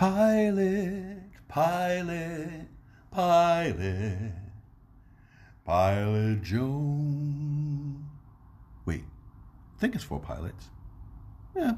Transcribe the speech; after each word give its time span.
Pilot, 0.00 1.18
pilot, 1.46 2.68
pilot, 3.10 4.32
pilot 5.66 6.42
Joan. 6.42 8.06
Wait, 8.86 9.04
I 9.76 9.78
think 9.78 9.94
it's 9.94 10.02
for 10.02 10.18
pilots. 10.18 10.70
Yeah, 11.54 11.74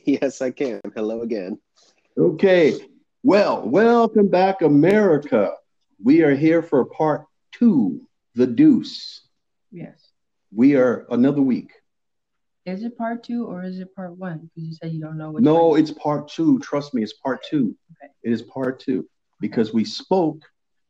Yes, 0.04 0.40
I 0.42 0.50
can. 0.50 0.80
Hello 0.94 1.22
again. 1.22 1.58
Okay. 2.16 2.78
Well, 3.22 3.68
welcome 3.68 4.28
back, 4.28 4.62
America. 4.62 5.52
We 6.02 6.22
are 6.22 6.34
here 6.34 6.62
for 6.62 6.84
part 6.86 7.26
two, 7.52 8.06
The 8.34 8.46
Deuce. 8.46 9.22
Yes. 9.70 10.10
We 10.54 10.76
are 10.76 11.06
another 11.10 11.42
week. 11.42 11.72
Is 12.66 12.82
it 12.82 12.96
part 12.96 13.24
two 13.24 13.46
or 13.46 13.62
is 13.62 13.78
it 13.78 13.94
part 13.94 14.16
one? 14.16 14.38
Because 14.54 14.68
you 14.68 14.74
said 14.74 14.92
you 14.92 15.00
don't 15.00 15.16
know 15.18 15.30
which 15.32 15.44
No, 15.44 15.68
one. 15.68 15.80
it's 15.80 15.90
part 15.90 16.28
two. 16.28 16.58
Trust 16.60 16.94
me, 16.94 17.02
it's 17.02 17.14
part 17.14 17.40
two. 17.48 17.76
Okay. 18.02 18.12
It 18.22 18.32
is 18.32 18.42
part 18.42 18.80
two 18.80 19.06
because 19.40 19.72
we 19.72 19.84
spoke 19.84 20.42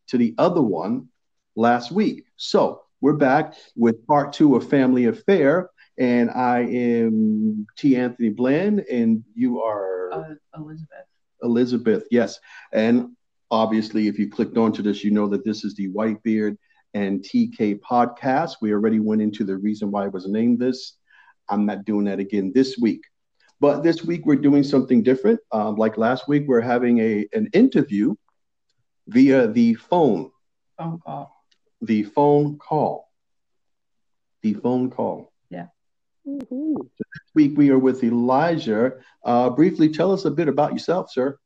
to 0.09 0.19
the 0.19 0.35
other 0.39 0.63
one 0.63 1.09
last 1.57 1.91
week. 1.93 2.25
So 2.37 2.83
we're 3.01 3.15
back 3.15 3.55
with 3.77 4.07
part 4.07 4.33
two 4.33 4.57
of 4.57 4.69
Family 4.69 5.07
Affair. 5.07 5.71
And 6.01 6.31
I 6.31 6.61
am 6.63 7.67
T. 7.77 7.95
Anthony 7.95 8.31
Bland, 8.31 8.81
and 8.91 9.23
you 9.35 9.61
are. 9.63 10.11
uh, 10.13 10.35
Elizabeth. 10.57 11.07
Elizabeth, 11.43 12.05
yes. 12.11 12.41
And 12.73 13.11
obviously, 13.51 14.09
if 14.09 14.19
you 14.19 14.31
clicked 14.31 14.57
onto 14.57 14.83
this, 14.83 15.05
you 15.05 15.11
know 15.13 15.29
that 15.29 15.45
this 15.45 15.63
is 15.63 15.75
the 15.75 15.89
Whitebeard 15.91 16.57
and 16.95 17.21
TK 17.23 17.81
podcast. 17.81 18.57
We 18.63 18.73
already 18.73 18.99
went 18.99 19.23
into 19.23 19.45
the 19.45 19.57
reason 19.59 19.91
why 19.91 20.07
it 20.07 20.13
was 20.13 20.27
named 20.27 20.59
this. 20.59 20.97
I'm 21.49 21.67
not 21.67 21.85
doing 21.85 22.07
that 22.07 22.19
again 22.19 22.51
this 22.55 22.79
week. 22.79 23.03
But 23.61 23.83
this 23.83 24.03
week, 24.03 24.25
we're 24.25 24.37
doing 24.37 24.63
something 24.63 25.03
different. 25.03 25.39
Um, 25.53 25.77
like 25.77 25.99
last 25.99 26.29
week, 26.29 26.45
we're 26.47 26.63
having 26.63 26.99
a, 26.99 27.29
an 27.35 27.49
interview 27.53 28.15
via 29.09 29.49
the 29.49 29.75
phone, 29.75 30.31
Phone 30.79 30.99
call. 31.05 31.45
the 31.83 32.05
phone 32.05 32.57
call. 32.59 33.11
The 34.43 34.55
phone 34.55 34.89
call. 34.91 35.30
This 36.25 36.45
week, 37.35 37.57
we 37.57 37.71
are 37.71 37.79
with 37.79 38.05
Elijah. 38.05 38.93
Uh, 39.25 39.51
briefly, 39.51 39.89
tell 39.89 40.13
us 40.13 40.25
a 40.27 40.31
bit 40.31 40.49
about 40.49 40.73
yourself, 40.73 41.11
sir. 41.11 41.39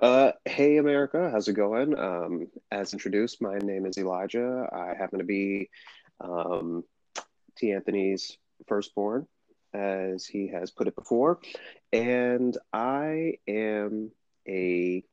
Uh, 0.00 0.32
hey, 0.46 0.78
America. 0.78 1.28
How's 1.30 1.46
it 1.48 1.52
going? 1.52 1.98
Um, 1.98 2.46
as 2.70 2.94
introduced, 2.94 3.42
my 3.42 3.58
name 3.58 3.84
is 3.84 3.98
Elijah. 3.98 4.66
I 4.72 4.94
happen 4.98 5.18
to 5.18 5.24
be 5.24 5.68
um, 6.20 6.84
T. 7.56 7.72
Anthony's 7.72 8.38
firstborn, 8.66 9.26
as 9.74 10.24
he 10.24 10.48
has 10.48 10.70
put 10.70 10.88
it 10.88 10.96
before. 10.96 11.40
And 11.92 12.56
I 12.72 13.34
am 13.46 14.12
a 14.48 15.04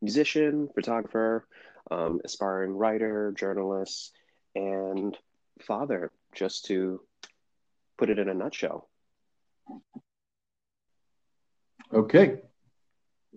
musician, 0.00 0.68
photographer, 0.74 1.46
um, 1.88 2.20
aspiring 2.24 2.72
writer, 2.72 3.32
journalist, 3.36 4.12
and 4.56 5.16
father, 5.60 6.10
just 6.34 6.64
to 6.64 7.00
put 8.02 8.10
it 8.10 8.18
in 8.18 8.28
a 8.28 8.34
nutshell. 8.34 8.88
Okay. 11.94 12.40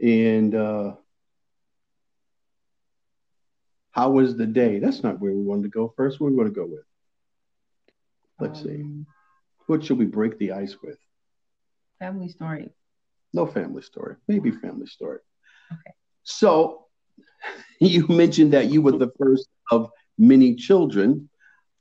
And 0.01 0.55
uh, 0.55 0.93
how 3.91 4.09
was 4.09 4.35
the 4.35 4.47
day? 4.47 4.79
That's 4.79 5.03
not 5.03 5.21
where 5.21 5.33
we 5.33 5.43
wanted 5.43 5.65
to 5.65 5.69
go 5.69 5.93
first. 5.95 6.19
Where 6.19 6.31
we 6.31 6.35
want 6.35 6.51
to 6.51 6.59
go 6.59 6.65
with? 6.65 6.81
Let's 8.39 8.63
see. 8.63 8.81
Um, 8.81 9.05
What 9.67 9.85
should 9.85 9.99
we 9.99 10.05
break 10.05 10.39
the 10.39 10.53
ice 10.53 10.75
with? 10.81 10.97
Family 11.99 12.29
story. 12.29 12.71
No 13.33 13.45
family 13.45 13.83
story. 13.83 14.15
Maybe 14.27 14.49
family 14.49 14.87
story. 14.87 15.19
Okay. 15.71 15.93
So 16.23 16.87
you 17.79 18.07
mentioned 18.07 18.53
that 18.53 18.71
you 18.71 18.81
were 18.81 18.97
the 18.97 19.11
first 19.19 19.47
of 19.69 19.91
many 20.17 20.55
children. 20.55 21.29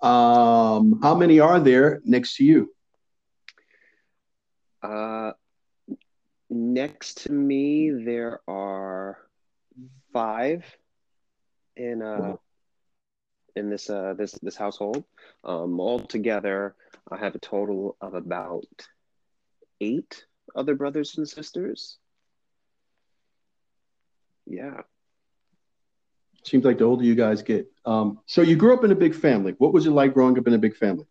Um, 0.03 1.01
how 1.03 1.15
many 1.15 1.41
are 1.41 1.61
there 1.61 2.03
next 2.05 2.37
to 2.37 2.45
you? 2.45 2.74
Uh, 4.85 5.33
next 6.51 7.23
to 7.25 7.33
me, 7.33 7.91
there 7.91 8.41
are 8.47 9.19
five 10.13 10.65
in 11.77 12.03
uh 12.03 12.37
in 13.57 13.71
this 13.71 13.89
uh 13.89 14.13
this 14.17 14.33
this 14.43 14.57
household. 14.57 15.05
Um, 15.43 15.81
altogether, 15.81 16.77
I 17.11 17.17
have 17.17 17.35
a 17.35 17.39
total 17.39 17.97
of 18.01 18.13
about 18.13 18.67
eight 19.81 20.27
other 20.55 20.75
brothers 20.75 21.17
and 21.17 21.27
sisters. 21.27 21.97
Yeah. 24.47 24.83
Seems 26.45 26.67
like 26.67 26.77
the 26.77 26.85
older 26.85 27.05
you 27.05 27.15
guys 27.15 27.41
get. 27.41 27.73
Um, 27.87 28.21
so 28.27 28.43
you 28.43 28.55
grew 28.55 28.75
up 28.75 28.85
in 28.85 28.93
a 28.93 28.95
big 28.95 29.15
family. 29.15 29.55
What 29.57 29.73
was 29.73 29.87
it 29.87 29.93
like 29.93 30.13
growing 30.13 30.39
up 30.39 30.47
in 30.47 30.53
a 30.53 30.59
big 30.59 30.77
family? 30.77 31.07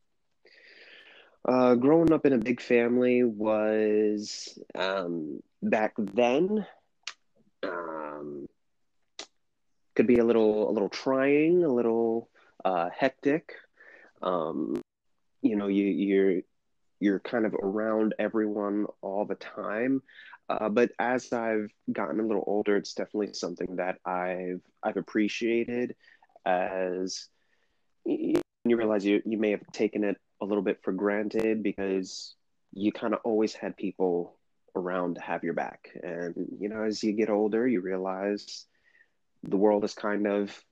Uh, 1.45 1.75
growing 1.75 2.13
up 2.13 2.25
in 2.25 2.33
a 2.33 2.37
big 2.37 2.61
family 2.61 3.23
was 3.23 4.57
um, 4.75 5.41
back 5.61 5.93
then 5.97 6.65
um, 7.63 8.47
could 9.95 10.07
be 10.07 10.19
a 10.19 10.23
little 10.23 10.69
a 10.69 10.71
little 10.71 10.89
trying, 10.89 11.63
a 11.63 11.73
little 11.73 12.29
uh, 12.63 12.89
hectic. 12.97 13.53
Um, 14.21 14.81
you 15.41 15.57
know, 15.57 15.67
you 15.67 15.85
you're 15.85 16.41
you're 17.01 17.19
kind 17.19 17.45
of 17.45 17.53
around 17.53 18.15
everyone 18.17 18.85
all 19.01 19.25
the 19.25 19.35
time. 19.35 20.01
Uh, 20.47 20.69
but 20.69 20.91
as 20.99 21.33
I've 21.33 21.71
gotten 21.91 22.19
a 22.19 22.25
little 22.25 22.43
older, 22.47 22.77
it's 22.77 22.93
definitely 22.93 23.33
something 23.33 23.75
that 23.75 23.97
I've 24.05 24.61
I've 24.81 24.97
appreciated 24.97 25.95
as 26.45 27.27
you 28.05 28.41
realize 28.65 29.05
you, 29.05 29.21
you 29.25 29.37
may 29.37 29.51
have 29.51 29.65
taken 29.71 30.03
it 30.03 30.17
a 30.43 30.45
little 30.45 30.63
bit 30.63 30.79
for 30.83 30.91
granted 30.91 31.63
because 31.63 32.35
you 32.73 32.91
kind 32.91 33.13
of 33.13 33.21
always 33.23 33.53
had 33.53 33.77
people 33.77 34.37
around 34.75 35.15
to 35.15 35.21
have 35.21 35.43
your 35.43 35.53
back. 35.53 35.89
And, 36.01 36.33
you 36.59 36.69
know, 36.69 36.83
as 36.83 37.03
you 37.03 37.13
get 37.13 37.29
older, 37.29 37.67
you 37.67 37.81
realize 37.81 38.65
the 39.43 39.57
world 39.57 39.83
is 39.83 39.93
kind 39.93 40.27
of 40.27 40.63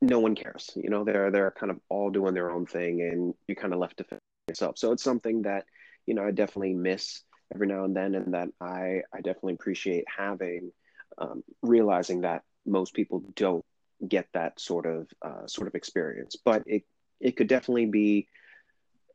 no 0.00 0.20
one 0.20 0.34
cares. 0.34 0.70
You 0.76 0.90
know, 0.90 1.04
they're 1.04 1.30
they're 1.30 1.50
kind 1.50 1.70
of 1.70 1.80
all 1.88 2.10
doing 2.10 2.34
their 2.34 2.50
own 2.50 2.66
thing 2.66 3.00
and 3.00 3.34
you're 3.48 3.56
kind 3.56 3.72
of 3.72 3.80
left 3.80 3.96
to 3.98 4.04
fend 4.04 4.20
yourself. 4.48 4.78
So 4.78 4.92
it's 4.92 5.02
something 5.02 5.42
that, 5.42 5.64
you 6.06 6.14
know, 6.14 6.24
I 6.24 6.30
definitely 6.30 6.74
miss 6.74 7.22
every 7.54 7.66
now 7.66 7.84
and 7.84 7.96
then 7.96 8.14
and 8.14 8.34
that 8.34 8.48
I, 8.60 9.02
I 9.12 9.20
definitely 9.22 9.54
appreciate 9.54 10.04
having, 10.14 10.72
um, 11.18 11.42
realizing 11.62 12.22
that 12.22 12.42
most 12.66 12.92
people 12.92 13.22
don't 13.34 13.64
get 14.06 14.26
that 14.34 14.60
sort 14.60 14.84
of 14.84 15.08
uh, 15.22 15.46
sort 15.46 15.68
of 15.68 15.74
experience. 15.74 16.36
But 16.44 16.64
it 16.66 16.84
it 17.20 17.36
could 17.36 17.48
definitely 17.48 17.86
be 17.86 18.28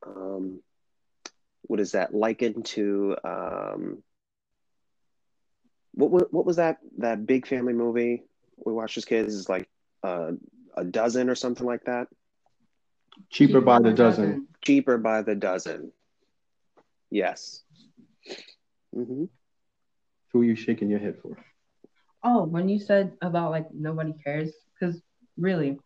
um, 0.06 0.62
what 1.64 1.80
is 1.80 1.92
that 1.94 2.14
likened 2.14 2.66
to 2.66 3.16
um, 3.24 4.04
what 5.94 6.12
was 6.12 6.24
what 6.32 6.46
was 6.46 6.58
that 6.58 6.78
that 6.98 7.26
big 7.26 7.46
family 7.48 7.74
movie 7.74 8.24
we 8.66 8.74
watched 8.74 8.98
as 8.98 9.06
kids? 9.06 9.34
Is 9.34 9.50
like 9.50 9.68
uh, 10.04 10.32
a 10.76 10.84
dozen 10.84 11.30
or 11.30 11.36
something 11.36 11.66
like 11.66 11.84
that? 11.86 12.08
Cheaper 13.30 13.62
by 13.62 13.80
the 13.80 13.94
dozen. 13.94 14.48
cheaper 14.62 14.98
by 14.98 15.22
the 15.22 15.36
dozen. 15.36 15.92
Yes. 17.12 17.64
Hmm 18.94 19.26
Who 20.32 20.42
are 20.42 20.46
you 20.46 20.56
shaking 20.56 20.90
your 20.90 21.00
head 21.00 21.18
for? 21.22 21.38
Oh, 22.24 22.44
when 22.46 22.68
you 22.70 22.80
said 22.80 23.18
about 23.22 23.52
like 23.52 23.68
nobody 23.74 24.14
cares, 24.24 24.52
because 24.74 25.02
really, 25.38 25.80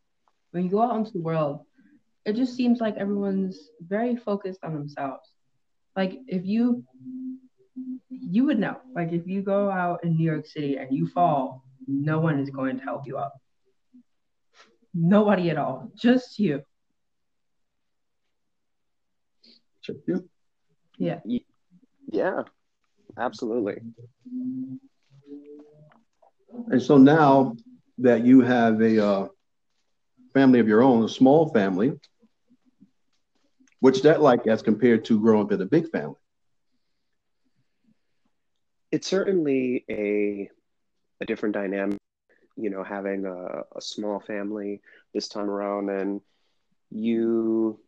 when 0.52 0.64
you 0.66 0.70
go 0.70 0.82
out 0.82 0.96
into 0.98 1.12
the 1.12 1.20
world, 1.20 1.62
it 2.26 2.36
just 2.36 2.56
seems 2.56 2.80
like 2.82 2.98
everyone's 2.98 3.70
very 3.80 4.16
focused 4.16 4.64
on 4.64 4.74
themselves. 4.74 5.30
Like 5.96 6.20
if 6.28 6.46
you 6.46 6.84
you 8.10 8.46
would 8.46 8.60
know. 8.60 8.78
Like 8.94 9.12
if 9.12 9.28
you 9.28 9.42
go 9.42 9.70
out 9.70 10.04
in 10.04 10.16
New 10.16 10.24
York 10.24 10.46
City 10.46 10.78
and 10.78 10.92
you 10.92 11.08
fall, 11.08 11.64
no 11.88 12.20
one 12.20 12.40
is 12.40 12.50
going 12.50 12.78
to 12.78 12.84
help 12.84 13.06
you 13.06 13.18
up. 13.18 13.34
Nobody 14.94 15.50
at 15.50 15.58
all. 15.58 15.92
Just 15.96 16.40
you. 16.40 16.62
Check 19.82 19.98
you. 20.08 20.28
Yeah. 20.98 21.20
yeah 22.12 22.44
absolutely 23.18 23.82
And 26.72 26.82
so 26.82 26.98
now 26.98 27.56
that 27.98 28.26
you 28.26 28.42
have 28.42 28.82
a 28.82 29.06
uh, 29.06 29.28
family 30.34 30.60
of 30.60 30.68
your 30.68 30.82
own, 30.82 31.04
a 31.04 31.10
small 31.10 31.50
family. 31.50 31.94
What's 33.80 34.02
that 34.02 34.22
like 34.22 34.48
as 34.48 34.62
compared 34.62 35.06
to 35.06 35.20
growing 35.20 35.46
up 35.46 35.52
in 35.52 35.62
a 35.62 35.66
big 35.66 35.90
family? 35.90 36.16
It's 38.92 39.08
certainly 39.08 39.86
a 39.90 40.50
a 41.22 41.26
different 41.26 41.56
dynamic, 41.56 42.00
you 42.58 42.70
know, 42.70 42.84
having 42.84 43.26
a, 43.26 43.64
a 43.76 43.82
small 43.82 44.20
family 44.20 44.82
this 45.14 45.28
time 45.28 45.50
around, 45.50 45.90
and 45.90 46.22
you 46.92 47.80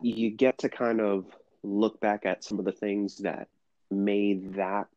you 0.00 0.30
get 0.30 0.58
to 0.58 0.68
kind 0.68 1.00
of 1.00 1.26
look 1.62 2.00
back 2.00 2.26
at 2.26 2.44
some 2.44 2.58
of 2.58 2.64
the 2.64 2.72
things 2.72 3.18
that 3.18 3.48
made 3.90 4.54
that 4.54 4.88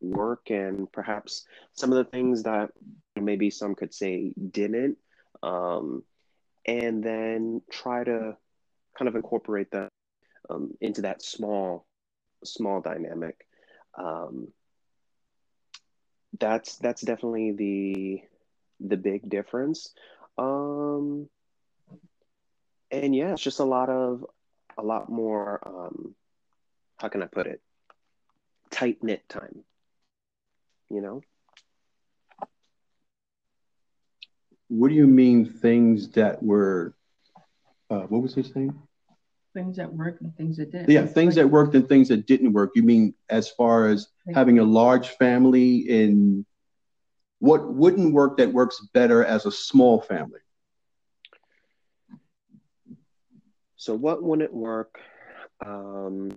work 0.00 0.50
and 0.50 0.90
perhaps 0.92 1.46
some 1.72 1.92
of 1.92 1.96
the 1.96 2.10
things 2.10 2.42
that 2.42 2.70
maybe 3.16 3.50
some 3.50 3.74
could 3.74 3.92
say 3.94 4.32
didn't 4.50 4.98
um, 5.42 6.02
and 6.66 7.02
then 7.02 7.62
try 7.70 8.04
to 8.04 8.36
kind 8.96 9.08
of 9.08 9.16
incorporate 9.16 9.70
that 9.72 9.88
um, 10.50 10.72
into 10.80 11.02
that 11.02 11.22
small 11.22 11.86
small 12.44 12.80
dynamic. 12.80 13.46
Um, 13.96 14.48
that's 16.38 16.76
that's 16.76 17.02
definitely 17.02 17.52
the 17.52 18.22
the 18.86 18.96
big 18.96 19.28
difference. 19.28 19.94
Um, 20.36 21.28
and 22.90 23.14
yeah 23.14 23.32
it's 23.32 23.42
just 23.42 23.60
a 23.60 23.64
lot 23.64 23.88
of 23.88 24.26
a 24.76 24.82
lot 24.82 25.08
more 25.08 25.60
um, 25.66 26.14
how 26.98 27.08
can 27.08 27.22
i 27.22 27.26
put 27.26 27.46
it? 27.46 27.60
Tight 28.70 29.02
knit 29.02 29.28
time 29.28 29.64
you 30.90 31.00
know? 31.00 31.20
What 34.68 34.88
do 34.88 34.94
you 34.94 35.06
mean 35.06 35.44
things 35.46 36.08
that 36.10 36.42
were 36.42 36.94
what 38.14 38.22
was 38.22 38.34
his 38.34 38.54
name 38.54 38.72
things 39.54 39.76
that 39.76 39.92
worked 39.92 40.20
and 40.20 40.36
things 40.36 40.56
that 40.56 40.72
didn't. 40.72 40.90
Yeah, 40.90 41.06
things 41.06 41.36
that 41.36 41.48
worked 41.48 41.74
and 41.74 41.88
things 41.88 42.08
that 42.08 42.26
didn't 42.26 42.52
work. 42.52 42.72
You 42.74 42.82
mean 42.82 43.14
as 43.30 43.48
far 43.50 43.88
as 43.88 44.08
having 44.34 44.58
a 44.58 44.64
large 44.64 45.10
family 45.10 45.76
in 45.88 46.44
what 47.38 47.72
wouldn't 47.72 48.12
work 48.12 48.36
that 48.38 48.52
works 48.52 48.84
better 48.92 49.24
as 49.24 49.46
a 49.46 49.52
small 49.52 50.00
family? 50.00 50.40
So 53.76 53.94
what 53.94 54.22
wouldn't 54.22 54.52
work? 54.52 54.98
Um, 55.64 56.30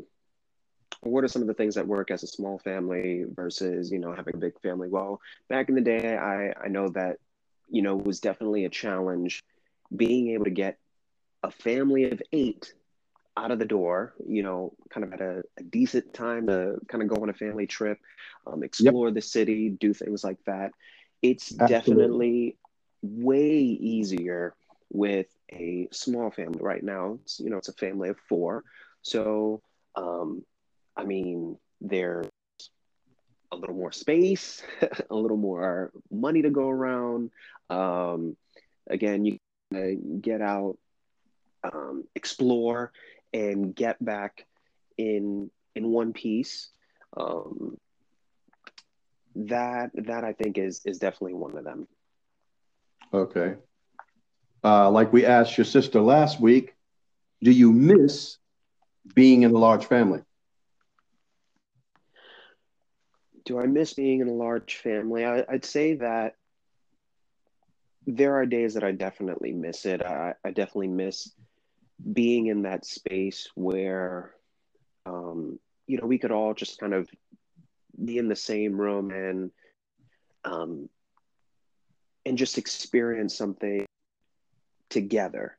what 1.01 1.24
are 1.24 1.27
some 1.27 1.41
of 1.41 1.47
the 1.47 1.53
things 1.53 1.75
that 1.75 1.88
work 1.88 2.12
as 2.12 2.24
a 2.24 2.27
small 2.27 2.59
family 2.59 3.25
versus 3.35 3.91
you 3.91 4.00
know 4.00 4.13
having 4.13 4.35
a 4.35 4.39
big 4.39 4.59
family? 4.62 4.89
Well, 4.89 5.21
back 5.50 5.69
in 5.69 5.75
the 5.75 5.81
day, 5.81 6.18
I 6.18 6.53
I 6.65 6.68
know 6.68 6.89
that 6.89 7.18
you 7.69 7.81
know 7.81 7.95
was 7.95 8.19
definitely 8.19 8.65
a 8.65 8.69
challenge 8.69 9.41
being 9.95 10.31
able 10.31 10.45
to 10.45 10.51
get 10.51 10.77
a 11.44 11.51
family 11.51 12.12
of 12.12 12.22
eight 12.31 12.74
out 13.36 13.51
of 13.51 13.60
the 13.60 13.66
door, 13.66 14.13
you 14.28 14.42
know, 14.42 14.74
kind 14.89 15.04
of 15.04 15.13
at 15.13 15.22
a, 15.22 15.44
a, 15.57 15.63
decent 15.63 16.13
time 16.13 16.48
to 16.48 16.80
kind 16.88 17.04
of 17.04 17.10
go 17.10 17.22
on 17.22 17.30
a 17.30 17.34
family 17.34 17.68
trip, 17.68 18.00
um, 18.48 18.63
explore 18.63 19.07
yep. 19.10 19.16
the 19.16 19.22
city, 19.22 19.69
do 19.69 19.94
things 19.94 20.24
like 20.24 20.39
that. 20.45 20.72
It's 21.22 21.51
Absolutely. 21.51 21.68
definitely 21.68 22.57
way 23.04 23.51
easier 23.51 24.56
with 24.92 25.28
a 25.51 25.88
small 25.92 26.31
family 26.31 26.60
right 26.62 26.84
now. 26.84 27.19
It's, 27.22 27.39
you 27.39 27.50
know, 27.50 27.57
it's 27.57 27.68
a 27.68 27.74
family 27.74 28.10
of 28.10 28.18
four. 28.28 28.63
So, 29.04 29.62
um, 29.95 30.44
I 30.95 31.04
mean, 31.04 31.57
there's 31.80 32.28
a 33.51 33.56
little 33.56 33.75
more 33.75 33.92
space, 33.92 34.63
a 35.10 35.16
little 35.16 35.38
more 35.38 35.92
money 36.12 36.42
to 36.42 36.50
go 36.50 36.69
around. 36.69 37.31
Um, 37.69 38.36
again, 38.89 39.25
you 39.25 39.38
get 40.22 40.42
out, 40.42 40.78
um, 41.63 42.04
explore, 42.15 42.92
and 43.33 43.75
get 43.75 44.04
back 44.04 44.45
in 44.98 45.50
in 45.75 45.89
one 45.89 46.13
piece. 46.13 46.69
Um, 47.15 47.77
that 49.36 49.92
that 49.94 50.24
I 50.24 50.33
think 50.33 50.57
is 50.57 50.81
is 50.86 50.98
definitely 50.98 51.36
one 51.36 51.57
of 51.57 51.63
them. 51.63 51.88
Okay. 53.13 53.56
Uh, 54.63 54.89
like 54.89 55.13
we 55.13 55.25
asked 55.25 55.57
your 55.57 55.65
sister 55.65 56.01
last 56.01 56.39
week, 56.39 56.75
do 57.42 57.51
you 57.51 57.71
miss 57.71 58.38
being 59.13 59.44
in 59.44 59.51
a 59.51 59.57
large 59.57 59.86
family? 59.86 60.21
Do 63.45 63.60
I 63.60 63.65
miss 63.65 63.94
being 63.94 64.19
in 64.19 64.27
a 64.27 64.33
large 64.33 64.75
family? 64.75 65.24
I, 65.24 65.45
would 65.50 65.63
say 65.63 65.95
that 65.95 66.36
there 68.06 68.36
are 68.36 68.45
days 68.45 68.74
that 68.74 68.83
I 68.83 68.92
definitely 68.92 69.53
miss 69.53 69.86
it. 69.86 70.01
I, 70.01 70.33
I 70.44 70.51
definitely 70.51 70.89
miss 70.89 71.31
being 72.13 72.47
in 72.47 72.63
that 72.63 72.85
space 72.85 73.49
where 73.55 74.33
um, 75.05 75.59
you 75.88 75.97
know 75.97 76.05
we 76.05 76.17
could 76.17 76.31
all 76.31 76.53
just 76.53 76.79
kind 76.79 76.94
of 76.94 77.09
be 78.03 78.17
in 78.17 78.27
the 78.27 78.35
same 78.35 78.79
room 78.79 79.11
and 79.11 79.51
um, 80.45 80.89
and 82.25 82.38
just 82.38 82.57
experience 82.57 83.35
something 83.35 83.85
together 84.89 85.57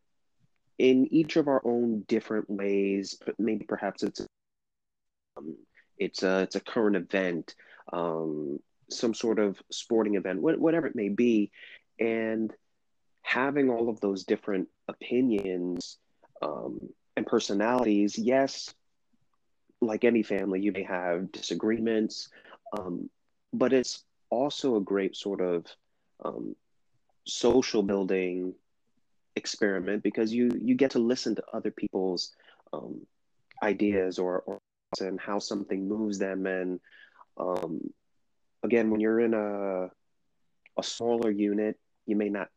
in 0.79 1.07
each 1.13 1.37
of 1.37 1.49
our 1.49 1.61
own 1.65 2.05
different 2.07 2.49
ways 2.49 3.19
but 3.25 3.35
maybe 3.39 3.65
perhaps 3.65 4.03
it's 4.03 4.21
um, 5.37 5.57
it's 5.99 6.23
a 6.23 6.43
it's 6.43 6.57
a 6.57 6.61
current 6.61 6.97
event 6.97 7.55
um, 7.93 8.59
some 8.91 9.15
sort 9.15 9.39
of 9.39 9.61
sporting 9.71 10.15
event 10.15 10.41
whatever 10.41 10.87
it 10.87 10.97
may 10.97 11.09
be. 11.09 11.51
And 12.01 12.53
having 13.23 13.71
all 13.71 13.89
of 13.89 14.01
those 14.01 14.25
different 14.25 14.69
opinions 14.87 15.99
um, 16.43 16.81
and 17.17 17.27
personalities, 17.27 18.19
yes, 18.19 18.73
like 19.81 20.05
any 20.05 20.23
family, 20.23 20.61
you 20.61 20.73
may 20.73 20.83
have 20.83 21.31
disagreements, 21.33 22.29
um, 22.79 23.09
but 23.53 23.73
it's 23.73 24.05
also 24.31 24.77
a 24.77 24.81
great 24.81 25.17
sort 25.17 25.41
of 25.41 25.67
um, 26.25 26.55
social 27.25 27.83
building 27.83 28.55
experiment 29.37 30.03
because 30.03 30.33
you 30.33 30.51
you 30.61 30.75
get 30.75 30.91
to 30.91 30.99
listen 30.99 31.35
to 31.35 31.43
other 31.53 31.71
people's 31.71 32.35
um, 32.73 33.01
ideas 33.63 34.19
or, 34.19 34.41
or 34.47 34.59
and 35.01 35.21
how 35.21 35.39
something 35.39 35.87
moves 35.87 36.19
them 36.19 36.47
and 36.47 36.81
um, 37.37 37.81
again 38.63 38.91
when 38.91 39.01
you're 39.01 39.21
in 39.21 39.35
a 39.35 39.91
a 40.79 40.83
smaller 40.83 41.31
unit 41.31 41.79
you 42.07 42.17
may 42.17 42.29
not 42.29 42.49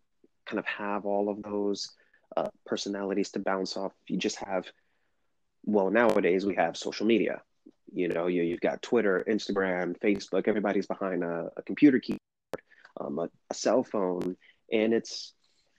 kind 0.45 0.59
of 0.59 0.65
have 0.65 1.05
all 1.05 1.29
of 1.29 1.43
those 1.43 1.91
uh, 2.35 2.49
personalities 2.65 3.31
to 3.31 3.39
bounce 3.39 3.77
off. 3.77 3.93
You 4.07 4.17
just 4.17 4.37
have, 4.37 4.65
well, 5.65 5.89
nowadays 5.89 6.45
we 6.45 6.55
have 6.55 6.77
social 6.77 7.05
media. 7.05 7.41
You 7.93 8.07
know, 8.07 8.27
you, 8.27 8.43
you've 8.43 8.61
got 8.61 8.81
Twitter, 8.81 9.23
Instagram, 9.27 9.99
Facebook. 9.99 10.47
Everybody's 10.47 10.87
behind 10.87 11.23
a, 11.23 11.51
a 11.57 11.61
computer 11.63 11.99
keyboard, 11.99 12.21
um, 12.99 13.19
a, 13.19 13.29
a 13.49 13.53
cell 13.53 13.83
phone, 13.83 14.37
and 14.71 14.93
it's 14.93 15.33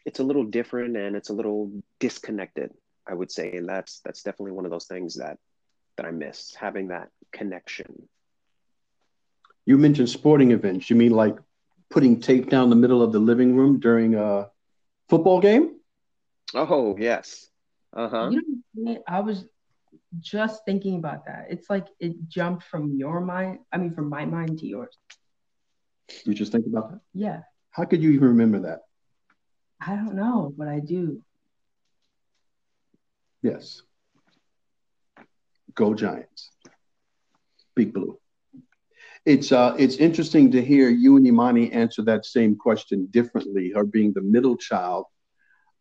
it's 0.05 0.19
a 0.19 0.25
little 0.25 0.45
different 0.45 0.97
and 0.97 1.15
it's 1.15 1.31
a 1.31 1.33
little 1.33 1.71
disconnected. 2.01 2.73
I 3.07 3.15
would 3.15 3.33
say, 3.33 3.53
and 3.53 3.69
that's 3.69 4.01
that's 4.05 4.23
definitely 4.23 4.53
one 4.53 4.65
of 4.65 4.71
those 4.71 4.87
things 4.87 5.17
that 5.17 5.39
that 5.97 6.07
I 6.07 6.11
miss 6.11 6.55
having 6.55 6.89
that 6.89 7.09
connection. 7.33 8.09
You 9.65 9.79
mentioned 9.79 10.11
sporting 10.11 10.51
events. 10.53 10.91
You 10.91 10.97
mean 10.97 11.13
like 11.13 11.37
putting 11.91 12.21
tape 12.21 12.49
down 12.49 12.71
the 12.71 12.77
middle 12.77 13.03
of 13.03 13.13
the 13.13 13.19
living 13.19 13.55
room 13.55 13.79
during 13.79 14.15
a 14.15 14.51
football 15.09 15.41
game? 15.41 15.77
Oh 16.55 16.97
yes. 16.99 17.49
Uh 17.95 18.09
huh. 18.09 18.31
You 18.31 18.63
know, 18.75 19.03
I 19.07 19.21
was 19.21 19.47
just 20.21 20.65
thinking 20.65 20.97
about 20.97 21.27
that. 21.27 21.47
It's 21.51 21.69
like 21.71 21.87
it 22.01 22.29
jumped 22.29 22.65
from 22.65 22.97
your 22.97 23.21
mind. 23.21 23.61
I 23.73 23.79
mean, 23.79 23.95
from 23.95 24.09
my 24.09 24.25
mind 24.25 24.59
to 24.59 24.67
yours. 24.67 24.97
You 26.25 26.35
just 26.35 26.53
think 26.53 26.67
about 26.67 26.91
that. 26.91 27.01
Yeah. 27.15 27.41
How 27.71 27.85
could 27.85 28.03
you 28.03 28.11
even 28.11 28.29
remember 28.29 28.61
that? 28.61 28.81
I 29.81 29.97
don't 29.97 30.15
know, 30.15 30.55
but 30.57 30.69
I 30.69 30.81
do. 30.81 31.23
Yes. 33.43 33.83
Go 35.75 35.95
Giants. 35.95 36.51
Big 37.75 37.93
Blue. 37.93 38.19
It's 39.25 39.53
uh, 39.53 39.75
it's 39.79 39.97
interesting 39.97 40.51
to 40.53 40.63
hear 40.63 40.91
you 40.91 41.17
and 41.17 41.27
Imani 41.27 41.73
answer 41.73 42.03
that 42.03 42.27
same 42.27 42.57
question 42.57 43.07
differently. 43.11 43.73
Her 43.75 43.85
being 43.85 44.13
the 44.13 44.21
middle 44.21 44.57
child 44.57 45.07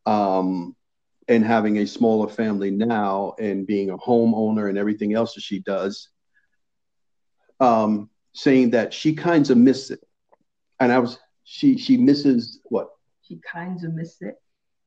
um, 0.05 0.75
and 1.27 1.45
having 1.45 1.77
a 1.77 1.87
smaller 1.87 2.27
family 2.27 2.71
now 2.71 3.35
and 3.39 3.67
being 3.67 3.89
a 3.89 3.97
homeowner 3.97 4.69
and 4.69 4.77
everything 4.77 5.13
else 5.13 5.33
that 5.35 5.41
she 5.41 5.59
does, 5.59 6.09
um, 7.59 8.09
saying 8.33 8.71
that 8.71 8.93
she 8.93 9.13
kinds 9.13 9.49
of 9.49 9.57
missed 9.57 9.91
it. 9.91 9.99
And 10.79 10.91
I 10.91 10.99
was, 10.99 11.19
she, 11.43 11.77
she 11.77 11.97
misses 11.97 12.59
what? 12.65 12.89
She 13.21 13.39
kinds 13.49 13.83
of 13.83 13.93
missed 13.93 14.21
it. 14.21 14.35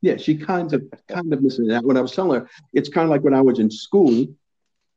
Yeah, 0.02 0.16
she 0.16 0.36
kind 0.36 0.72
of, 0.74 0.82
kind 1.08 1.32
of 1.32 1.40
misses 1.40 1.68
that. 1.68 1.84
When 1.84 1.96
I 1.96 2.00
was 2.02 2.12
telling 2.12 2.40
her, 2.40 2.48
it's 2.72 2.88
kind 2.88 3.04
of 3.04 3.10
like 3.10 3.22
when 3.22 3.34
I 3.34 3.40
was 3.40 3.58
in 3.58 3.70
school 3.70 4.26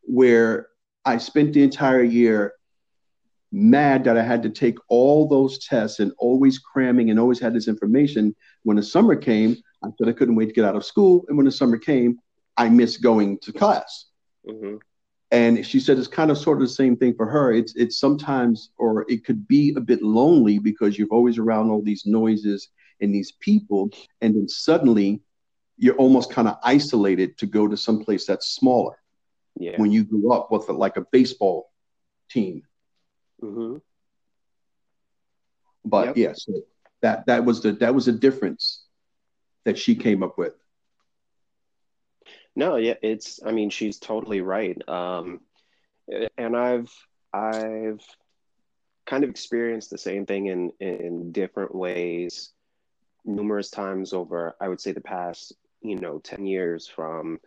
where 0.01 0.67
I 1.05 1.17
spent 1.17 1.53
the 1.53 1.63
entire 1.63 2.03
year 2.03 2.53
mad 3.51 4.03
that 4.03 4.17
I 4.17 4.23
had 4.23 4.43
to 4.43 4.49
take 4.49 4.77
all 4.89 5.27
those 5.27 5.65
tests 5.65 5.99
and 5.99 6.11
always 6.17 6.59
cramming 6.59 7.09
and 7.09 7.19
always 7.19 7.39
had 7.39 7.53
this 7.53 7.69
information. 7.69 8.35
When 8.63 8.75
the 8.75 8.83
summer 8.83 9.15
came, 9.15 9.55
I 9.83 9.89
said 9.97 10.09
I 10.09 10.13
couldn't 10.13 10.35
wait 10.35 10.47
to 10.47 10.53
get 10.53 10.65
out 10.65 10.75
of 10.75 10.85
school. 10.85 11.25
And 11.27 11.37
when 11.37 11.45
the 11.45 11.51
summer 11.51 11.77
came, 11.77 12.19
I 12.55 12.69
missed 12.69 13.01
going 13.01 13.37
to 13.39 13.53
class. 13.53 14.05
Mm-hmm. 14.47 14.77
And 15.31 15.65
she 15.65 15.79
said 15.79 15.97
it's 15.97 16.07
kind 16.07 16.31
of 16.31 16.37
sort 16.37 16.57
of 16.57 16.61
the 16.61 16.73
same 16.73 16.95
thing 16.95 17.13
for 17.13 17.27
her. 17.27 17.51
It's 17.51 17.75
it's 17.75 17.99
sometimes 17.99 18.71
or 18.77 19.05
it 19.09 19.25
could 19.25 19.47
be 19.47 19.73
a 19.75 19.81
bit 19.81 20.01
lonely 20.01 20.57
because 20.57 20.97
you're 20.97 21.09
always 21.11 21.37
around 21.37 21.69
all 21.69 21.81
these 21.81 22.05
noises 22.05 22.69
and 23.01 23.13
these 23.13 23.33
people, 23.33 23.89
and 24.21 24.33
then 24.35 24.47
suddenly 24.47 25.21
you're 25.77 25.95
almost 25.95 26.31
kind 26.31 26.47
of 26.47 26.57
isolated 26.63 27.37
to 27.37 27.45
go 27.45 27.67
to 27.67 27.77
some 27.77 28.03
place 28.03 28.25
that's 28.25 28.55
smaller. 28.55 28.97
Yeah. 29.59 29.73
When 29.77 29.91
you 29.91 30.05
grew 30.05 30.31
up 30.31 30.49
with 30.49 30.69
like 30.69 30.97
a 30.97 31.05
baseball 31.11 31.71
team, 32.29 32.63
Mm-hmm. 33.43 33.77
but 35.85 36.17
yes, 36.17 36.47
that 37.01 37.27
that 37.27 37.45
was 37.45 37.61
the 37.61 37.73
that 37.73 37.93
was 37.93 38.07
a 38.07 38.11
difference 38.11 38.86
that 39.67 39.77
she 39.77 39.95
came 39.95 40.23
up 40.23 40.37
with. 40.37 40.53
No, 42.55 42.77
yeah, 42.77 42.93
it's, 43.01 43.41
I 43.45 43.51
mean, 43.51 43.69
she's 43.69 43.99
totally 43.99 44.39
right. 44.39 44.77
Um, 44.87 45.41
and 46.37 46.55
I've, 46.55 46.89
I've 47.33 47.99
kind 49.05 49.25
of 49.25 49.29
experienced 49.29 49.89
the 49.89 49.97
same 49.97 50.25
thing 50.25 50.45
in, 50.45 50.71
in 50.79 51.33
different 51.33 51.75
ways 51.75 52.51
numerous 53.25 53.69
times 53.69 54.13
over, 54.13 54.55
I 54.61 54.69
would 54.69 54.79
say, 54.79 54.93
the 54.93 55.01
past, 55.01 55.51
you 55.81 55.97
know, 55.97 56.19
10 56.19 56.45
years 56.45 56.87
from 56.87 57.37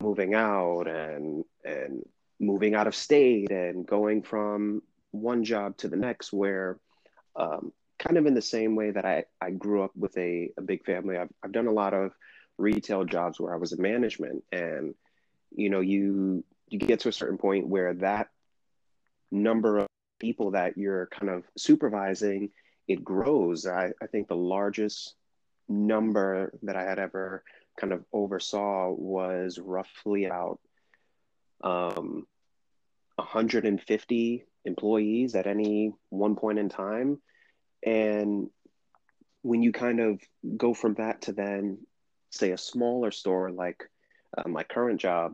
moving 0.00 0.34
out 0.34 0.88
and, 0.88 1.44
and 1.62 2.02
moving 2.40 2.74
out 2.74 2.86
of 2.86 2.94
state 2.94 3.50
and 3.50 3.86
going 3.86 4.22
from 4.22 4.80
one 5.10 5.44
job 5.44 5.76
to 5.76 5.88
the 5.88 5.96
next 5.96 6.32
where, 6.32 6.78
um, 7.36 7.70
kind 7.98 8.16
of 8.16 8.26
in 8.26 8.34
the 8.34 8.42
same 8.42 8.76
way 8.76 8.90
that 8.90 9.04
I, 9.04 9.24
I 9.40 9.50
grew 9.50 9.82
up 9.82 9.92
with 9.96 10.16
a, 10.16 10.50
a 10.56 10.62
big 10.62 10.84
family. 10.84 11.16
I've, 11.16 11.30
I've 11.42 11.52
done 11.52 11.66
a 11.66 11.72
lot 11.72 11.94
of 11.94 12.12
retail 12.56 13.04
jobs 13.04 13.38
where 13.38 13.52
I 13.52 13.56
was 13.56 13.72
in 13.72 13.80
management 13.80 14.44
and 14.52 14.94
you 15.54 15.70
know 15.70 15.80
you 15.80 16.44
you 16.68 16.78
get 16.78 17.00
to 17.00 17.08
a 17.08 17.12
certain 17.12 17.38
point 17.38 17.68
where 17.68 17.94
that 17.94 18.28
number 19.30 19.78
of 19.78 19.86
people 20.18 20.50
that 20.50 20.76
you're 20.76 21.06
kind 21.06 21.30
of 21.30 21.44
supervising 21.56 22.50
it 22.88 23.04
grows 23.04 23.64
I, 23.64 23.92
I 24.02 24.06
think 24.08 24.26
the 24.26 24.36
largest 24.36 25.14
number 25.68 26.52
that 26.64 26.76
I 26.76 26.82
had 26.82 26.98
ever 26.98 27.44
kind 27.80 27.92
of 27.92 28.04
oversaw 28.12 28.90
was 28.90 29.58
roughly 29.58 30.24
about 30.24 30.58
um, 31.62 32.26
150 33.16 34.44
employees 34.64 35.34
at 35.34 35.46
any 35.46 35.92
one 36.10 36.34
point 36.34 36.58
in 36.58 36.68
time 36.68 37.20
and 37.84 38.48
when 39.42 39.62
you 39.62 39.72
kind 39.72 40.00
of 40.00 40.20
go 40.56 40.74
from 40.74 40.94
that 40.94 41.22
to 41.22 41.32
then 41.32 41.78
say 42.30 42.50
a 42.50 42.58
smaller 42.58 43.10
store 43.10 43.50
like 43.50 43.84
uh, 44.36 44.48
my 44.48 44.62
current 44.64 45.00
job 45.00 45.32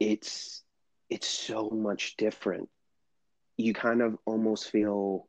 it's 0.00 0.62
it's 1.10 1.26
so 1.28 1.68
much 1.70 2.16
different 2.16 2.68
you 3.56 3.72
kind 3.72 4.02
of 4.02 4.16
almost 4.26 4.70
feel 4.70 5.26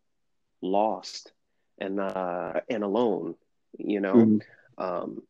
lost 0.62 1.31
and 1.79 2.00
uh 2.00 2.53
and 2.69 2.84
alone 2.84 3.36
you 3.77 4.00
know 4.00 4.29
Mhm. 4.29 4.41
um 4.77 5.22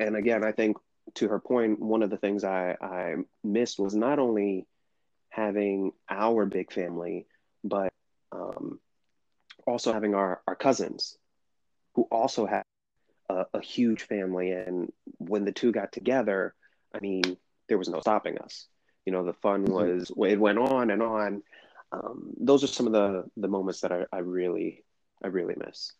and 0.00 0.16
again 0.16 0.44
i 0.44 0.52
think 0.52 0.76
to 1.14 1.28
her 1.28 1.38
point 1.38 1.80
one 1.80 2.02
of 2.02 2.10
the 2.10 2.16
things 2.16 2.44
i 2.44 2.76
i 2.80 3.14
missed 3.44 3.78
was 3.78 3.94
not 3.94 4.18
only 4.18 4.66
having 5.30 5.92
our 6.10 6.44
big 6.46 6.72
family 6.72 7.26
but 7.64 7.92
um 8.32 8.78
also 9.66 9.92
having 9.92 10.14
our 10.14 10.42
our 10.48 10.56
cousins 10.56 11.18
who 11.94 12.02
also 12.10 12.46
had 12.46 12.62
a, 13.30 13.46
a 13.54 13.60
huge 13.60 14.02
family 14.02 14.50
and 14.52 14.92
when 15.18 15.44
the 15.44 15.52
two 15.52 15.72
got 15.72 15.92
together 15.92 16.54
i 16.94 17.00
mean 17.00 17.22
there 17.68 17.78
was 17.78 17.88
no 17.88 18.00
stopping 18.00 18.38
us 18.38 18.68
you 19.06 19.12
know 19.12 19.24
the 19.24 19.32
fun 19.34 19.64
Mhm. 19.66 19.72
was 19.72 20.12
it 20.28 20.40
went 20.40 20.58
on 20.58 20.90
and 20.90 21.02
on 21.02 21.42
um, 21.92 22.32
those 22.40 22.64
are 22.64 22.68
some 22.68 22.86
of 22.86 22.92
the 22.92 23.24
the 23.36 23.48
moments 23.48 23.80
that 23.80 23.92
I, 23.92 24.04
I 24.12 24.18
really 24.18 24.84
i 25.22 25.28
really 25.28 25.54
miss 25.64 25.92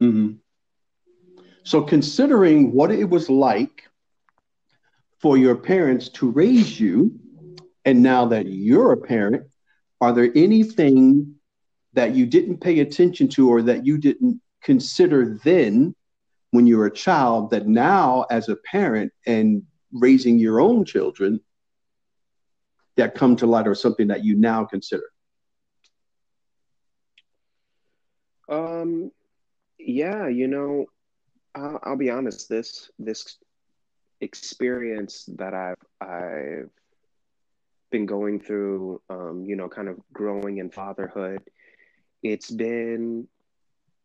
Mhm. 0.00 0.38
So, 1.64 1.82
considering 1.82 2.72
what 2.72 2.90
it 2.90 3.08
was 3.08 3.30
like 3.30 3.84
for 5.18 5.36
your 5.38 5.56
parents 5.56 6.08
to 6.10 6.30
raise 6.30 6.78
you, 6.78 7.18
and 7.84 8.02
now 8.02 8.26
that 8.26 8.46
you're 8.46 8.92
a 8.92 8.96
parent, 8.96 9.46
are 10.00 10.12
there 10.12 10.30
anything 10.34 11.34
that 11.94 12.14
you 12.14 12.26
didn't 12.26 12.58
pay 12.58 12.80
attention 12.80 13.28
to 13.28 13.48
or 13.48 13.62
that 13.62 13.86
you 13.86 13.98
didn't 13.98 14.40
consider 14.62 15.38
then 15.44 15.94
when 16.50 16.66
you 16.66 16.76
were 16.78 16.86
a 16.86 16.92
child 16.92 17.50
that 17.50 17.66
now, 17.66 18.26
as 18.30 18.48
a 18.48 18.56
parent 18.56 19.12
and 19.26 19.62
raising 19.92 20.38
your 20.38 20.60
own 20.60 20.84
children, 20.84 21.40
that 22.96 23.14
come 23.14 23.34
to 23.36 23.46
light 23.46 23.66
or 23.66 23.74
something 23.74 24.08
that 24.08 24.24
you 24.24 24.36
now 24.36 24.64
consider? 24.64 25.02
um 28.48 29.10
yeah 29.78 30.28
you 30.28 30.46
know 30.46 30.84
I'll, 31.54 31.80
I'll 31.82 31.96
be 31.96 32.10
honest 32.10 32.48
this 32.48 32.90
this 32.98 33.38
experience 34.20 35.24
that 35.36 35.54
i've 35.54 36.06
i've 36.06 36.68
been 37.90 38.04
going 38.04 38.38
through 38.38 39.00
um 39.08 39.44
you 39.46 39.56
know 39.56 39.68
kind 39.68 39.88
of 39.88 39.98
growing 40.12 40.58
in 40.58 40.70
fatherhood 40.70 41.40
it's 42.24 42.50
been 42.50 43.28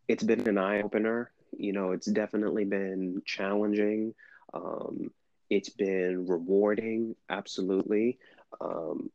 it's 0.07 0.23
been 0.23 0.47
an 0.47 0.57
eye 0.57 0.81
opener. 0.81 1.31
You 1.57 1.73
know, 1.73 1.93
it's 1.93 2.05
definitely 2.05 2.65
been 2.65 3.23
challenging. 3.25 4.13
Um, 4.53 5.11
it's 5.49 5.69
been 5.69 6.27
rewarding, 6.27 7.15
absolutely. 7.29 8.19
Um, 8.61 9.09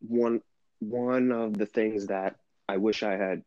one 0.00 0.40
one 0.78 1.32
of 1.32 1.58
the 1.58 1.66
things 1.66 2.06
that 2.06 2.36
I 2.68 2.78
wish 2.78 3.02
I 3.02 3.16
had 3.16 3.42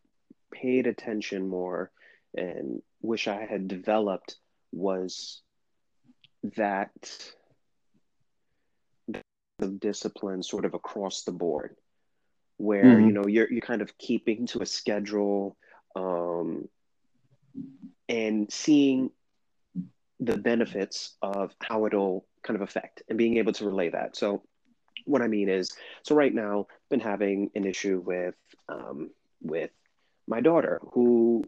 paid 0.51 0.88
attention 0.88 1.48
more 1.48 1.91
and 2.36 2.82
wish 3.01 3.27
I 3.27 3.46
had 3.46 3.67
developed 3.67 4.36
was 4.72 5.41
that 6.55 7.34
of 9.60 9.79
discipline 9.79 10.44
sort 10.44 10.65
of 10.65 10.74
across 10.74 11.24
the 11.24 11.32
board 11.32 11.77
where 12.58 13.00
Mhm. 13.00 13.08
you 13.08 13.14
know 13.14 13.28
you're 13.28 13.52
you're 13.52 13.62
kind 13.62 13.82
of 13.82 13.98
keeping 13.98 14.46
to 14.48 14.62
a 14.62 14.66
schedule 14.66 15.58
um, 15.96 16.68
and 18.08 18.52
seeing 18.52 19.12
the 20.20 20.38
benefits 20.38 21.16
of 21.22 21.54
how 21.62 21.86
it'll 21.86 22.26
kind 22.44 22.56
of 22.56 22.62
affect 22.62 23.04
and 23.10 23.18
being 23.18 23.38
able 23.38 23.52
to 23.54 23.66
relay 23.66 23.90
that. 23.90 24.16
So 24.16 24.44
what 25.06 25.22
I 25.22 25.28
mean 25.28 25.50
is, 25.50 25.72
so 26.04 26.16
right 26.16 26.34
now, 26.34 26.68
I've 26.70 26.90
been 26.90 27.00
having 27.00 27.52
an 27.56 27.66
issue 27.66 28.02
with 28.06 28.36
um, 28.70 29.12
with 29.42 29.72
my 30.28 30.42
daughter, 30.42 30.82
who, 30.94 31.44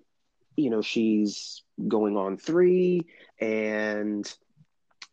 you 0.56 0.70
know, 0.70 0.82
she's 0.82 1.64
going 1.88 2.18
on 2.18 2.38
three, 2.38 3.06
and 3.40 4.32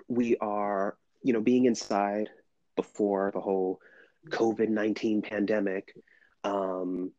we 0.08 0.36
are, 0.38 0.96
you 1.22 1.32
know, 1.32 1.40
being 1.40 1.64
inside 1.64 2.28
before 2.76 3.30
the 3.32 3.40
whole 3.40 3.80
COVID 4.28 4.68
nineteen 4.68 5.22
pandemic 5.22 5.94
um, 6.42 7.12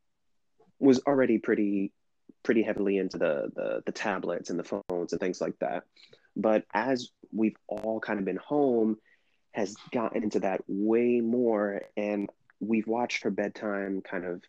was 0.79 0.99
already 1.07 1.37
pretty 1.37 1.91
pretty 2.43 2.61
heavily 2.61 2.97
into 2.97 3.17
the, 3.17 3.49
the 3.55 3.83
the 3.85 3.91
tablets 3.91 4.49
and 4.49 4.59
the 4.59 4.63
phones 4.63 5.11
and 5.11 5.19
things 5.19 5.41
like 5.41 5.57
that. 5.59 5.83
But 6.35 6.65
as 6.73 7.09
we've 7.31 7.55
all 7.67 7.99
kind 7.99 8.19
of 8.19 8.25
been 8.25 8.37
home, 8.37 8.97
has 9.53 9.75
gotten 9.91 10.23
into 10.23 10.41
that 10.41 10.61
way 10.67 11.21
more, 11.21 11.81
and 11.95 12.29
we've 12.59 12.87
watched 12.87 13.23
her 13.23 13.31
bedtime 13.31 14.01
kind 14.01 14.25
of. 14.25 14.43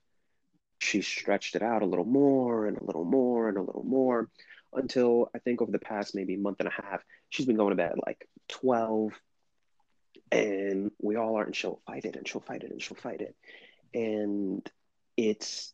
She 0.78 1.00
stretched 1.00 1.56
it 1.56 1.62
out 1.62 1.80
a 1.80 1.86
little 1.86 2.04
more 2.04 2.66
and 2.66 2.76
a 2.76 2.84
little 2.84 3.06
more 3.06 3.48
and 3.48 3.56
a 3.56 3.62
little 3.62 3.82
more 3.82 4.28
until 4.74 5.30
I 5.34 5.38
think 5.38 5.62
over 5.62 5.72
the 5.72 5.78
past 5.78 6.14
maybe 6.14 6.36
month 6.36 6.60
and 6.60 6.68
a 6.68 6.82
half, 6.82 7.02
she's 7.30 7.46
been 7.46 7.56
going 7.56 7.70
to 7.70 7.76
bed 7.76 7.92
at 7.92 8.06
like 8.06 8.28
12 8.48 9.12
and 10.32 10.90
we 11.00 11.16
all 11.16 11.36
are 11.36 11.44
and 11.44 11.54
she'll 11.54 11.80
fight 11.86 12.04
it 12.04 12.16
and 12.16 12.26
she'll 12.26 12.40
fight 12.40 12.62
it 12.62 12.70
and 12.70 12.82
she'll 12.82 12.96
fight 12.96 13.20
it. 13.20 13.34
And 13.94 14.68
it's 15.16 15.72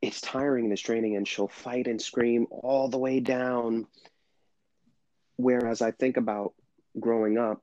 it's 0.00 0.20
tiring 0.20 0.64
and 0.64 0.72
it's 0.72 0.82
draining 0.82 1.16
and 1.16 1.26
she'll 1.26 1.48
fight 1.48 1.86
and 1.86 2.02
scream 2.02 2.46
all 2.50 2.88
the 2.88 2.98
way 2.98 3.20
down. 3.20 3.86
Whereas 5.36 5.80
i 5.80 5.90
think 5.90 6.16
about 6.16 6.54
growing 6.98 7.38
up 7.38 7.62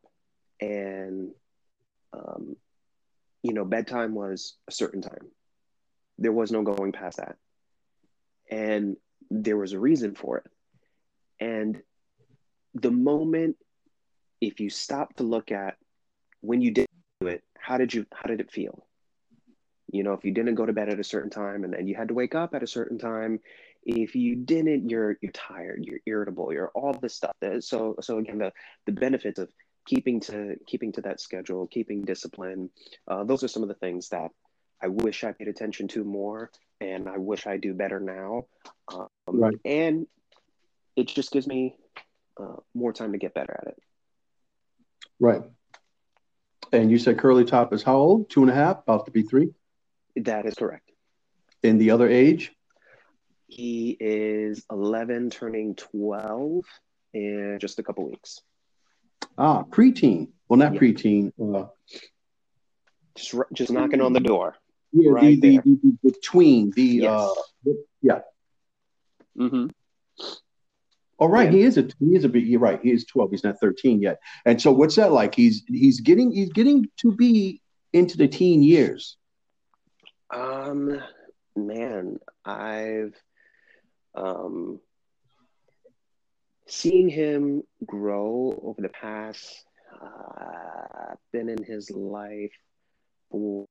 and 0.59 1.31
um, 2.13 2.55
you 3.43 3.53
know 3.53 3.65
bedtime 3.65 4.15
was 4.15 4.55
a 4.67 4.71
certain 4.71 5.01
time. 5.01 5.27
There 6.17 6.31
was 6.31 6.51
no 6.51 6.63
going 6.63 6.91
past 6.91 7.17
that. 7.17 7.37
And 8.49 8.97
there 9.29 9.57
was 9.57 9.73
a 9.73 9.79
reason 9.79 10.15
for 10.15 10.39
it. 10.39 10.47
And 11.39 11.81
the 12.73 12.91
moment 12.91 13.55
if 14.41 14.59
you 14.59 14.69
stop 14.69 15.15
to 15.15 15.23
look 15.23 15.51
at 15.51 15.77
when 16.41 16.61
you 16.61 16.71
did 16.71 16.85
do 17.21 17.27
it 17.27 17.43
how 17.57 17.77
did 17.77 17.93
you 17.93 18.05
how 18.13 18.27
did 18.27 18.39
it 18.39 18.51
feel? 18.51 18.85
You 19.91 20.03
know 20.03 20.13
if 20.13 20.23
you 20.23 20.33
didn't 20.33 20.55
go 20.55 20.65
to 20.65 20.73
bed 20.73 20.89
at 20.89 20.99
a 20.99 21.03
certain 21.03 21.29
time 21.29 21.63
and 21.63 21.73
then 21.73 21.87
you 21.87 21.95
had 21.95 22.09
to 22.09 22.13
wake 22.13 22.35
up 22.35 22.53
at 22.53 22.63
a 22.63 22.67
certain 22.67 22.97
time 22.97 23.39
if 23.83 24.15
you 24.15 24.35
didn't 24.35 24.89
you're 24.89 25.17
you're 25.21 25.31
tired 25.31 25.83
you're 25.85 25.99
irritable 26.05 26.51
you're 26.53 26.69
all 26.75 26.93
this 26.93 27.15
stuff. 27.15 27.35
So 27.59 27.95
so 28.01 28.17
again 28.19 28.37
the 28.39 28.51
the 28.85 28.91
benefits 28.91 29.39
of 29.39 29.51
keeping 29.85 30.19
to 30.21 30.55
keeping 30.67 30.91
to 30.93 31.01
that 31.01 31.19
schedule 31.19 31.67
keeping 31.67 32.01
discipline 32.03 32.69
uh, 33.07 33.23
those 33.23 33.43
are 33.43 33.47
some 33.47 33.63
of 33.63 33.69
the 33.69 33.75
things 33.75 34.09
that 34.09 34.29
i 34.81 34.87
wish 34.87 35.23
i 35.23 35.31
paid 35.31 35.47
attention 35.47 35.87
to 35.87 36.03
more 36.03 36.51
and 36.81 37.07
i 37.09 37.17
wish 37.17 37.47
i 37.47 37.57
do 37.57 37.73
better 37.73 37.99
now. 37.99 38.45
Um, 38.93 39.41
Right. 39.41 39.57
and 39.65 40.07
it 40.95 41.07
just 41.07 41.31
gives 41.31 41.47
me 41.47 41.75
uh, 42.39 42.57
more 42.73 42.93
time 42.93 43.11
to 43.13 43.17
get 43.17 43.33
better 43.33 43.57
at 43.61 43.67
it 43.69 43.77
Right. 45.19 45.41
And 46.71 46.91
you 46.91 46.97
said 46.99 47.17
Curly 47.17 47.45
Top 47.45 47.73
is 47.73 47.83
how 47.83 47.97
old? 47.97 48.29
Two 48.29 48.41
and 48.41 48.49
a 48.51 48.53
half, 48.53 48.79
about 48.79 49.05
to 49.05 49.11
be 49.11 49.23
three. 49.23 49.49
that 50.15 50.45
is 50.45 50.53
correct 50.55 50.91
And 51.63 51.79
the 51.79 51.91
other 51.91 52.07
age? 52.09 52.51
He 53.47 53.97
is 53.99 54.63
11, 54.71 55.31
turning 55.31 55.75
12 55.75 56.63
in 57.13 57.57
just 57.59 57.79
a 57.79 57.83
couple 57.83 58.07
weeks. 58.09 58.41
Ah, 59.37 59.63
preteen. 59.63 60.29
Well, 60.47 60.57
not 60.59 60.73
Yeah. 60.73 60.79
preteen. 60.79 61.31
Uh, 61.41 61.67
Just, 63.15 63.35
just 63.53 63.71
knocking 63.71 64.01
on 64.01 64.13
the 64.13 64.19
door. 64.19 64.55
yeah, 64.93 65.11
Right 65.11 65.41
the, 65.41 65.57
the, 65.57 65.79
the, 65.83 65.97
the 66.03 66.15
tween. 66.23 66.71
The 66.75 66.83
Yes. 66.83 67.09
uh, 67.67 67.71
yeah. 68.01 68.21
hmm 69.35 69.67
Oh, 71.19 71.27
right. 71.27 71.51
He 71.51 71.63
is 71.63 71.77
a 71.77 71.87
he 71.99 72.15
is 72.15 72.23
a 72.23 72.29
bit. 72.29 72.45
You're 72.45 72.59
right. 72.59 72.79
He 72.81 72.91
is 72.91 73.05
twelve. 73.05 73.31
He's 73.31 73.43
not 73.43 73.59
thirteen 73.59 74.01
yet. 74.01 74.19
And 74.45 74.61
so, 74.61 74.71
what's 74.71 74.95
that 74.95 75.11
like? 75.11 75.35
He's 75.35 75.63
he's 75.67 75.99
getting 75.99 76.31
he's 76.31 76.49
getting 76.49 76.89
to 76.97 77.11
be 77.11 77.61
into 77.91 78.17
the 78.17 78.27
teen 78.27 78.63
years. 78.63 79.17
Um, 80.33 81.01
man, 81.55 82.19
I've 82.45 83.15
um, 84.15 84.79
seeing 86.67 87.09
him 87.09 87.63
grow 87.85 88.57
over 88.63 88.81
the 88.81 88.89
past. 88.89 89.65
Uh, 90.01 91.15
been 91.33 91.49
in 91.49 91.61
his 91.63 91.91
life 91.91 92.53
for 93.29 93.67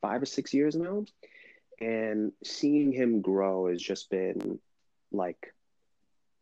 five 0.00 0.22
or 0.22 0.26
six 0.26 0.54
years 0.54 0.76
now, 0.76 1.04
and 1.80 2.32
seeing 2.44 2.92
him 2.92 3.20
grow 3.20 3.68
has 3.68 3.82
just 3.82 4.10
been 4.10 4.60
like 5.10 5.52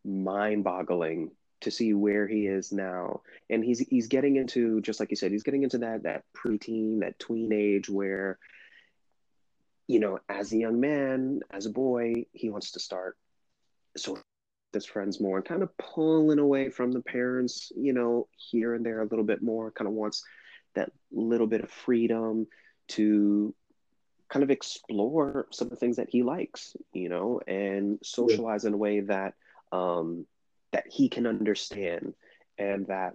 mind-boggling 0.07 1.31
to 1.61 1.71
see 1.71 1.95
where 1.95 2.27
he 2.27 2.47
is 2.47 2.73
now. 2.73 3.23
And 3.51 3.65
he's 3.65 3.81
he's 3.81 4.09
getting 4.09 4.37
into 4.37 4.81
just 4.81 5.01
like 5.01 5.11
you 5.11 5.17
said 5.17 5.33
he's 5.33 5.43
getting 5.43 5.63
into 5.63 5.79
that 5.79 6.05
that 6.05 6.25
preteen 6.35 7.01
that 7.01 7.19
tween 7.19 7.53
age 7.53 7.89
where 7.89 8.39
you 9.87 10.01
know 10.01 10.19
as 10.29 10.53
a 10.53 10.57
young 10.57 10.81
man 10.81 11.41
as 11.51 11.67
a 11.67 11.71
boy 11.71 12.27
he 12.33 12.51
wants 12.51 12.73
to 12.73 12.81
start 12.81 13.17
so 13.97 14.19
his 14.73 14.85
friends 14.85 15.21
more 15.21 15.39
and 15.39 15.47
kind 15.47 15.63
of 15.63 15.77
pulling 15.79 16.39
away 16.39 16.69
from 16.69 16.93
the 16.93 17.01
parents 17.01 17.71
you 17.77 17.93
know 17.93 18.27
here 18.37 18.75
and 18.75 18.85
there 18.85 19.01
a 19.01 19.07
little 19.07 19.25
bit 19.25 19.43
more 19.43 19.71
kind 19.71 19.89
of 19.89 19.95
wants 19.95 20.25
that 20.75 20.91
little 21.13 21.47
bit 21.47 21.63
of 21.63 21.71
freedom 21.71 22.47
to 22.89 23.55
kind 24.29 24.43
of 24.43 24.51
explore 24.51 25.47
some 25.53 25.67
of 25.67 25.71
the 25.71 25.77
things 25.77 25.97
that 25.97 26.11
he 26.11 26.23
likes 26.23 26.77
you 26.93 27.09
know 27.09 27.41
and 27.47 27.99
socialize 28.03 28.65
in 28.65 28.75
a 28.75 28.77
way 28.77 29.01
that 29.01 29.35
um 29.73 30.27
that 30.73 30.85
he 30.91 31.09
can 31.09 31.27
understand 31.27 32.15
and 32.59 32.87
that 32.87 33.15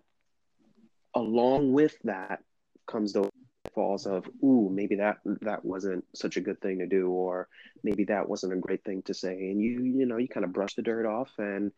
along 1.15 1.73
with 1.73 1.95
that 2.03 2.39
comes 2.87 3.13
the 3.13 3.29
falls 3.73 4.05
of 4.05 4.27
ooh 4.43 4.69
maybe 4.71 4.95
that 4.95 5.17
that 5.41 5.63
wasn't 5.63 6.03
such 6.13 6.37
a 6.37 6.41
good 6.41 6.59
thing 6.61 6.79
to 6.79 6.87
do 6.87 7.09
or 7.09 7.47
maybe 7.83 8.05
that 8.05 8.27
wasn't 8.27 8.51
a 8.51 8.57
great 8.57 8.83
thing 8.83 9.01
to 9.03 9.13
say. 9.13 9.33
And 9.33 9.61
you 9.61 9.83
you 9.83 10.05
know 10.05 10.17
you 10.17 10.27
kind 10.27 10.43
of 10.43 10.53
brush 10.53 10.75
the 10.75 10.81
dirt 10.81 11.05
off 11.05 11.31
and 11.37 11.71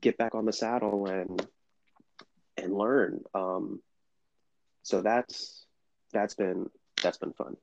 get 0.00 0.16
back 0.18 0.34
on 0.34 0.44
the 0.46 0.52
saddle 0.52 1.06
and 1.06 1.46
and 2.56 2.72
learn. 2.72 3.20
Um 3.34 3.80
so 4.82 5.02
that's 5.02 5.66
that's 6.12 6.34
been 6.34 6.70
that's 7.02 7.18
been 7.18 7.32
fun. 7.32 7.56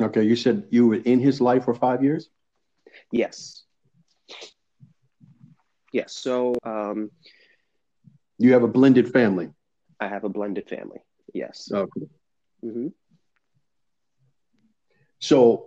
Okay, 0.00 0.22
you 0.22 0.36
said 0.36 0.66
you 0.70 0.88
were 0.88 0.96
in 0.96 1.20
his 1.20 1.40
life 1.40 1.64
for 1.64 1.74
five 1.74 2.02
years. 2.02 2.28
yes 3.10 3.62
yes 5.92 6.12
so 6.14 6.54
um 6.64 7.10
You 8.38 8.52
have 8.54 8.62
a 8.64 8.68
blended 8.68 9.08
family. 9.12 9.50
i 10.00 10.08
have 10.08 10.24
a 10.24 10.28
blended 10.28 10.68
family 10.68 11.00
yes 11.34 11.72
Okay. 11.72 12.06
hmm 12.62 12.88
So 15.20 15.66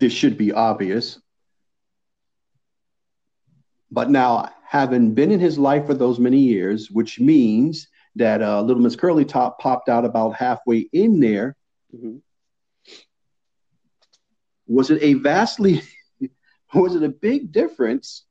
this 0.00 0.12
should 0.12 0.36
be 0.36 0.52
obvious. 0.52 1.20
But 3.90 4.10
now, 4.10 4.50
having 4.66 5.14
been 5.14 5.30
in 5.30 5.40
his 5.40 5.58
life 5.58 5.86
for 5.86 5.94
those 5.94 6.18
many 6.18 6.38
years, 6.38 6.90
which 6.90 7.20
means 7.20 7.88
that 8.16 8.42
uh, 8.42 8.62
Little 8.62 8.82
Miss 8.82 8.96
Curly 8.96 9.24
Top 9.24 9.58
popped 9.60 9.88
out 9.88 10.04
about 10.04 10.34
halfway 10.34 10.88
in 10.92 11.20
there, 11.20 11.56
hmm 11.92 12.18
was 14.66 14.90
it 14.90 15.02
a 15.02 15.14
vastly, 15.14 15.82
was 16.74 16.94
it 16.94 17.02
a 17.02 17.08
big 17.08 17.52
difference 17.52 18.24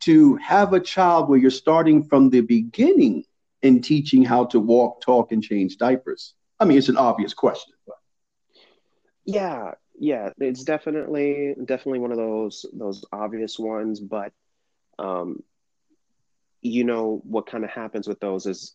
to 0.00 0.36
have 0.36 0.72
a 0.72 0.80
child 0.80 1.28
where 1.28 1.38
you're 1.38 1.50
starting 1.50 2.02
from 2.02 2.30
the 2.30 2.40
beginning 2.40 3.24
and 3.62 3.82
teaching 3.82 4.24
how 4.24 4.44
to 4.46 4.60
walk, 4.60 5.00
talk, 5.00 5.32
and 5.32 5.42
change 5.42 5.76
diapers? 5.78 6.34
I 6.60 6.64
mean, 6.64 6.78
it's 6.78 6.88
an 6.88 6.96
obvious 6.96 7.34
question. 7.34 7.74
But 7.86 7.96
Yeah, 9.24 9.72
yeah, 9.98 10.30
it's 10.38 10.64
definitely 10.64 11.54
definitely 11.64 12.00
one 12.00 12.12
of 12.12 12.18
those 12.18 12.66
those 12.72 13.04
obvious 13.12 13.58
ones, 13.58 14.00
but 14.00 14.32
um, 14.98 15.42
you 16.62 16.84
know 16.84 17.20
what 17.24 17.46
kind 17.46 17.64
of 17.64 17.70
happens 17.70 18.08
with 18.08 18.20
those 18.20 18.46
is 18.46 18.74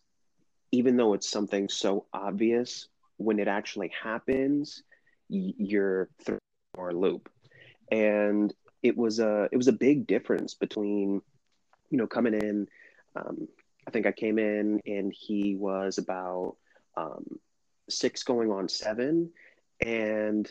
even 0.72 0.96
though 0.96 1.14
it's 1.14 1.28
something 1.30 1.68
so 1.68 2.06
obvious, 2.12 2.88
when 3.18 3.38
it 3.38 3.48
actually 3.48 3.92
happens, 4.02 4.82
you're 5.28 6.08
through 6.24 6.38
for 6.74 6.90
a 6.90 6.94
loop. 6.94 7.28
And 7.90 8.52
it 8.82 8.96
was 8.96 9.20
a 9.20 9.48
it 9.52 9.56
was 9.56 9.68
a 9.68 9.72
big 9.72 10.06
difference 10.06 10.54
between, 10.54 11.22
you 11.90 11.98
know, 11.98 12.06
coming 12.06 12.34
in. 12.34 12.68
Um, 13.14 13.48
I 13.86 13.90
think 13.90 14.06
I 14.06 14.12
came 14.12 14.38
in 14.38 14.80
and 14.86 15.12
he 15.12 15.54
was 15.56 15.98
about 15.98 16.56
um, 16.96 17.38
six 17.88 18.22
going 18.22 18.50
on 18.50 18.68
seven, 18.68 19.30
and 19.80 20.50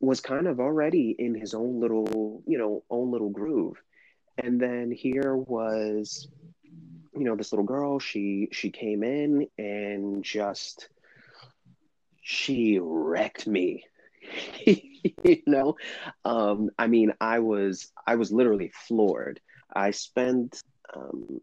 was 0.00 0.20
kind 0.20 0.46
of 0.46 0.60
already 0.60 1.16
in 1.18 1.34
his 1.34 1.54
own 1.54 1.80
little, 1.80 2.42
you 2.46 2.58
know, 2.58 2.82
own 2.90 3.10
little 3.10 3.30
groove. 3.30 3.80
And 4.38 4.60
then 4.60 4.90
here 4.90 5.34
was, 5.34 6.28
you 7.14 7.24
know, 7.24 7.36
this 7.36 7.52
little 7.52 7.64
girl, 7.64 7.98
she 7.98 8.48
she 8.52 8.70
came 8.70 9.02
in 9.02 9.48
and 9.58 10.22
just 10.22 10.88
she 12.22 12.78
wrecked 12.80 13.46
me. 13.46 13.84
you 14.66 15.42
know, 15.46 15.76
um, 16.24 16.70
I 16.78 16.86
mean, 16.86 17.12
I 17.20 17.38
was 17.40 17.90
I 18.06 18.16
was 18.16 18.32
literally 18.32 18.72
floored. 18.88 19.40
I 19.74 19.90
spent 19.90 20.60
um, 20.94 21.40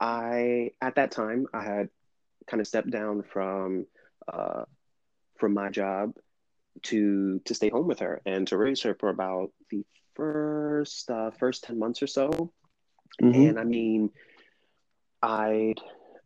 I 0.00 0.70
at 0.80 0.96
that 0.96 1.10
time 1.12 1.46
I 1.52 1.62
had 1.62 1.88
kind 2.46 2.60
of 2.60 2.66
stepped 2.66 2.90
down 2.90 3.22
from 3.22 3.86
uh, 4.32 4.64
from 5.38 5.54
my 5.54 5.70
job 5.70 6.14
to 6.84 7.40
to 7.44 7.54
stay 7.54 7.68
home 7.68 7.86
with 7.86 8.00
her 8.00 8.20
and 8.26 8.46
to 8.48 8.56
raise 8.56 8.82
her 8.82 8.94
for 8.94 9.08
about 9.10 9.50
the 9.70 9.84
first 10.14 11.10
uh, 11.10 11.30
first 11.30 11.64
10 11.64 11.78
months 11.78 12.02
or 12.02 12.06
so 12.06 12.52
Mhm. 13.20 13.50
and 13.50 13.58
i 13.58 13.64
mean 13.64 14.10
i 15.22 15.74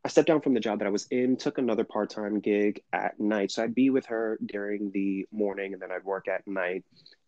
i 0.07 0.09
stepped 0.09 0.29
down 0.29 0.41
from 0.41 0.55
the 0.55 0.61
job 0.61 0.79
that 0.79 0.87
i 0.87 0.91
was 0.91 1.09
in 1.11 1.37
took 1.37 1.59
another 1.59 1.83
part-time 1.83 2.39
gig 2.39 2.81
at 2.93 3.19
night. 3.19 3.51
So 3.51 3.65
i'd 3.65 3.75
be 3.75 3.91
with 3.91 4.07
her 4.07 4.39
during 4.47 4.93
the 4.93 5.27
morning 5.33 5.73
and 5.73 5.83
then 5.83 5.91
i'd 5.91 6.05
work 6.05 6.29
at 6.29 6.47
night. 6.47 6.85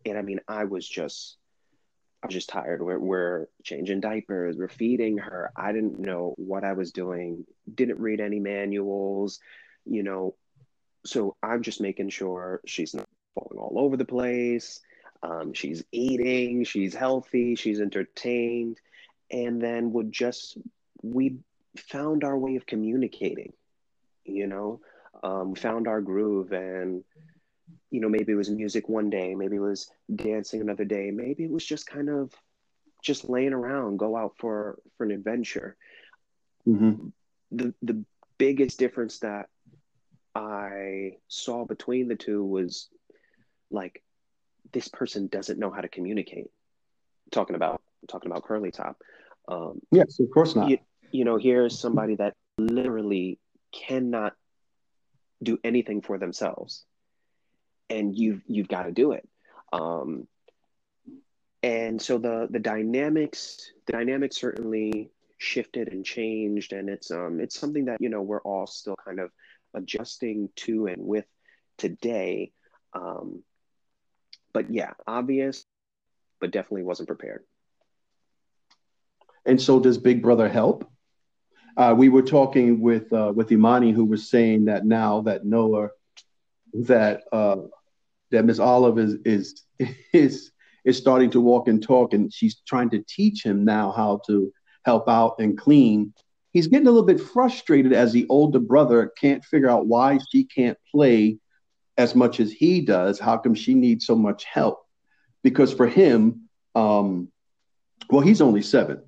And 0.07 0.17
i 0.17 0.23
mean 0.23 0.39
i 0.47 0.63
was 0.63 0.89
just 0.89 1.37
i 2.23 2.29
was 2.29 2.35
just 2.35 2.49
tired. 2.49 2.81
We're, 2.81 3.01
we're 3.01 3.47
changing 3.65 4.01
diapers 4.01 4.57
we're 4.57 4.69
feeding 4.69 5.19
her. 5.19 5.51
I 5.57 5.73
didn't 5.73 5.99
know 5.99 6.35
what 6.39 6.63
i 6.63 6.73
was 6.73 6.93
doing. 6.93 7.45
Didn't 7.75 7.99
read 7.99 8.21
any 8.21 8.39
manuals 8.39 9.41
you 9.85 10.05
know. 10.05 10.37
So 11.05 11.35
i'm 11.43 11.63
just 11.63 11.81
making 11.81 12.11
sure 12.11 12.61
she's 12.65 12.95
not 12.95 13.09
falling 13.35 13.59
all 13.59 13.75
over 13.77 13.97
the 13.97 14.05
place. 14.05 14.81
Um, 15.21 15.53
she's 15.53 15.83
eating 15.91 16.63
she's 16.63 16.95
healthy 16.95 17.57
she's 17.57 17.81
entertained. 17.81 18.79
And 19.33 19.61
then 19.61 19.93
would 19.95 20.13
just 20.13 20.57
we 21.03 21.39
found 21.77 22.25
our 22.25 22.39
way 22.39 22.57
of 22.57 22.67
communicating 22.67 23.53
you 24.25 24.47
know 24.47 24.81
um, 25.23 25.55
found 25.55 25.87
our 25.87 26.01
groove 26.01 26.53
and 26.53 27.03
you 27.91 28.01
know 28.01 28.09
maybe 28.09 28.33
it 28.33 28.37
was 28.37 28.51
music 28.51 28.89
one 28.89 29.11
day 29.11 29.35
maybe 29.35 29.57
it 29.57 29.61
was 29.61 29.91
dancing 30.15 30.61
another 30.61 30.85
day 30.85 31.11
maybe 31.11 31.45
it 31.45 31.51
was 31.51 31.65
just 31.65 31.87
kind 31.87 32.09
of 32.09 32.33
just 33.03 33.29
laying 33.29 33.53
around 33.53 33.99
go 33.99 34.17
out 34.17 34.33
for 34.39 34.79
for 34.97 35.05
an 35.05 35.11
adventure 35.13 35.77
Mhm. 36.67 37.13
the 37.51 37.75
the 37.83 38.05
biggest 38.39 38.79
difference 38.79 39.19
that 39.21 39.49
I 40.35 41.19
saw 41.29 41.65
between 41.65 42.09
the 42.09 42.15
two 42.17 42.45
was 42.45 42.89
like 43.71 44.03
this 44.73 44.89
person 44.89 45.27
doesn't 45.29 45.59
know 45.59 45.71
how 45.71 45.81
to 45.81 45.89
communicate. 45.89 46.51
Talking 47.31 47.57
about 47.57 47.83
talking 48.09 48.31
about 48.31 48.45
curly 48.45 48.71
top. 48.71 48.97
Um, 49.49 49.81
yes, 49.91 50.21
of 50.21 50.31
course 50.31 50.55
not. 50.55 50.69
You, 50.71 50.79
you 51.11 51.25
know, 51.25 51.37
here's 51.37 51.79
somebody 51.79 52.17
that 52.17 52.35
literally 52.59 53.39
cannot 53.73 54.35
do 55.43 55.59
anything 55.63 56.03
for 56.03 56.19
themselves, 56.19 56.85
and 57.89 58.17
you've 58.17 58.43
you've 58.47 58.69
got 58.69 58.85
to 58.85 58.93
do 58.93 59.13
it. 59.13 59.29
Um, 59.73 60.27
and 61.63 62.01
so 62.01 62.19
the 62.19 62.49
the 62.51 62.59
dynamics 62.59 63.73
the 63.87 63.93
dynamics 63.93 64.37
certainly 64.37 65.11
shifted 65.39 65.93
and 65.93 66.05
changed, 66.05 66.73
and 66.73 66.89
it's 66.89 67.11
um 67.11 67.41
it's 67.41 67.59
something 67.59 67.87
that 67.87 68.01
you 68.01 68.09
know 68.09 68.23
we're 68.23 68.43
all 68.43 68.67
still 68.67 68.97
kind 69.05 69.21
of 69.21 69.31
adjusting 69.75 70.49
to 70.57 70.87
and 70.87 71.03
with 71.03 71.27
today. 71.77 72.53
Um, 72.93 73.43
but 74.53 74.73
yeah, 74.73 74.93
obvious, 75.07 75.65
but 76.41 76.51
definitely 76.51 76.83
wasn't 76.83 77.09
prepared. 77.09 77.45
And 79.45 79.61
so, 79.61 79.81
does 79.81 79.99
Big 79.99 80.23
Brother 80.23 80.49
help? 80.49 80.91
Uh, 81.79 81.95
we 81.97 82.09
were 82.09 82.23
talking 82.23 82.81
with 82.81 83.13
uh, 83.13 83.33
with 83.35 83.53
Imani, 83.53 83.93
who 83.93 84.05
was 84.05 84.29
saying 84.29 84.65
that 84.65 84.85
now 84.85 85.23
that 85.23 85.45
Noah, 85.45 85.91
that 86.75 87.23
uh, 87.31 87.59
that 88.33 88.45
Miss 88.45 88.59
Olive 88.59 88.99
is 88.99 89.15
is 89.25 89.63
is 90.13 90.51
is 90.85 90.99
starting 90.99 91.31
to 91.31 91.41
walk 91.41 91.69
and 91.69 91.81
talk, 91.81 92.15
and 92.15 92.35
she's 92.35 92.61
trying 92.67 92.91
to 92.91 93.05
teach 93.09 93.45
him 93.45 93.65
now 93.65 93.93
how 93.93 94.21
to 94.27 94.53
help 94.85 95.09
out 95.09 95.37
and 95.39 95.57
clean. 95.57 96.13
He's 96.53 96.67
getting 96.67 96.89
a 96.89 96.91
little 96.91 97.07
bit 97.07 97.21
frustrated 97.21 97.93
as 97.93 98.13
the 98.13 98.27
older 98.29 98.59
brother 98.59 99.13
can't 99.17 99.45
figure 99.45 99.71
out 99.71 99.87
why 99.87 100.19
she 100.33 100.45
can't 100.45 100.79
play 100.91 101.39
as 101.97 102.17
much 102.17 102.41
as 102.41 102.51
he 102.51 102.81
does. 102.81 103.21
How 103.21 103.39
come 103.39 103.55
she 103.55 103.75
needs 103.75 104.05
so 104.05 104.17
much 104.17 104.43
help? 104.45 104.81
Because 105.45 105.73
for 105.73 105.87
him, 105.87 106.49
um, 106.75 107.31
well, 108.11 108.23
he's 108.23 108.41
only 108.41 108.63
seven, 108.63 109.05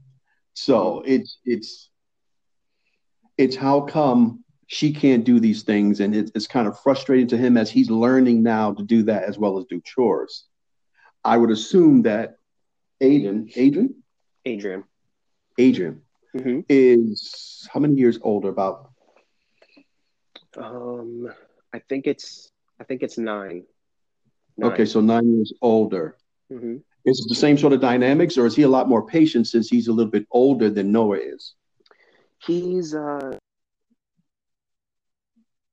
so 0.55 1.03
it's 1.05 1.39
it's 1.45 1.91
it's 3.41 3.57
how 3.57 3.81
come 3.81 4.45
she 4.67 4.93
can't 4.93 5.25
do 5.25 5.41
these 5.41 5.63
things, 5.63 6.01
and 6.01 6.15
it, 6.15 6.31
it's 6.35 6.47
kind 6.47 6.69
of 6.69 6.79
frustrating 6.81 7.27
to 7.29 7.39
him 7.39 7.57
as 7.57 7.71
he's 7.71 7.91
learning 7.91 8.43
now 8.43 8.75
to 8.75 8.83
do 8.85 9.03
that 9.05 9.25
as 9.25 9.39
well 9.39 9.59
as 9.59 9.65
do 9.65 9.81
chores. 9.81 10.45
I 11.25 11.39
would 11.39 11.51
assume 11.51 12.03
that 12.03 12.37
Aiden, 13.03 13.51
Adrian, 13.57 13.95
Adrian, 14.45 14.85
Adrian 15.59 16.03
mm-hmm. 16.37 16.61
is 16.69 17.67
how 17.73 17.81
many 17.81 17.95
years 17.95 18.19
older? 18.23 18.51
About 18.51 18.91
um, 20.59 21.33
I 21.73 21.79
think 21.79 22.07
it's 22.07 22.53
I 22.79 22.85
think 22.85 23.03
it's 23.03 23.17
nine. 23.17 23.65
nine. 24.59 24.73
Okay, 24.73 24.85
so 24.85 25.01
nine 25.01 25.35
years 25.35 25.53
older. 25.63 26.19
Mm-hmm. 26.53 26.77
Is 27.07 27.25
it 27.25 27.29
the 27.31 27.35
same 27.35 27.57
sort 27.57 27.73
of 27.73 27.81
dynamics, 27.81 28.37
or 28.37 28.45
is 28.45 28.55
he 28.55 28.63
a 28.63 28.69
lot 28.69 28.87
more 28.87 29.07
patient 29.07 29.47
since 29.47 29.71
he's 29.71 29.89
a 29.89 29.93
little 29.93 30.13
bit 30.13 30.27
older 30.31 30.69
than 30.69 30.93
Noah 30.93 31.17
is? 31.17 31.55
He's 32.47 32.95
uh, 32.95 33.37
a 33.37 33.39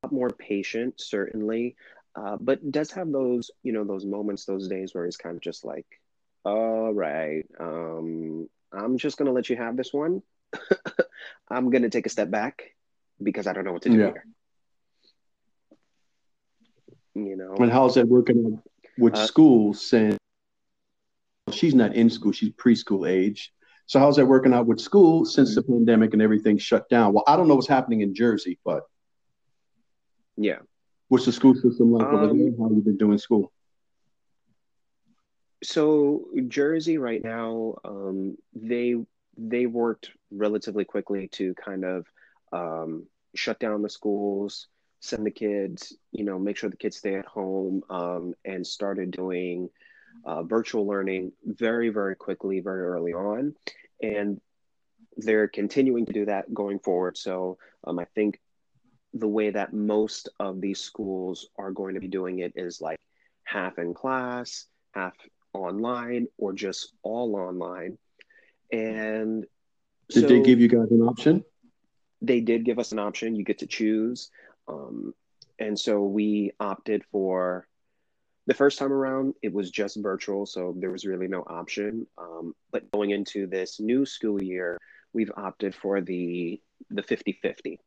lot 0.04 0.12
more 0.12 0.30
patient, 0.30 0.96
certainly, 1.00 1.76
uh, 2.16 2.38
but 2.40 2.72
does 2.72 2.92
have 2.92 3.12
those, 3.12 3.52
you 3.64 3.72
know, 3.72 3.84
those 3.84 4.06
moments, 4.06 4.46
those 4.46 4.68
days 4.68 4.94
where 4.94 5.06
he's 5.06 5.18
kind 5.18 5.36
of 5.36 5.42
just 5.42 5.64
like, 5.64 5.86
"All 6.44 6.94
right, 6.94 7.46
um, 7.60 8.50
I'm 8.72 8.98
just 8.98 9.18
gonna 9.18 9.32
let 9.32 9.50
you 9.50 9.56
have 9.56 9.78
this 9.78 9.94
one. 9.94 10.22
I'm 11.50 11.70
gonna 11.70 11.90
take 11.90 12.06
a 12.06 12.10
step 12.10 12.30
back 12.30 12.76
because 13.22 13.48
I 13.48 13.54
don't 13.54 13.64
know 13.64 13.74
what 13.74 13.84
to 13.84 13.90
do 13.90 13.98
yeah. 13.98 14.06
here." 14.06 14.26
You 17.16 17.38
know. 17.38 17.56
And 17.56 17.72
how's 17.72 17.96
that 17.96 18.08
working 18.08 18.62
with 18.98 19.16
uh, 19.16 19.26
school? 19.26 19.74
Since 19.74 20.18
she's 21.52 21.74
not 21.74 21.96
in 21.96 22.10
school, 22.10 22.34
she's 22.34 22.50
preschool 22.50 23.10
age. 23.10 23.54
So 23.88 24.00
how's 24.00 24.18
that 24.18 24.26
working 24.26 24.54
out 24.54 24.68
with 24.68 24.82
school 24.82 25.26
since 25.26 25.56
the 25.56 25.64
pandemic 25.64 26.12
and 26.12 26.22
everything 26.22 26.58
shut 26.58 26.90
down? 26.90 27.14
Well, 27.14 27.24
I 27.26 27.38
don't 27.38 27.48
know 27.48 27.56
what's 27.56 27.68
happening 27.68 28.02
in 28.02 28.14
Jersey, 28.14 28.60
but 28.66 28.84
yeah, 30.36 30.60
what's 31.08 31.26
the 31.26 31.32
school 31.32 31.56
system 31.56 31.94
like 31.94 32.06
um, 32.06 32.16
over 32.16 32.28
there? 32.28 32.52
How 32.58 32.66
have 32.66 32.74
you 32.74 32.84
been 32.84 32.98
doing 32.98 33.18
school? 33.18 33.52
So 35.64 36.26
Jersey 36.50 36.98
right 36.98 37.24
now, 37.24 37.76
um, 37.86 38.38
they 38.54 38.96
they 39.38 39.66
worked 39.68 40.12
relatively 40.32 40.84
quickly 40.84 41.30
to 41.30 41.54
kind 41.54 41.86
of 41.86 42.06
um, 42.52 43.08
shut 43.36 43.58
down 43.58 43.82
the 43.82 43.90
schools, 43.90 44.68
send 45.00 45.26
the 45.26 45.32
kids, 45.32 45.96
you 46.12 46.26
know, 46.26 46.38
make 46.38 46.58
sure 46.58 46.70
the 46.70 46.76
kids 46.76 46.98
stay 46.98 47.16
at 47.16 47.26
home, 47.26 47.84
um, 47.90 48.34
and 48.44 48.68
started 48.68 49.12
doing 49.12 49.70
uh, 50.26 50.44
virtual 50.44 50.88
learning 50.88 51.32
very, 51.46 51.90
very 51.90 52.16
quickly, 52.16 52.60
very 52.60 52.84
early 52.84 53.14
on. 53.14 53.56
And 54.02 54.40
they're 55.18 55.48
continuing 55.48 56.06
to 56.06 56.14
do 56.14 56.26
that 56.26 56.54
going 56.54 56.80
forward. 56.80 57.18
So 57.18 57.58
um, 57.86 58.00
I 58.00 58.06
think 58.16 58.40
the 59.14 59.28
way 59.28 59.50
that 59.50 59.74
most 59.74 60.30
of 60.40 60.62
these 60.62 60.80
schools 60.80 61.50
are 61.58 61.72
going 61.72 61.96
to 61.96 62.00
be 62.00 62.08
doing 62.08 62.40
it 62.40 62.54
is 62.56 62.82
like 62.82 63.00
half 63.44 63.78
in 63.80 63.94
class, 63.94 64.66
half 64.92 65.14
online, 65.54 66.28
or 66.38 66.54
just 66.54 66.94
all 67.02 67.36
online. 67.36 67.98
And 68.72 69.46
did 70.10 70.22
so 70.22 70.28
they 70.28 70.42
give 70.42 70.60
you 70.60 70.68
guys 70.68 70.92
an 70.92 71.02
option? 71.02 71.44
They 72.22 72.42
did 72.42 72.66
give 72.66 72.80
us 72.80 72.92
an 72.92 73.00
option. 73.00 73.36
You 73.36 73.44
get 73.44 73.60
to 73.60 73.68
choose. 73.68 74.30
Um, 74.68 75.14
and 75.60 75.80
so 75.80 76.04
we 76.04 76.52
opted 76.60 77.04
for 77.12 77.68
the 78.48 78.54
first 78.54 78.80
time 78.80 78.94
around, 78.94 79.36
it 79.42 79.54
was 79.54 79.70
just 79.70 80.02
virtual, 80.02 80.46
so 80.46 80.74
there 80.78 80.92
was 80.92 81.06
really 81.06 81.28
no 81.28 81.42
option. 81.42 82.08
Um, 82.18 82.56
but 82.72 82.90
going 82.92 83.12
into 83.12 83.46
this 83.46 83.80
new 83.80 84.06
school 84.06 84.42
year, 84.42 84.78
we've 85.14 85.32
opted 85.36 85.76
for 85.76 86.02
the 86.02 86.60
the 86.90 87.04
50-50. 87.04 87.78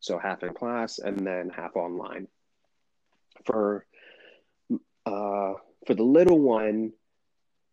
So 0.00 0.18
half 0.18 0.42
in 0.42 0.54
class 0.54 0.98
and 0.98 1.26
then 1.26 1.50
half 1.50 1.76
online. 1.76 2.28
For 3.44 3.86
uh, 5.06 5.54
for 5.86 5.94
the 5.94 6.02
little 6.02 6.40
one, 6.40 6.92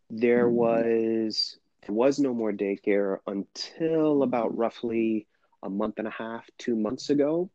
there 0.09 0.47
was 0.47 1.57
there 1.85 1.95
was 1.95 2.19
no 2.19 2.33
more 2.33 2.51
daycare 2.51 3.17
until 3.27 4.23
about 4.23 4.55
roughly 4.57 5.27
a 5.63 5.69
month 5.69 5.95
and 5.97 6.07
a 6.07 6.11
half, 6.11 6.47
two 6.57 6.75
months 6.75 7.09
ago. 7.09 7.49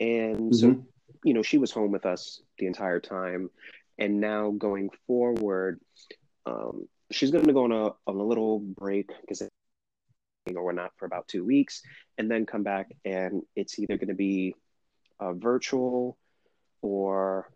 And 0.00 0.52
mm-hmm. 0.52 0.52
so, 0.52 0.86
you 1.24 1.34
know, 1.34 1.42
she 1.42 1.58
was 1.58 1.70
home 1.70 1.92
with 1.92 2.06
us 2.06 2.40
the 2.58 2.66
entire 2.66 3.00
time. 3.00 3.50
And 3.98 4.20
now 4.20 4.50
going 4.50 4.90
forward, 5.06 5.80
um, 6.46 6.88
she's 7.10 7.30
going 7.30 7.46
to 7.46 7.52
go 7.52 7.64
on 7.64 7.72
a, 7.72 7.86
on 8.06 8.16
a 8.16 8.22
little 8.22 8.58
break 8.58 9.10
because 9.20 9.48
or 10.56 10.72
not 10.72 10.90
for 10.96 11.06
about 11.06 11.28
two 11.28 11.44
weeks 11.44 11.82
and 12.18 12.28
then 12.28 12.44
come 12.44 12.64
back 12.64 12.90
and 13.04 13.42
it's 13.54 13.78
either 13.78 13.96
going 13.96 14.08
to 14.08 14.14
be 14.14 14.56
uh, 15.20 15.32
virtual 15.34 16.18
or 16.80 17.48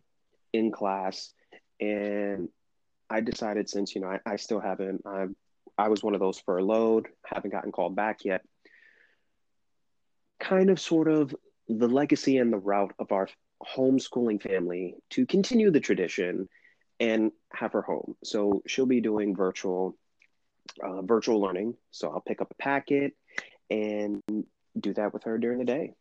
in 0.53 0.71
class. 0.71 1.33
And 1.81 2.49
i 3.09 3.21
decided 3.21 3.69
since 3.69 3.95
you 3.95 4.01
know 4.01 4.09
i, 4.09 4.21
I 4.27 4.37
still 4.37 4.61
haven't 4.61 5.03
i 5.07 5.27
i 5.79 5.89
was 5.89 6.03
one 6.03 6.15
of 6.15 6.21
those 6.21 6.41
furloughed 6.41 7.07
haven't 7.25 7.53
gotten 7.53 7.73
called 7.73 7.97
back 7.97 8.25
yet 8.25 8.43
kind 10.41 10.71
of 10.71 10.81
sort 10.81 11.09
of 11.09 11.35
the 11.69 11.89
legacy 11.89 12.39
and 12.39 12.53
the 12.53 12.59
route 12.59 12.95
of 12.99 13.13
our 13.13 13.29
homeschooling 13.65 14.43
family 14.43 14.95
to 15.11 15.27
continue 15.27 15.71
the 15.71 15.81
tradition 15.81 16.49
and 17.01 17.33
have 17.53 17.73
her 17.73 17.83
home. 17.83 18.15
So 18.25 18.63
she'll 18.67 18.87
be 18.87 19.01
doing 19.01 19.37
virtual 19.37 19.97
uh, 20.83 21.03
virtual 21.03 21.41
learning. 21.41 21.75
So 21.91 22.11
I'll 22.11 22.21
pick 22.21 22.41
up 22.41 22.51
a 22.51 22.63
packet 22.63 23.13
and 23.71 24.23
do 24.79 24.93
that 24.95 25.13
with 25.13 25.25
her 25.25 25.39
during 25.39 25.59
the 25.59 25.65
day. 25.65 25.95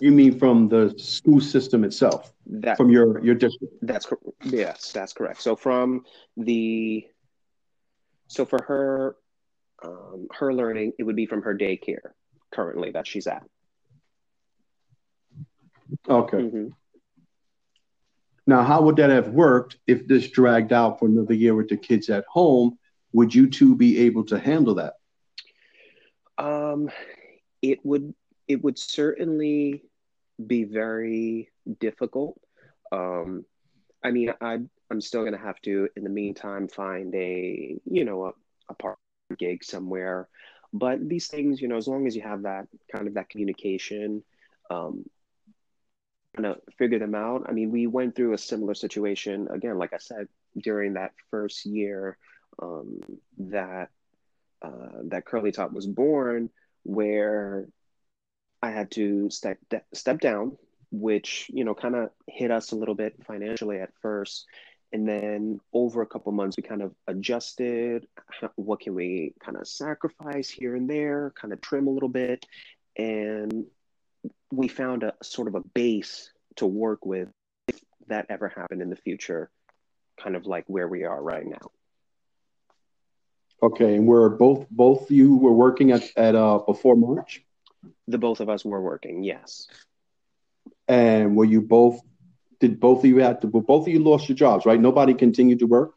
You 0.00 0.12
mean 0.12 0.38
from 0.38 0.68
the 0.68 0.94
school 0.96 1.40
system 1.40 1.82
itself? 1.84 2.32
That 2.46 2.76
from 2.76 2.90
your 2.90 3.24
your 3.24 3.34
district? 3.34 3.74
That's 3.82 4.06
yes, 4.44 4.92
that's 4.92 5.12
correct. 5.12 5.42
So 5.42 5.56
from 5.56 6.04
the 6.36 7.04
so 8.28 8.44
for 8.44 8.62
her 8.62 9.16
um, 9.84 10.28
her 10.38 10.52
learning, 10.52 10.92
it 10.98 11.04
would 11.04 11.16
be 11.16 11.26
from 11.26 11.42
her 11.42 11.56
daycare 11.56 12.12
currently 12.52 12.92
that 12.92 13.06
she's 13.06 13.26
at. 13.26 13.44
Okay. 16.08 16.38
Mm-hmm. 16.38 16.68
Now, 18.46 18.62
how 18.62 18.80
would 18.82 18.96
that 18.96 19.10
have 19.10 19.28
worked 19.28 19.76
if 19.86 20.06
this 20.08 20.30
dragged 20.30 20.72
out 20.72 20.98
for 20.98 21.06
another 21.06 21.34
year 21.34 21.54
with 21.54 21.68
the 21.68 21.76
kids 21.76 22.08
at 22.08 22.24
home? 22.26 22.78
Would 23.12 23.34
you 23.34 23.48
two 23.48 23.76
be 23.76 23.98
able 24.06 24.24
to 24.24 24.38
handle 24.38 24.74
that? 24.76 24.94
Um, 26.38 26.90
it 27.60 27.84
would. 27.84 28.14
It 28.46 28.64
would 28.64 28.78
certainly 28.78 29.82
be 30.44 30.64
very 30.64 31.50
difficult. 31.78 32.40
Um, 32.90 33.44
I 34.02 34.10
mean, 34.12 34.32
I 34.40 34.60
I'm 34.90 35.00
still 35.00 35.24
gonna 35.24 35.36
have 35.36 35.60
to, 35.62 35.88
in 35.96 36.04
the 36.04 36.10
meantime, 36.10 36.68
find 36.68 37.14
a 37.14 37.76
you 37.84 38.04
know 38.04 38.26
a, 38.26 38.32
a 38.70 38.74
part 38.74 38.98
gig 39.36 39.62
somewhere. 39.62 40.28
But 40.72 41.06
these 41.06 41.28
things, 41.28 41.60
you 41.60 41.68
know, 41.68 41.76
as 41.76 41.88
long 41.88 42.06
as 42.06 42.14
you 42.14 42.22
have 42.22 42.42
that 42.42 42.68
kind 42.90 43.08
of 43.08 43.14
that 43.14 43.28
communication, 43.28 44.22
um, 44.70 45.04
of 46.46 46.60
figure 46.78 46.98
them 46.98 47.14
out. 47.14 47.44
I 47.48 47.52
mean, 47.52 47.70
we 47.70 47.86
went 47.86 48.14
through 48.14 48.34
a 48.34 48.38
similar 48.38 48.74
situation 48.74 49.48
again, 49.50 49.78
like 49.78 49.92
I 49.92 49.98
said, 49.98 50.28
during 50.56 50.94
that 50.94 51.12
first 51.30 51.66
year 51.66 52.18
um, 52.60 53.00
that 53.38 53.90
uh, 54.62 55.02
that 55.04 55.24
Curly 55.24 55.52
Top 55.52 55.72
was 55.72 55.86
born, 55.86 56.50
where 56.82 57.68
I 58.62 58.70
had 58.70 58.90
to 58.92 59.30
step 59.30 59.58
step 59.94 60.20
down, 60.20 60.56
which 60.90 61.50
you 61.52 61.64
know 61.64 61.74
kind 61.74 61.94
of 61.94 62.10
hit 62.26 62.50
us 62.50 62.72
a 62.72 62.76
little 62.76 62.94
bit 62.94 63.14
financially 63.26 63.78
at 63.78 63.90
first, 64.02 64.46
and 64.92 65.08
then 65.08 65.60
over 65.72 66.02
a 66.02 66.06
couple 66.06 66.32
months 66.32 66.56
we 66.56 66.62
kind 66.62 66.82
of 66.82 66.92
adjusted 67.06 68.06
what 68.56 68.80
can 68.80 68.94
we 68.94 69.34
kind 69.44 69.56
of 69.56 69.66
sacrifice 69.68 70.48
here 70.48 70.74
and 70.74 70.88
there 70.88 71.32
kind 71.40 71.52
of 71.52 71.60
trim 71.60 71.86
a 71.86 71.90
little 71.90 72.08
bit 72.08 72.46
and 72.96 73.66
we 74.50 74.68
found 74.68 75.02
a 75.02 75.14
sort 75.22 75.48
of 75.48 75.54
a 75.54 75.62
base 75.74 76.30
to 76.56 76.66
work 76.66 77.04
with 77.04 77.28
if 77.68 77.80
that 78.08 78.26
ever 78.28 78.48
happened 78.48 78.82
in 78.82 78.90
the 78.90 78.96
future 78.96 79.50
kind 80.20 80.36
of 80.36 80.46
like 80.46 80.64
where 80.66 80.88
we 80.88 81.04
are 81.04 81.22
right 81.22 81.46
now. 81.46 81.70
Okay 83.62 83.96
and 83.96 84.06
we're 84.06 84.28
both 84.30 84.66
both 84.70 85.10
you 85.10 85.36
were 85.36 85.52
working 85.52 85.92
at, 85.92 86.02
at 86.16 86.34
uh 86.34 86.58
before 86.58 86.96
march? 86.96 87.42
The 88.06 88.18
both 88.18 88.40
of 88.40 88.48
us 88.48 88.64
were 88.64 88.80
working 88.80 89.22
yes. 89.22 89.66
And 90.86 91.36
were 91.36 91.44
you 91.44 91.60
both 91.60 92.00
did 92.60 92.80
both 92.80 93.00
of 93.00 93.06
you 93.06 93.18
have 93.18 93.40
to 93.40 93.46
both 93.46 93.86
of 93.86 93.88
you 93.88 94.00
lost 94.00 94.28
your 94.28 94.36
jobs 94.36 94.66
right? 94.66 94.80
Nobody 94.80 95.14
continued 95.14 95.58
to 95.60 95.66
work? 95.66 95.94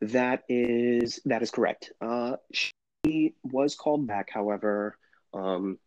That 0.00 0.42
is 0.48 1.20
that 1.24 1.42
is 1.42 1.50
correct. 1.50 1.92
Uh 2.00 2.36
she 2.52 3.34
was 3.42 3.74
called 3.74 4.06
back 4.06 4.28
however 4.30 4.98
um 5.32 5.78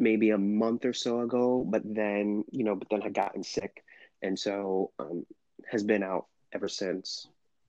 maybe 0.00 0.30
a 0.30 0.38
month 0.38 0.84
or 0.84 0.92
so 0.92 1.20
ago 1.20 1.64
but 1.68 1.82
then 1.84 2.44
you 2.50 2.64
know 2.64 2.74
but 2.74 2.88
then 2.90 3.00
had 3.00 3.14
gotten 3.14 3.42
sick 3.42 3.84
and 4.22 4.38
so 4.38 4.90
um 4.98 5.24
has 5.70 5.82
been 5.82 6.02
out 6.02 6.26
ever 6.52 6.68
since 6.68 7.28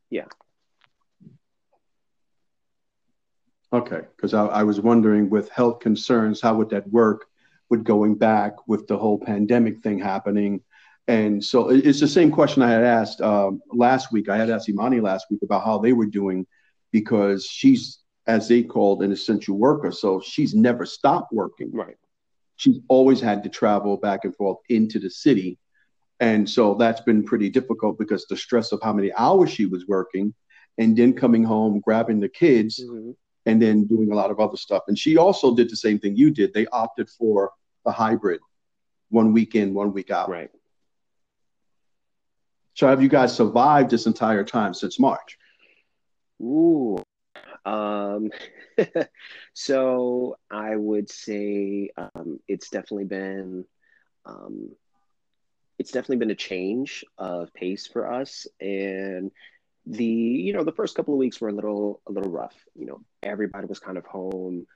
yeah 0.09 0.25
okay 3.73 4.01
because 4.15 4.33
I, 4.33 4.45
I 4.45 4.63
was 4.63 4.79
wondering 4.81 5.29
with 5.29 5.49
health 5.49 5.79
concerns 5.79 6.41
how 6.41 6.55
would 6.55 6.69
that 6.69 6.87
work 6.89 7.25
with 7.69 7.83
going 7.83 8.15
back 8.15 8.67
with 8.67 8.87
the 8.87 8.97
whole 8.97 9.19
pandemic 9.19 9.81
thing 9.83 9.99
happening 9.99 10.61
and 11.07 11.43
so 11.43 11.69
it's 11.69 11.99
the 11.99 12.07
same 12.07 12.31
question 12.31 12.61
I 12.61 12.69
had 12.71 12.83
asked 12.83 13.21
um, 13.21 13.61
last 13.71 14.11
week. 14.11 14.29
I 14.29 14.37
had 14.37 14.49
asked 14.49 14.69
Imani 14.69 14.99
last 14.99 15.25
week 15.29 15.41
about 15.43 15.65
how 15.65 15.79
they 15.79 15.93
were 15.93 16.05
doing 16.05 16.45
because 16.91 17.45
she's, 17.45 17.99
as 18.27 18.47
they 18.47 18.63
called, 18.63 19.03
an 19.03 19.11
essential 19.11 19.57
worker. 19.57 19.91
So 19.91 20.21
she's 20.21 20.53
never 20.53 20.85
stopped 20.85 21.33
working. 21.33 21.71
Right. 21.73 21.97
She's 22.61 22.77
always 22.89 23.19
had 23.19 23.41
to 23.43 23.49
travel 23.49 23.97
back 23.97 24.23
and 24.23 24.35
forth 24.35 24.59
into 24.69 24.99
the 24.99 25.09
city. 25.09 25.57
And 26.19 26.47
so 26.47 26.75
that's 26.75 27.01
been 27.01 27.23
pretty 27.23 27.49
difficult 27.49 27.97
because 27.97 28.27
the 28.27 28.37
stress 28.37 28.71
of 28.71 28.79
how 28.83 28.93
many 28.93 29.11
hours 29.13 29.49
she 29.49 29.65
was 29.65 29.87
working 29.87 30.31
and 30.77 30.95
then 30.95 31.13
coming 31.13 31.43
home, 31.43 31.79
grabbing 31.79 32.19
the 32.19 32.29
kids, 32.29 32.79
mm-hmm. 32.79 33.13
and 33.47 33.59
then 33.59 33.87
doing 33.87 34.11
a 34.11 34.15
lot 34.15 34.29
of 34.29 34.39
other 34.39 34.57
stuff. 34.57 34.83
And 34.87 34.95
she 34.95 35.17
also 35.17 35.55
did 35.55 35.71
the 35.71 35.75
same 35.75 35.97
thing 35.97 36.15
you 36.15 36.29
did. 36.29 36.53
They 36.53 36.67
opted 36.67 37.09
for 37.09 37.49
a 37.87 37.91
hybrid 37.91 38.41
one 39.09 39.33
week 39.33 39.55
in, 39.55 39.73
one 39.73 39.91
week 39.91 40.11
out. 40.11 40.29
Right. 40.29 40.51
So 42.75 42.85
have 42.85 43.01
you 43.01 43.09
guys 43.09 43.35
survived 43.35 43.89
this 43.89 44.05
entire 44.05 44.43
time 44.43 44.75
since 44.75 44.99
March? 44.99 45.39
Ooh. 46.39 47.01
Um, 47.65 48.29
so 49.53 50.37
I 50.49 50.75
would 50.75 51.09
say 51.09 51.89
um, 51.97 52.39
it's 52.47 52.69
definitely 52.69 53.05
been 53.05 53.65
um, 54.25 54.71
it's 55.79 55.91
definitely 55.91 56.17
been 56.17 56.31
a 56.31 56.35
change 56.35 57.03
of 57.17 57.53
pace 57.53 57.87
for 57.87 58.11
us. 58.11 58.45
And 58.59 59.31
the 59.87 60.05
you 60.05 60.53
know 60.53 60.63
the 60.63 60.71
first 60.71 60.95
couple 60.95 61.15
of 61.15 61.19
weeks 61.19 61.41
were 61.41 61.49
a 61.49 61.53
little 61.53 62.01
a 62.07 62.11
little 62.11 62.31
rough. 62.31 62.55
You 62.75 62.85
know 62.85 63.01
everybody 63.23 63.65
was 63.65 63.79
kind 63.79 63.97
of 63.97 64.05
home. 64.05 64.67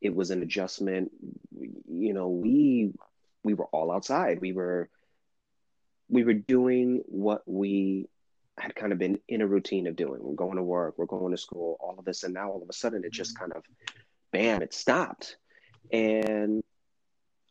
It 0.00 0.14
was 0.14 0.30
an 0.30 0.42
adjustment. 0.42 1.12
You 1.52 2.14
know 2.14 2.28
we 2.28 2.92
we 3.42 3.54
were 3.54 3.66
all 3.66 3.92
outside. 3.92 4.40
We 4.40 4.52
were 4.52 4.88
we 6.08 6.24
were 6.24 6.34
doing 6.34 7.02
what 7.06 7.42
we 7.46 8.08
had 8.58 8.74
kind 8.74 8.92
of 8.92 8.98
been 8.98 9.18
in 9.28 9.40
a 9.40 9.46
routine 9.46 9.86
of 9.86 9.96
doing. 9.96 10.20
We're 10.22 10.34
going 10.34 10.56
to 10.56 10.62
work, 10.62 10.94
we're 10.96 11.06
going 11.06 11.32
to 11.32 11.40
school, 11.40 11.76
all 11.80 11.96
of 11.98 12.04
this, 12.04 12.22
and 12.22 12.34
now 12.34 12.50
all 12.50 12.62
of 12.62 12.68
a 12.68 12.72
sudden 12.72 13.04
it 13.04 13.12
just 13.12 13.38
kind 13.38 13.52
of, 13.52 13.64
bam, 14.32 14.62
it 14.62 14.72
stopped. 14.72 15.36
And 15.92 16.62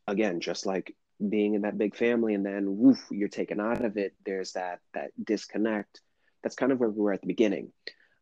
again, 0.07 0.39
just 0.39 0.65
like 0.65 0.95
being 1.29 1.53
in 1.53 1.61
that 1.61 1.77
big 1.77 1.95
family, 1.95 2.33
and 2.33 2.45
then 2.45 2.77
woof, 2.77 3.05
you're 3.11 3.27
taken 3.27 3.59
out 3.59 3.83
of 3.83 3.97
it. 3.97 4.13
There's 4.25 4.53
that 4.53 4.79
that 4.93 5.11
disconnect. 5.23 6.01
That's 6.41 6.55
kind 6.55 6.71
of 6.71 6.79
where 6.79 6.89
we 6.89 7.01
were 7.01 7.13
at 7.13 7.21
the 7.21 7.27
beginning. 7.27 7.71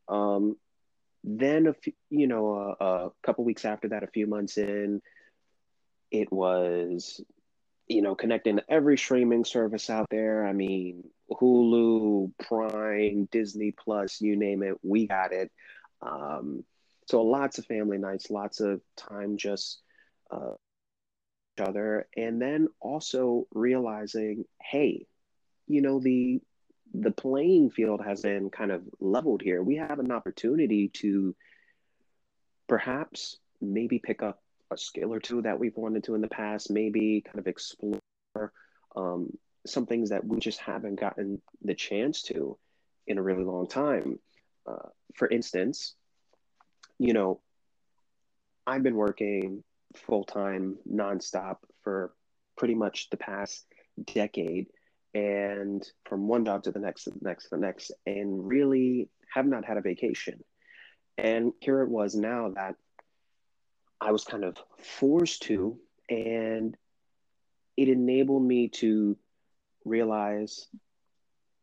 Um, 0.07 0.57
then 1.23 1.67
a 1.67 1.73
few, 1.73 1.93
you 2.09 2.27
know, 2.27 2.75
a, 2.79 2.85
a 2.85 3.11
couple 3.23 3.45
weeks 3.45 3.65
after 3.65 3.89
that, 3.89 4.03
a 4.03 4.07
few 4.07 4.27
months 4.27 4.57
in, 4.57 5.01
it 6.11 6.31
was 6.31 7.23
you 7.91 8.01
know, 8.01 8.15
connecting 8.15 8.57
to 8.57 8.63
every 8.69 8.97
streaming 8.97 9.45
service 9.45 9.89
out 9.89 10.07
there. 10.09 10.45
I 10.45 10.53
mean, 10.53 11.09
Hulu, 11.31 12.31
Prime, 12.39 13.27
Disney 13.31 13.71
Plus, 13.71 14.21
you 14.21 14.35
name 14.35 14.63
it, 14.63 14.77
we 14.83 15.07
got 15.07 15.33
it. 15.33 15.51
Um, 16.01 16.63
so 17.07 17.23
lots 17.23 17.57
of 17.57 17.65
family 17.65 17.97
nights, 17.97 18.29
lots 18.29 18.59
of 18.59 18.81
time 18.95 19.37
just 19.37 19.81
uh, 20.31 20.53
each 21.57 21.67
other, 21.67 22.07
and 22.15 22.41
then 22.41 22.67
also 22.79 23.47
realizing, 23.53 24.45
hey, 24.61 25.05
you 25.67 25.81
know, 25.81 25.99
the 25.99 26.41
the 26.93 27.11
playing 27.11 27.69
field 27.69 28.01
has 28.03 28.21
been 28.21 28.49
kind 28.49 28.71
of 28.71 28.83
leveled 28.99 29.41
here. 29.41 29.63
We 29.63 29.77
have 29.77 29.99
an 29.99 30.11
opportunity 30.11 30.89
to 30.95 31.33
perhaps 32.67 33.37
maybe 33.61 33.99
pick 33.99 34.21
up 34.21 34.41
a 34.71 34.77
skill 34.77 35.13
or 35.13 35.19
two 35.19 35.41
that 35.41 35.59
we've 35.59 35.75
wanted 35.75 36.03
to 36.05 36.15
in 36.15 36.21
the 36.21 36.27
past, 36.27 36.71
maybe 36.71 37.21
kind 37.25 37.39
of 37.39 37.47
explore 37.47 37.99
um, 38.95 39.29
some 39.65 39.85
things 39.85 40.09
that 40.09 40.25
we 40.25 40.39
just 40.39 40.59
haven't 40.59 40.99
gotten 40.99 41.41
the 41.61 41.75
chance 41.75 42.23
to 42.23 42.57
in 43.05 43.17
a 43.17 43.21
really 43.21 43.43
long 43.43 43.67
time. 43.67 44.19
Uh, 44.65 44.89
for 45.15 45.27
instance, 45.27 45.95
you 46.97 47.13
know, 47.13 47.41
I've 48.65 48.83
been 48.83 48.95
working 48.95 49.63
full 49.95 50.23
time, 50.23 50.77
nonstop 50.89 51.57
for 51.83 52.13
pretty 52.57 52.75
much 52.75 53.09
the 53.09 53.17
past 53.17 53.65
decade, 54.13 54.67
and 55.13 55.85
from 56.05 56.27
one 56.27 56.45
job 56.45 56.63
to 56.63 56.71
the 56.71 56.79
next, 56.79 57.03
to 57.03 57.09
the 57.09 57.19
next, 57.21 57.45
to 57.45 57.49
the 57.51 57.57
next, 57.57 57.91
and 58.05 58.47
really 58.47 59.09
have 59.33 59.45
not 59.45 59.65
had 59.65 59.77
a 59.77 59.81
vacation. 59.81 60.43
And 61.17 61.53
here 61.59 61.81
it 61.81 61.89
was 61.89 62.15
now 62.15 62.51
that 62.55 62.75
I 64.01 64.11
was 64.11 64.23
kind 64.23 64.43
of 64.43 64.57
forced 64.79 65.43
to, 65.43 65.77
and 66.09 66.75
it 67.77 67.87
enabled 67.87 68.43
me 68.43 68.69
to 68.69 69.15
realize 69.85 70.67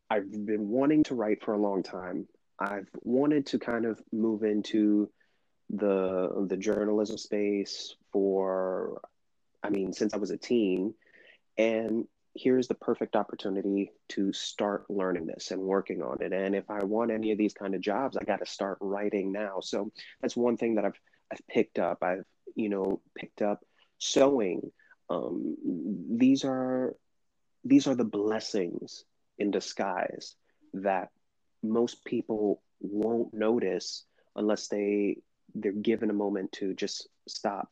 I've 0.08 0.30
been 0.30 0.68
wanting 0.68 1.04
to 1.04 1.14
write 1.14 1.44
for 1.44 1.52
a 1.52 1.58
long 1.58 1.82
time. 1.82 2.28
I've 2.58 2.88
wanted 3.02 3.46
to 3.46 3.58
kind 3.58 3.84
of 3.84 4.00
move 4.12 4.42
into 4.42 5.10
the 5.70 6.46
the 6.48 6.56
journalism 6.56 7.18
space 7.18 7.94
for 8.10 9.02
I 9.62 9.68
mean 9.68 9.92
since 9.92 10.14
I 10.14 10.16
was 10.16 10.30
a 10.30 10.36
teen. 10.36 10.94
And 11.58 12.06
here's 12.34 12.68
the 12.68 12.74
perfect 12.74 13.16
opportunity 13.16 13.90
to 14.10 14.32
start 14.32 14.88
learning 14.88 15.26
this 15.26 15.50
and 15.50 15.60
working 15.60 16.02
on 16.02 16.22
it. 16.22 16.32
And 16.32 16.54
if 16.54 16.70
I 16.70 16.84
want 16.84 17.10
any 17.10 17.32
of 17.32 17.38
these 17.38 17.52
kind 17.52 17.74
of 17.74 17.80
jobs 17.80 18.16
I 18.16 18.24
got 18.24 18.38
to 18.38 18.46
start 18.46 18.78
writing 18.80 19.32
now. 19.32 19.58
So 19.60 19.92
that's 20.20 20.36
one 20.36 20.56
thing 20.56 20.76
that 20.76 20.84
I've 20.84 20.98
I've 21.32 21.46
picked 21.48 21.78
up. 21.78 21.98
I've 22.02 22.24
you 22.54 22.68
know 22.68 23.00
picked 23.16 23.42
up 23.42 23.60
sewing. 23.98 24.72
Um, 25.10 25.56
these 26.18 26.44
are 26.44 26.94
these 27.64 27.86
are 27.86 27.94
the 27.94 28.04
blessings 28.04 29.04
in 29.38 29.50
disguise 29.50 30.34
that 30.74 31.10
most 31.62 32.04
people 32.04 32.62
won't 32.80 33.32
notice 33.34 34.04
unless 34.36 34.68
they 34.68 35.18
they're 35.54 35.72
given 35.72 36.10
a 36.10 36.14
moment 36.14 36.52
to 36.52 36.74
just 36.74 37.08
stop 37.26 37.68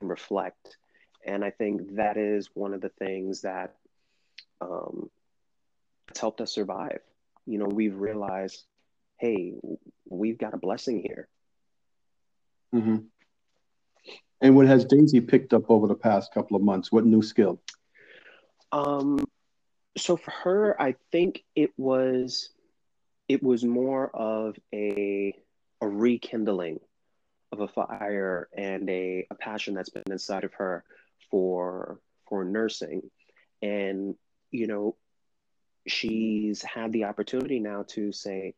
and 0.00 0.10
reflect. 0.10 0.76
And 1.24 1.44
I 1.44 1.50
think 1.50 1.96
that 1.96 2.16
is 2.16 2.50
one 2.54 2.74
of 2.74 2.80
the 2.80 2.88
things 2.88 3.42
that 3.42 3.74
um, 4.60 5.10
it's 6.08 6.20
helped 6.20 6.40
us 6.40 6.52
survive. 6.52 7.00
You 7.46 7.58
know, 7.58 7.66
we've 7.66 7.96
realized, 7.96 8.64
hey, 9.18 9.54
we've 10.08 10.38
got 10.38 10.54
a 10.54 10.58
blessing 10.58 11.00
here. 11.00 11.28
Mm-hmm. 12.74 12.96
And 14.40 14.56
what 14.56 14.66
has 14.66 14.84
Daisy 14.84 15.20
picked 15.20 15.54
up 15.54 15.70
over 15.70 15.86
the 15.86 15.94
past 15.94 16.34
couple 16.34 16.56
of 16.56 16.62
months? 16.62 16.90
What 16.90 17.06
new 17.06 17.22
skill? 17.22 17.60
Um, 18.72 19.24
so 19.96 20.16
for 20.16 20.30
her, 20.30 20.80
I 20.80 20.96
think 21.12 21.44
it 21.54 21.70
was 21.76 22.50
it 23.28 23.42
was 23.42 23.64
more 23.64 24.14
of 24.14 24.56
a 24.74 25.34
a 25.80 25.88
rekindling 25.88 26.80
of 27.50 27.60
a 27.60 27.68
fire 27.68 28.48
and 28.56 28.88
a, 28.88 29.26
a 29.30 29.34
passion 29.34 29.74
that's 29.74 29.90
been 29.90 30.02
inside 30.10 30.44
of 30.44 30.54
her 30.54 30.84
for 31.30 32.00
for 32.28 32.44
nursing 32.44 33.02
and 33.60 34.14
you 34.50 34.66
know 34.66 34.96
she's 35.86 36.62
had 36.62 36.92
the 36.92 37.04
opportunity 37.04 37.58
now 37.58 37.84
to 37.88 38.12
say 38.12 38.54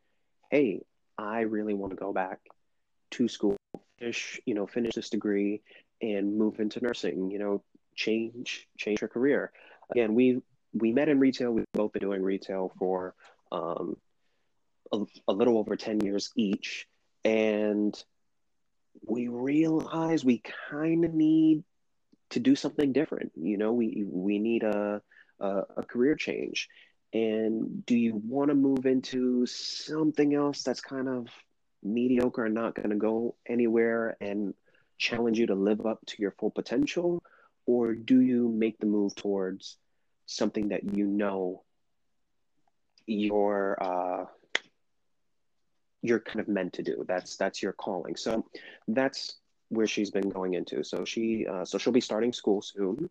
hey 0.50 0.81
i 1.18 1.40
really 1.40 1.74
want 1.74 1.90
to 1.90 1.96
go 1.96 2.12
back 2.12 2.40
to 3.11 3.27
school 3.27 3.57
finish 3.98 4.40
you 4.44 4.54
know 4.54 4.66
finish 4.66 4.94
this 4.94 5.11
degree 5.11 5.62
and 6.02 6.37
move 6.37 6.61
into 6.61 6.80
nursing 6.83 7.30
you 7.30 7.38
know 7.38 7.62
change 7.94 8.66
change 8.76 9.00
her 9.00 9.09
career. 9.09 9.52
Again 9.90 10.14
we 10.14 10.40
we 10.72 10.92
met 10.92 11.09
in 11.09 11.20
retail. 11.20 11.52
We've 11.52 11.64
both 11.72 11.92
been 11.92 12.02
doing 12.02 12.22
retail 12.22 12.72
for 12.78 13.14
um, 13.52 13.96
a, 14.92 15.04
a 15.28 15.33
little 15.33 15.59
over 15.59 15.76
10 15.76 16.00
years 16.00 16.30
each. 16.37 16.87
And 17.24 17.94
we 19.07 19.28
realize 19.28 20.24
we 20.24 20.42
kind 20.70 21.04
of 21.04 21.14
need 21.14 21.62
to 22.30 22.40
do 22.40 22.57
something 22.57 22.92
different. 22.92 23.33
You 23.37 23.57
know 23.57 23.72
we 23.72 24.04
we 24.07 24.38
need 24.38 24.62
a 24.62 25.00
a, 25.40 25.62
a 25.76 25.83
career 25.85 26.16
change. 26.16 26.68
And 27.12 27.87
do 27.87 27.96
you 27.96 28.20
want 28.24 28.48
to 28.48 28.57
move 28.57 28.87
into 28.87 29.46
something 29.46 30.35
else 30.35 30.64
that's 30.64 30.80
kind 30.80 31.09
of 31.09 31.28
mediocre 31.84 32.44
and 32.44 32.54
not 32.54 32.74
going 32.74 32.90
to 32.90 32.96
go 32.96 33.34
anywhere 33.46 34.16
and 34.20 34.54
challenge 34.98 35.38
you 35.38 35.46
to 35.46 35.54
live 35.54 35.86
up 35.86 36.00
to 36.06 36.22
your 36.22 36.32
full 36.32 36.50
potential? 36.50 37.22
Or 37.66 37.94
do 37.94 38.20
you 38.20 38.48
make 38.48 38.78
the 38.78 38.86
move 38.86 39.14
towards 39.14 39.76
something 40.26 40.68
that 40.68 40.96
you 40.96 41.06
know 41.06 41.62
you're 43.06 43.76
uh, 43.82 44.24
you're 46.02 46.20
kind 46.20 46.40
of 46.40 46.48
meant 46.48 46.74
to 46.74 46.82
do? 46.82 47.04
That's 47.08 47.36
that's 47.36 47.62
your 47.62 47.72
calling. 47.72 48.16
So 48.16 48.46
that's 48.88 49.36
where 49.68 49.86
she's 49.86 50.10
been 50.10 50.28
going 50.28 50.54
into. 50.54 50.84
So 50.84 51.04
she 51.04 51.46
uh, 51.46 51.64
so 51.64 51.78
she'll 51.78 51.92
be 51.92 52.00
starting 52.00 52.32
school 52.32 52.60
soon 52.62 53.08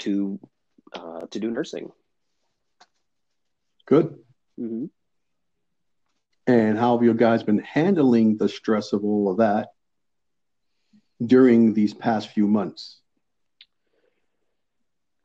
to 0.00 0.38
uh, 0.92 1.26
to 1.30 1.38
do 1.38 1.50
nursing. 1.50 1.90
Good. 3.86 4.18
hmm 4.56 4.86
And 6.48 6.78
how 6.78 6.96
have 6.96 7.04
you 7.04 7.14
guys 7.14 7.44
been 7.44 7.60
handling 7.60 8.38
the 8.38 8.48
stress 8.48 8.92
of 8.92 9.04
all 9.04 9.30
of 9.30 9.38
that 9.38 9.68
during 11.24 11.74
these 11.74 11.94
past 11.94 12.30
few 12.30 12.48
months? 12.48 13.00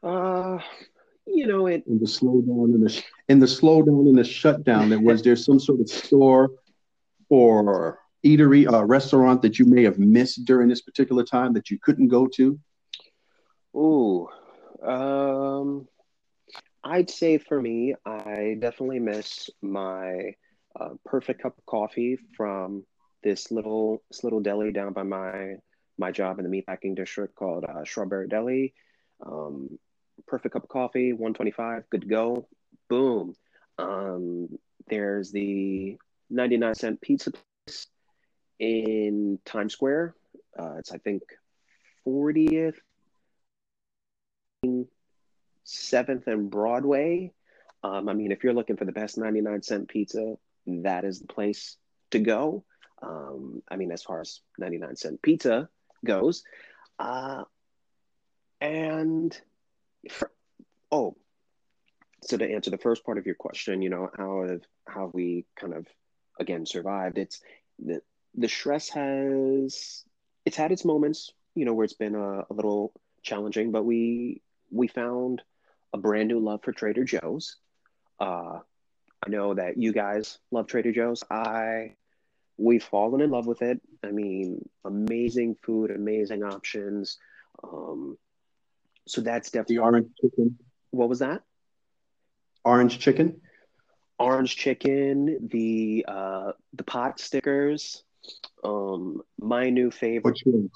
uh 0.03 0.59
you 1.25 1.47
know 1.47 1.67
it 1.67 1.85
In 1.87 1.99
the 1.99 2.05
slowdown 2.05 2.73
and 2.75 2.83
the 2.85 2.89
sh- 2.89 3.03
in 3.29 3.39
the 3.39 3.45
slowdown 3.47 4.07
and 4.09 4.17
the 4.17 4.23
shutdown, 4.23 4.89
there 4.89 4.99
was 4.99 5.21
there 5.23 5.35
some 5.35 5.59
sort 5.59 5.79
of 5.81 5.89
store 5.89 6.51
or 7.29 7.99
eatery, 8.25 8.71
uh, 8.71 8.83
restaurant 8.85 9.41
that 9.41 9.59
you 9.59 9.65
may 9.65 9.83
have 9.83 9.99
missed 9.99 10.45
during 10.45 10.69
this 10.69 10.81
particular 10.81 11.23
time 11.23 11.53
that 11.53 11.69
you 11.69 11.79
couldn't 11.81 12.07
go 12.09 12.27
to? 12.35 12.59
Ooh, 13.75 14.27
um, 14.83 15.87
I'd 16.83 17.09
say 17.09 17.37
for 17.37 17.61
me, 17.61 17.95
I 18.05 18.57
definitely 18.59 18.99
miss 18.99 19.49
my 19.61 20.35
uh, 20.79 20.89
perfect 21.05 21.41
cup 21.41 21.57
of 21.57 21.65
coffee 21.65 22.17
from 22.35 22.85
this 23.23 23.51
little 23.51 24.03
this 24.09 24.23
little 24.23 24.41
deli 24.41 24.71
down 24.71 24.93
by 24.93 25.03
my 25.03 25.55
my 25.97 26.11
job 26.11 26.39
in 26.39 26.49
the 26.49 26.49
meatpacking 26.49 26.95
district 26.95 27.35
called 27.35 27.65
uh, 27.65 27.83
Strawberry 27.85 28.27
Deli. 28.27 28.73
Um, 29.25 29.77
perfect 30.27 30.53
cup 30.53 30.63
of 30.63 30.69
coffee, 30.69 31.13
125, 31.13 31.89
good 31.89 32.01
to 32.01 32.07
go. 32.07 32.47
Boom. 32.89 33.35
Um, 33.77 34.49
there's 34.87 35.31
the 35.31 35.97
99 36.29 36.75
cent 36.75 37.01
pizza 37.01 37.31
place 37.31 37.87
in 38.59 39.39
Times 39.45 39.73
Square. 39.73 40.15
Uh, 40.57 40.75
it's 40.77 40.91
I 40.91 40.97
think 40.97 41.23
40th 42.07 42.75
7th 45.65 46.27
and 46.27 46.49
Broadway. 46.49 47.31
Um, 47.83 48.07
I 48.09 48.13
mean, 48.13 48.31
if 48.31 48.43
you're 48.43 48.53
looking 48.53 48.77
for 48.77 48.85
the 48.85 48.91
best 48.91 49.17
99 49.17 49.61
cent 49.61 49.87
pizza, 49.89 50.35
that 50.67 51.05
is 51.05 51.19
the 51.19 51.27
place 51.27 51.77
to 52.11 52.19
go. 52.19 52.63
Um, 53.01 53.61
I 53.69 53.75
mean, 53.75 53.91
as 53.91 54.03
far 54.03 54.21
as 54.21 54.41
99 54.57 54.95
cent 54.95 55.21
pizza 55.21 55.69
goes. 56.05 56.43
Uh, 56.99 57.43
and 58.61 59.37
for, 60.09 60.31
oh, 60.91 61.17
so 62.21 62.37
to 62.37 62.49
answer 62.49 62.71
the 62.71 62.77
first 62.77 63.05
part 63.05 63.17
of 63.17 63.25
your 63.25 63.35
question, 63.35 63.81
you 63.81 63.89
know, 63.89 64.09
how 64.15 64.47
have, 64.47 64.61
how 64.87 65.11
we 65.13 65.45
kind 65.59 65.73
of 65.73 65.85
again 66.39 66.65
survived? 66.65 67.17
It's 67.17 67.41
the 67.79 68.01
the 68.35 68.47
stress 68.47 68.89
has 68.89 70.03
it's 70.45 70.57
had 70.57 70.71
its 70.71 70.85
moments, 70.85 71.31
you 71.55 71.65
know, 71.65 71.73
where 71.73 71.83
it's 71.83 71.93
been 71.93 72.15
a, 72.15 72.45
a 72.49 72.53
little 72.53 72.93
challenging, 73.21 73.71
but 73.71 73.83
we 73.83 74.41
we 74.71 74.87
found 74.87 75.41
a 75.93 75.97
brand 75.97 76.29
new 76.29 76.39
love 76.39 76.61
for 76.63 76.71
Trader 76.71 77.03
Joe's. 77.03 77.57
Uh, 78.19 78.59
I 79.25 79.29
know 79.29 79.53
that 79.53 79.77
you 79.77 79.93
guys 79.93 80.39
love 80.51 80.67
Trader 80.67 80.91
Joe's. 80.91 81.23
I 81.29 81.95
we've 82.57 82.83
fallen 82.83 83.21
in 83.21 83.31
love 83.31 83.47
with 83.47 83.61
it. 83.61 83.81
I 84.03 84.11
mean, 84.11 84.67
amazing 84.85 85.55
food, 85.63 85.91
amazing 85.91 86.43
options. 86.43 87.17
Um, 87.63 88.17
so 89.07 89.21
that's 89.21 89.49
The 89.49 89.59
definitely 89.59 89.77
orange 89.79 90.07
chicken, 90.21 90.57
what 90.91 91.09
was 91.09 91.19
that? 91.19 91.41
orange 92.65 92.99
chicken. 92.99 93.41
Orange 94.19 94.55
chicken, 94.55 95.47
the 95.51 96.05
uh, 96.07 96.51
the 96.73 96.83
pot 96.83 97.19
stickers. 97.19 98.03
Um, 98.63 99.21
my 99.39 99.69
new 99.69 99.91
favorite, 99.91 100.23
Which 100.31 100.43
ones? 100.45 100.71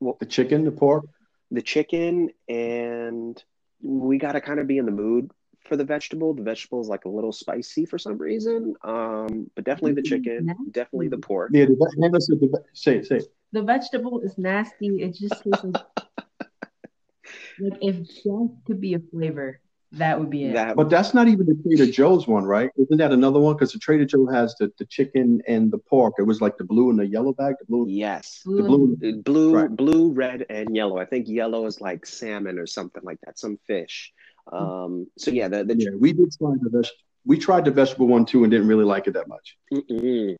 Well- 0.00 0.16
The 0.20 0.26
chicken, 0.26 0.64
the 0.64 0.72
pork. 0.72 1.04
the 1.50 1.62
chicken, 1.62 2.30
and 2.48 3.42
we 3.82 4.18
got 4.18 4.32
to 4.32 4.40
kind 4.40 4.60
of 4.60 4.66
be 4.66 4.78
in 4.78 4.84
the 4.86 4.90
mood 4.92 5.30
for 5.66 5.76
the 5.76 5.84
vegetable. 5.84 6.34
The 6.34 6.42
vegetable 6.42 6.80
is 6.80 6.88
like 6.88 7.04
a 7.04 7.08
little 7.08 7.32
spicy 7.32 7.84
for 7.86 7.98
some 7.98 8.18
reason. 8.18 8.74
Um, 8.82 9.50
but 9.54 9.64
definitely 9.64 9.94
the 9.94 10.02
chicken, 10.02 10.46
definitely 10.70 11.08
the 11.08 11.18
pork. 11.18 11.50
Yeah, 11.52 11.66
the, 11.66 11.74
ve- 11.74 12.02
hang 12.02 12.14
on, 12.14 12.20
the 12.20 12.64
say 12.72 12.96
it, 12.98 13.06
say 13.06 13.16
it. 13.16 13.32
The 13.52 13.62
vegetable 13.62 14.20
is 14.20 14.36
nasty. 14.38 15.02
It 15.02 15.14
just 15.14 15.42
tastes 15.42 15.64
like, 15.64 15.82
like 17.60 17.78
if 17.82 17.96
junk 18.24 18.52
could 18.66 18.80
be 18.80 18.94
a 18.94 18.98
flavor, 18.98 19.60
that 19.92 20.18
would 20.18 20.30
be 20.30 20.44
it. 20.44 20.54
That 20.54 20.76
But 20.76 20.90
that's 20.90 21.14
not 21.14 21.28
even 21.28 21.46
the 21.46 21.54
Trader 21.62 21.90
Joe's 21.90 22.26
one, 22.26 22.44
right? 22.44 22.70
Isn't 22.76 22.98
that 22.98 23.12
another 23.12 23.38
one? 23.38 23.54
Because 23.54 23.72
the 23.72 23.78
Trader 23.78 24.04
Joe 24.04 24.26
has 24.26 24.54
the, 24.58 24.70
the 24.78 24.84
chicken 24.86 25.40
and 25.46 25.70
the 25.70 25.78
pork. 25.78 26.14
It 26.18 26.24
was 26.24 26.40
like 26.40 26.58
the 26.58 26.64
blue 26.64 26.90
and 26.90 26.98
the 26.98 27.06
yellow 27.06 27.32
bag. 27.32 27.54
The 27.60 27.66
blue, 27.66 27.86
yes, 27.88 28.42
the 28.44 28.62
Blue 28.62 28.96
blue. 28.96 29.08
Uh, 29.08 29.22
blue, 29.22 29.54
Right. 29.54 29.70
blue, 29.76 30.10
red, 30.12 30.44
and 30.50 30.74
yellow. 30.76 30.98
I 30.98 31.06
think 31.06 31.28
yellow 31.28 31.66
is 31.66 31.80
like 31.80 32.04
salmon 32.04 32.58
or 32.58 32.66
something 32.66 33.02
like 33.04 33.18
that, 33.24 33.38
some 33.38 33.58
fish. 33.66 34.12
Um, 34.52 35.08
so 35.18 35.30
yeah, 35.30 35.48
the 35.48 35.64
the 35.64 35.76
Yeah, 35.76 35.90
we 35.98 36.12
did 36.12 36.32
try 36.38 36.52
the 36.60 36.70
veg. 36.70 36.86
We 37.24 37.38
tried 37.38 37.64
the 37.64 37.72
vegetable 37.72 38.06
one 38.06 38.24
too 38.24 38.44
and 38.44 38.50
didn't 38.50 38.68
really 38.68 38.84
like 38.84 39.06
it 39.08 39.14
that 39.14 39.26
much. 39.28 39.56
mm-mm. 39.72 40.36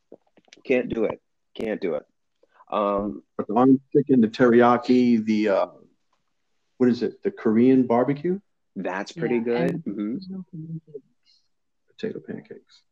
can't 0.65 0.89
do 0.89 1.05
it, 1.05 1.21
can't 1.55 1.81
do 1.81 1.95
it. 1.95 2.05
Um, 2.71 3.23
But 3.37 3.49
the 3.49 3.55
orange 3.55 3.81
chicken, 3.93 4.21
the 4.21 4.29
teriyaki, 4.29 5.25
the 5.25 5.49
uh, 5.49 5.67
what 6.79 6.89
is 6.89 7.03
it? 7.03 7.23
The 7.23 7.31
Korean 7.31 7.85
barbecue 7.87 8.39
that's 8.79 9.11
pretty 9.13 9.37
Yeah, 9.37 9.41
good. 9.43 9.71
and- 9.71 9.83
hmm 9.85 10.11
There's 10.13 10.29
no 10.29 10.45
communication. 10.51 11.03
potato 11.89 12.21
pancakes. 12.21 12.83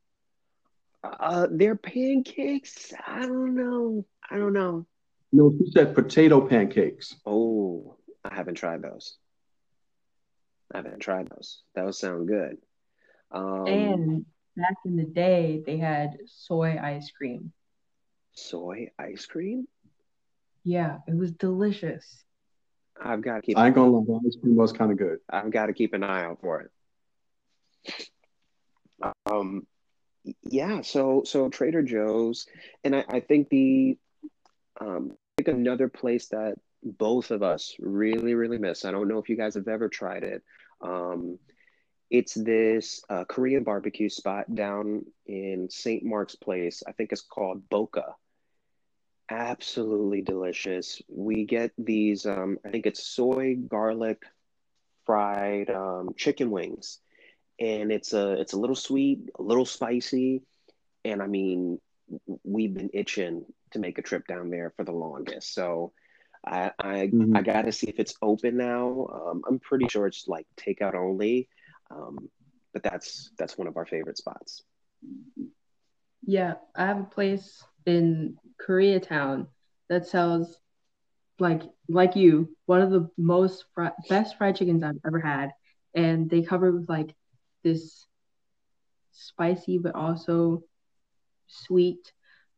Uh, 1.05 1.46
their 1.50 1.77
pancakes, 1.77 2.94
I 3.07 3.20
don't 3.27 3.55
know. 3.55 4.07
I 4.31 4.38
don't 4.38 4.55
know. 4.55 4.87
No, 5.33 5.53
she 5.59 5.70
said 5.72 5.94
potato 5.94 6.40
pancakes. 6.48 7.14
Oh, 7.27 7.96
I 8.24 8.35
haven't 8.35 8.55
tried 8.55 8.81
those. 8.83 9.18
I 10.75 10.79
haven't 10.79 11.01
tried 11.01 11.29
those. 11.31 11.63
Those 11.77 11.99
sound 12.01 12.29
good. 12.29 12.59
Um, 13.31 13.67
And 13.67 14.27
back 14.57 14.77
in 14.85 14.97
the 14.97 15.05
day, 15.05 15.63
they 15.65 15.79
had 15.79 16.19
soy 16.27 16.79
ice 16.83 17.11
cream. 17.13 17.53
soy 18.33 18.91
ice 18.99 19.27
cream. 19.27 19.69
Yeah, 20.65 20.99
it 21.07 21.17
was 21.17 21.31
delicious. 21.33 22.25
I've 23.01 23.23
got 23.23 23.37
to 23.37 23.43
keep. 23.43 23.59
I 23.59 23.67
ain't 23.67 23.75
gonna 23.75 23.91
lie, 23.91 24.05
the 24.07 24.21
ice 24.27 24.37
cream 24.41 24.57
was 24.57 24.72
kind 24.72 24.91
of 24.91 24.99
good. 24.99 25.18
I've 25.31 25.51
got 25.51 25.66
to 25.66 25.72
keep 25.72 25.95
an 25.95 26.03
eye 26.03 26.25
out 26.25 26.41
for 26.41 26.61
it. 26.62 26.70
Um, 29.27 29.66
yeah. 30.43 30.81
So 30.81 31.22
so 31.25 31.49
Trader 31.49 31.83
Joe's, 31.83 32.47
and 32.83 32.97
I, 32.97 33.05
I 33.09 33.20
think 33.20 33.49
the, 33.51 33.99
um, 34.81 35.12
I 35.12 35.43
think 35.43 35.49
another 35.57 35.89
place 35.89 36.29
that 36.29 36.55
both 36.83 37.31
of 37.31 37.43
us 37.43 37.75
really 37.79 38.35
really 38.35 38.59
miss. 38.59 38.85
I 38.85 38.91
don't 38.91 39.09
know 39.09 39.18
if 39.18 39.29
you 39.29 39.37
guys 39.37 39.55
have 39.55 39.68
ever 39.68 39.89
tried 39.89 40.22
it. 40.22 40.43
Um, 40.81 41.39
it's 42.11 42.35
this 42.35 43.03
uh, 43.09 43.25
Korean 43.25 43.64
barbecue 43.64 44.09
spot 44.09 44.55
down 44.55 45.05
in 45.27 45.68
St. 45.70 46.05
Mark's 46.05 46.37
Place. 46.37 46.83
I 46.87 46.93
think 46.93 47.12
it's 47.12 47.22
called 47.22 47.68
Boka. 47.68 48.12
Absolutely 49.31 50.20
delicious. 50.20 51.01
We 51.09 51.45
get 51.45 51.72
these. 51.79 52.27
Um, 52.27 52.59
I 52.64 52.70
think 52.70 52.87
it's 52.87 53.07
soy 53.07 53.57
garlic 53.57 54.22
fried 55.07 55.70
um, 55.70 56.11
chicken 56.16 56.51
wings, 56.51 57.01
and 57.59 57.91
it's 57.91 58.12
a 58.12 58.33
it's 58.33 58.53
a 58.53 58.59
little 58.59 58.77
sweet, 58.77 59.31
a 59.39 59.43
little 59.43 59.64
spicy, 59.64 60.43
and 61.05 61.22
I 61.22 61.27
mean, 61.27 61.81
we've 62.45 62.75
been 62.75 62.91
itching 62.93 63.47
to 63.72 63.79
make 63.79 63.99
a 63.99 64.03
trip 64.03 64.27
down 64.27 64.51
there 64.51 64.72
for 64.77 64.85
the 64.85 64.93
longest. 64.93 65.55
So 65.55 65.93
I 66.47 66.70
I, 66.78 67.07
Mhm. 67.12 67.36
I 67.36 67.42
got 67.42 67.62
to 67.62 67.72
see 67.72 67.88
if 67.88 67.99
it's 67.99 68.14
open 68.22 68.57
now. 68.57 69.07
Um, 69.12 69.42
I'm 69.49 69.59
pretty 69.59 69.88
sure 69.88 70.07
it's 70.07 70.28
like 70.28 70.47
takeout 70.57 70.95
only, 70.95 71.49
um, 71.90 72.28
but 72.72 72.82
that's 72.82 73.30
that's 73.38 73.57
one 73.59 73.66
of 73.68 73.76
our 73.76 73.86
favorite 73.86 74.18
spots. 74.18 74.62
Yeah, 76.26 76.55
I 76.74 76.86
have 76.86 77.01
a 77.01 77.05
place 77.05 77.62
in 77.86 78.36
Koreatown 78.66 79.49
that 79.88 80.07
sells 80.07 80.59
like 81.38 81.62
like 81.88 82.16
you, 82.16 82.57
one 82.66 82.80
of 82.80 82.90
the 82.90 83.11
most 83.18 83.64
fri 83.74 83.90
best 84.09 84.36
fried 84.36 84.57
chickens 84.57 84.82
I've 84.82 85.01
ever 85.07 85.20
had, 85.20 85.53
and 85.95 86.30
they 86.30 86.42
cover 86.42 86.72
with 86.72 86.88
like 86.88 87.14
this 87.62 88.07
spicy 89.12 89.78
but 89.78 89.95
also 89.95 90.62
sweet. 91.47 92.12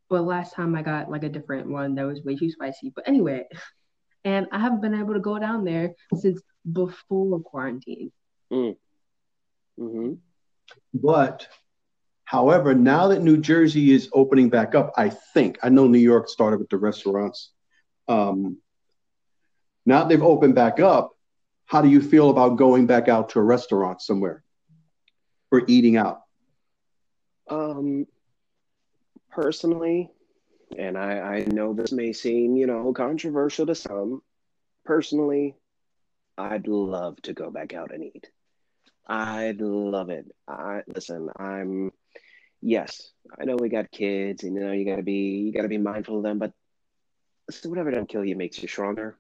But 0.09 0.23
last 0.23 0.55
time 0.55 0.75
I 0.75 0.83
got 0.83 1.11
like 1.11 1.25
a 1.25 1.29
different 1.29 1.69
one 1.69 1.95
that 1.97 2.07
was 2.07 2.23
way 2.23 2.37
too 2.37 2.51
spicy. 2.51 2.93
But 2.95 3.09
anyway, 3.09 3.47
and 4.25 4.47
I 4.53 4.59
haven't 4.59 4.83
been 4.83 4.95
able 4.95 5.15
to 5.15 5.21
go 5.21 5.39
down 5.39 5.65
there 5.65 5.95
since 6.15 6.41
before 6.71 7.41
quarantine. 7.41 8.13
Mm 8.53 8.77
hmm. 9.79 10.13
But, 10.95 11.47
however, 12.25 12.75
now 12.75 13.09
that 13.09 13.23
New 13.23 13.37
Jersey 13.37 13.93
is 13.93 14.09
opening 14.13 14.49
back 14.49 14.75
up, 14.75 14.93
I 14.97 15.11
think 15.11 15.59
I 15.63 15.69
know 15.69 15.87
New 15.87 15.99
York 15.99 16.29
started 16.29 16.59
with 16.59 16.71
the 16.71 16.79
restaurants. 16.79 17.53
Um, 18.09 18.59
now 19.85 20.05
they've 20.05 20.23
opened 20.23 20.55
back 20.55 20.81
up, 20.81 21.13
how 21.67 21.83
do 21.83 21.89
you 21.89 22.01
feel 22.01 22.31
about 22.31 22.57
going 22.57 22.87
back 22.87 23.09
out 23.09 23.29
to 23.31 23.39
a 23.39 23.43
restaurant 23.43 24.01
somewhere 24.01 24.43
or 25.51 25.63
eating 25.69 25.97
out? 25.97 26.23
Um, 27.49 28.07
personally, 29.37 30.11
and 30.79 30.97
I, 30.97 31.19
I 31.19 31.45
know 31.45 31.75
this 31.75 31.93
may 31.93 32.15
seem, 32.15 32.57
you 32.57 32.67
know, 32.67 32.93
controversial 32.95 33.67
to 33.67 33.75
some. 33.75 34.23
Personally, 34.87 35.55
I'd 36.39 36.67
love 36.67 37.21
to 37.23 37.35
go 37.35 37.51
back 37.51 37.75
out 37.75 37.93
and 37.93 38.03
eat. 38.03 38.31
I'd 39.07 39.61
love 39.61 40.09
it. 40.09 40.27
I 40.49 40.81
listen, 40.89 41.29
I'm 41.39 41.93
yes, 42.63 43.13
I 43.39 43.45
know 43.45 43.57
we 43.57 43.69
got 43.69 43.91
kids 43.91 44.43
and 44.43 44.55
you 44.55 44.61
know 44.63 44.73
you 44.73 44.87
gotta 44.87 45.03
be 45.03 45.45
you 45.45 45.53
gotta 45.53 45.69
be 45.69 45.79
mindful 45.79 46.17
of 46.17 46.23
them, 46.23 46.39
but 46.39 46.53
so 47.51 47.69
whatever 47.69 47.91
don't 47.91 48.09
kill 48.09 48.25
you 48.25 48.37
makes 48.37 48.61
you 48.61 48.69
stronger. 48.69 49.19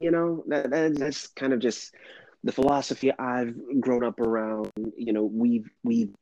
You 0.00 0.10
know, 0.10 0.44
that, 0.48 0.70
that 0.70 0.98
that's 0.98 1.28
kind 1.28 1.52
of 1.52 1.60
just 1.60 1.94
the 2.42 2.52
philosophy 2.52 3.12
I've 3.16 3.54
grown 3.80 4.04
up 4.04 4.20
around. 4.20 4.72
You 4.96 5.12
know, 5.12 5.24
we've 5.24 5.70
we've 5.84 6.14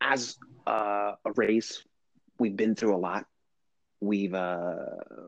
as 0.00 0.36
a 0.66 1.14
race, 1.36 1.82
we've 2.40 2.56
been 2.56 2.74
through 2.74 2.96
a 2.96 2.98
lot. 2.98 3.26
We've 4.00 4.34
uh, 4.34 4.76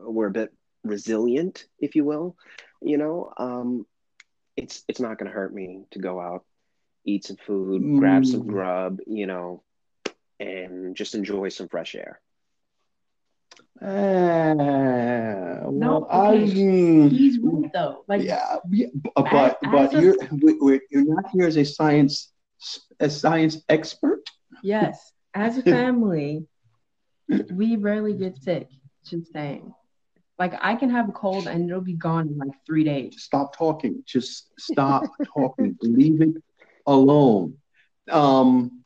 we're 0.05 0.27
a 0.27 0.31
bit 0.31 0.53
resilient, 0.83 1.65
if 1.79 1.95
you 1.95 2.03
will. 2.05 2.35
You 2.81 2.97
know, 2.97 3.31
um, 3.37 3.85
it's 4.57 4.83
it's 4.87 4.99
not 4.99 5.17
going 5.17 5.29
to 5.31 5.35
hurt 5.35 5.53
me 5.53 5.85
to 5.91 5.99
go 5.99 6.19
out, 6.19 6.43
eat 7.05 7.25
some 7.25 7.37
food, 7.37 7.95
grab 7.95 8.25
some 8.25 8.43
Mm. 8.43 8.47
grub, 8.47 8.99
you 9.07 9.27
know, 9.27 9.63
and 10.39 10.95
just 10.95 11.15
enjoy 11.15 11.49
some 11.49 11.69
fresh 11.69 11.95
air. 11.95 12.19
Uh, 13.81 15.69
No, 15.69 16.05
I, 16.09 16.35
okay. 16.35 16.45
mm, 16.45 17.09
He's 17.09 17.39
right 17.39 17.71
though. 17.73 18.03
Like 18.07 18.21
yeah, 18.23 18.57
yeah, 18.71 18.87
but 19.15 19.57
As- 19.63 19.71
but 19.71 19.93
as 19.93 20.01
you're 20.01 20.15
we- 20.41 20.57
we're, 20.59 20.81
you're 20.91 21.05
not 21.05 21.29
here 21.31 21.47
as 21.47 21.57
a 21.57 21.65
science 21.65 22.31
a 22.99 23.09
science 23.09 23.57
expert. 23.69 24.21
Yes, 24.61 25.11
as 25.33 25.57
a 25.57 25.61
family, 25.75 26.47
we 27.51 27.75
rarely 27.75 28.13
get 28.13 28.37
sick. 28.37 28.67
Just 29.05 29.31
saying. 29.33 29.73
Like 30.39 30.53
I 30.61 30.75
can 30.75 30.89
have 30.89 31.09
a 31.09 31.11
cold 31.11 31.47
and 31.47 31.69
it'll 31.69 31.81
be 31.81 31.93
gone 31.93 32.27
in 32.27 32.37
like 32.37 32.51
three 32.65 32.83
days. 32.83 33.23
Stop 33.23 33.55
talking. 33.55 34.03
Just 34.05 34.51
stop 34.59 35.03
talking. 35.33 35.77
Leave 35.81 36.21
it 36.21 36.35
alone. 36.85 37.57
Um, 38.09 38.83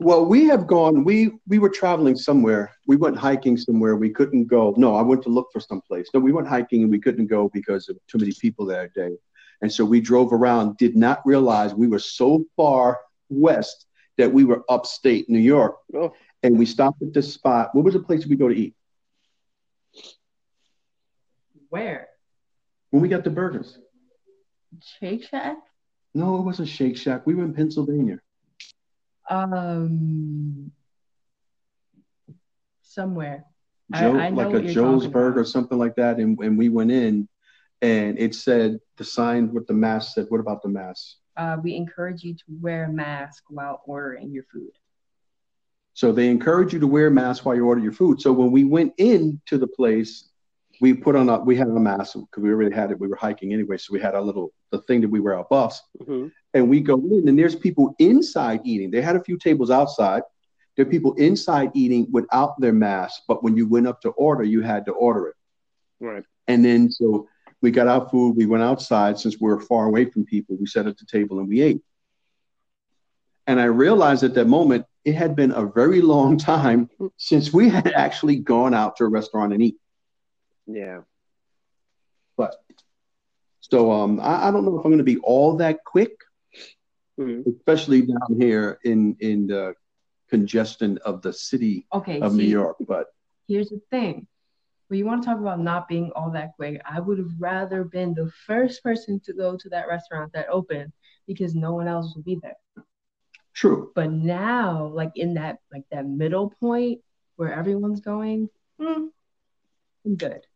well, 0.00 0.24
we 0.24 0.46
have 0.46 0.66
gone. 0.66 1.04
We 1.04 1.32
we 1.46 1.58
were 1.58 1.68
traveling 1.68 2.16
somewhere. 2.16 2.72
We 2.86 2.96
went 2.96 3.18
hiking 3.18 3.56
somewhere. 3.56 3.96
We 3.96 4.10
couldn't 4.10 4.46
go. 4.46 4.74
No, 4.76 4.96
I 4.96 5.02
went 5.02 5.22
to 5.24 5.28
look 5.28 5.48
for 5.52 5.60
some 5.60 5.82
place. 5.82 6.08
No, 6.14 6.20
we 6.20 6.32
went 6.32 6.48
hiking 6.48 6.82
and 6.82 6.90
we 6.90 6.98
couldn't 6.98 7.26
go 7.26 7.50
because 7.52 7.88
of 7.88 7.98
too 8.08 8.18
many 8.18 8.32
people 8.40 8.64
that 8.66 8.94
day. 8.94 9.16
And 9.62 9.70
so 9.70 9.84
we 9.84 10.00
drove 10.00 10.32
around. 10.32 10.78
Did 10.78 10.96
not 10.96 11.20
realize 11.26 11.74
we 11.74 11.86
were 11.86 11.98
so 11.98 12.44
far 12.56 12.98
west 13.28 13.86
that 14.16 14.32
we 14.32 14.44
were 14.44 14.64
upstate 14.68 15.28
New 15.28 15.38
York. 15.38 15.76
Oh. 15.94 16.12
And 16.42 16.58
we 16.58 16.66
stopped 16.66 17.02
at 17.02 17.12
this 17.12 17.32
spot. 17.34 17.74
What 17.74 17.84
was 17.84 17.94
the 17.94 18.00
place 18.00 18.26
we 18.26 18.36
go 18.36 18.48
to 18.48 18.54
eat 18.54 18.74
Where? 21.68 22.08
when 22.90 23.02
we 23.02 23.08
got 23.08 23.24
the 23.24 23.30
burgers? 23.30 23.78
Shake 24.98 25.24
Shack? 25.24 25.58
No, 26.14 26.36
it 26.38 26.42
wasn't 26.42 26.68
Shake 26.68 26.96
Shack. 26.96 27.26
We 27.26 27.34
were 27.34 27.44
in 27.44 27.54
Pennsylvania. 27.54 28.18
Um, 29.28 30.72
somewhere. 32.82 33.44
Joe, 33.94 34.16
I 34.16 34.30
know 34.30 34.48
like 34.48 34.54
a 34.54 34.62
you're 34.62 34.72
Joe's 34.72 35.04
talking 35.04 35.38
or 35.38 35.44
something 35.44 35.78
like 35.78 35.96
that. 35.96 36.18
And, 36.18 36.38
and 36.40 36.58
we 36.58 36.68
went 36.68 36.90
in 36.90 37.28
and 37.82 38.18
it 38.18 38.34
said, 38.34 38.78
the 38.96 39.04
sign 39.04 39.52
with 39.52 39.66
the 39.66 39.72
mask 39.72 40.14
said, 40.14 40.26
what 40.28 40.40
about 40.40 40.62
the 40.62 40.68
mask? 40.68 41.16
Uh, 41.36 41.56
we 41.62 41.74
encourage 41.74 42.22
you 42.22 42.34
to 42.34 42.44
wear 42.60 42.84
a 42.84 42.92
mask 42.92 43.44
while 43.48 43.82
ordering 43.86 44.32
your 44.32 44.44
food. 44.52 44.72
So 45.94 46.12
they 46.12 46.28
encourage 46.28 46.72
you 46.72 46.80
to 46.80 46.86
wear 46.86 47.08
a 47.08 47.10
mask 47.10 47.44
while 47.44 47.54
you 47.54 47.66
order 47.66 47.80
your 47.80 47.92
food. 47.92 48.20
So 48.20 48.32
when 48.32 48.50
we 48.50 48.64
went 48.64 48.94
into 48.98 49.58
the 49.58 49.66
place, 49.66 50.28
we 50.80 50.94
put 50.94 51.14
on 51.14 51.28
a, 51.28 51.38
we 51.38 51.56
had 51.56 51.68
a 51.68 51.72
mask 51.72 52.14
because 52.14 52.42
we 52.42 52.50
already 52.50 52.74
had 52.74 52.90
it. 52.90 52.98
We 52.98 53.08
were 53.08 53.16
hiking 53.16 53.52
anyway. 53.52 53.76
So 53.76 53.92
we 53.92 54.00
had 54.00 54.14
our 54.14 54.22
little, 54.22 54.52
the 54.70 54.80
thing 54.82 55.00
that 55.02 55.08
we 55.08 55.20
wear 55.20 55.36
our 55.36 55.46
buffs. 55.50 55.82
hmm 56.04 56.28
And 56.54 56.68
we 56.68 56.80
go 56.80 56.96
in 56.96 57.28
and 57.28 57.38
there's 57.38 57.54
people 57.54 57.94
inside 57.98 58.60
eating. 58.64 58.90
They 58.90 59.02
had 59.02 59.16
a 59.16 59.22
few 59.22 59.36
tables 59.36 59.70
outside. 59.70 60.22
There 60.76 60.86
are 60.86 60.88
people 60.88 61.14
inside 61.14 61.70
eating 61.74 62.06
without 62.10 62.58
their 62.60 62.72
mask. 62.72 63.22
But 63.28 63.42
when 63.42 63.56
you 63.56 63.68
went 63.68 63.86
up 63.86 64.00
to 64.02 64.10
order, 64.10 64.44
you 64.44 64.62
had 64.62 64.86
to 64.86 64.92
order 64.92 65.28
it. 65.28 65.34
Right. 66.00 66.24
And 66.48 66.64
then 66.64 66.90
so 66.90 67.28
we 67.60 67.70
got 67.70 67.88
our 67.88 68.08
food, 68.08 68.36
we 68.36 68.46
went 68.46 68.62
outside 68.62 69.18
since 69.18 69.38
we 69.38 69.48
were 69.48 69.60
far 69.60 69.86
away 69.86 70.06
from 70.06 70.24
people. 70.24 70.56
We 70.58 70.66
sat 70.66 70.86
at 70.86 70.96
the 70.96 71.04
table 71.04 71.40
and 71.40 71.48
we 71.48 71.60
ate. 71.60 71.82
And 73.46 73.60
I 73.60 73.64
realized 73.64 74.22
at 74.22 74.34
that 74.34 74.46
moment 74.46 74.86
it 75.04 75.14
had 75.14 75.34
been 75.34 75.50
a 75.52 75.64
very 75.66 76.00
long 76.02 76.36
time 76.36 76.88
since 77.16 77.52
we 77.52 77.68
had 77.68 77.88
actually 77.92 78.36
gone 78.36 78.74
out 78.74 78.96
to 78.96 79.04
a 79.04 79.08
restaurant 79.08 79.52
and 79.52 79.62
eat. 79.62 79.76
Yeah. 80.66 81.00
But 82.36 82.56
so 83.60 83.92
um, 83.92 84.20
I, 84.20 84.48
I 84.48 84.50
don't 84.50 84.64
know 84.64 84.78
if 84.78 84.84
I'm 84.84 84.90
going 84.90 84.98
to 84.98 85.04
be 85.04 85.18
all 85.18 85.56
that 85.58 85.84
quick, 85.84 86.12
Mhm. 87.18 87.44
especially 87.46 88.02
down 88.02 88.40
here 88.40 88.78
in 88.84 89.14
in 89.20 89.46
the 89.46 89.74
congestion 90.30 90.98
of 91.04 91.20
the 91.20 91.32
city 91.32 91.86
Okay, 91.92 92.20
of 92.20 92.34
New 92.34 92.44
York. 92.44 92.76
But 92.88 93.08
here's 93.46 93.68
the 93.68 93.80
thing. 93.90 94.26
When 94.88 94.98
you 94.98 95.04
want 95.04 95.22
to 95.22 95.26
talk 95.28 95.38
about 95.38 95.60
not 95.60 95.86
being 95.86 96.10
all 96.16 96.30
that 96.30 96.52
quick, 96.56 96.80
I 96.88 96.98
would 96.98 97.18
have 97.18 97.34
rather 97.38 97.84
been 97.84 98.14
the 98.14 98.30
first 98.46 98.82
person 98.82 99.20
to 99.26 99.32
go 99.34 99.56
to 99.56 99.68
that 99.68 99.86
restaurant 99.88 100.32
that 100.32 100.48
opened 100.48 100.92
because 101.26 101.54
no 101.54 101.74
one 101.74 101.86
else 101.88 102.14
will 102.14 102.22
be 102.22 102.38
there. 102.42 102.56
True. 103.54 103.92
But 103.94 104.10
now, 104.10 104.86
like 104.86 105.12
in 105.16 105.34
that 105.34 105.58
like 105.72 105.84
that 105.90 106.06
middle 106.06 106.50
point 106.60 107.00
where 107.36 107.52
everyone's 107.52 108.00
going, 108.00 108.48
hmm, 108.78 109.06
I'm 110.04 110.16
good. 110.16 110.46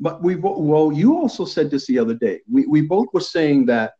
But 0.00 0.22
we 0.22 0.34
bo- 0.34 0.58
well, 0.58 0.92
you 0.92 1.16
also 1.18 1.44
said 1.44 1.70
this 1.70 1.86
the 1.86 1.98
other 1.98 2.14
day. 2.14 2.40
We 2.50 2.66
we 2.66 2.82
both 2.82 3.08
were 3.12 3.20
saying 3.20 3.66
that 3.66 3.94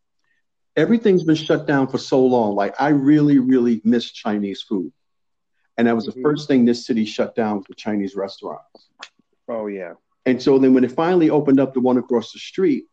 everything's 0.77 1.25
been 1.25 1.35
shut 1.37 1.67
down 1.67 1.89
for 1.89 1.99
so 1.99 2.25
long. 2.25 2.55
Like 2.55 2.75
I 2.81 2.89
really, 2.89 3.39
really 3.39 3.81
miss 3.85 4.11
Chinese 4.11 4.63
food, 4.63 4.93
and 5.77 5.87
that 5.87 5.95
was 5.95 6.07
the 6.07 6.13
Mhm. 6.13 6.23
first 6.23 6.49
thing 6.49 6.65
this 6.65 6.87
city 6.87 7.05
shut 7.05 7.35
down 7.35 7.59
was 7.59 7.67
the 7.67 7.75
Chinese 7.75 8.15
restaurants. 8.17 8.91
Oh 9.49 9.67
yeah. 9.67 9.95
And 10.27 10.43
so 10.43 10.59
then 10.59 10.75
when 10.75 10.85
it 10.85 10.93
finally 10.93 11.31
opened 11.31 11.59
up 11.59 11.73
the 11.75 11.81
one 11.81 11.97
across 11.97 12.33
the 12.33 12.39
street, 12.39 12.85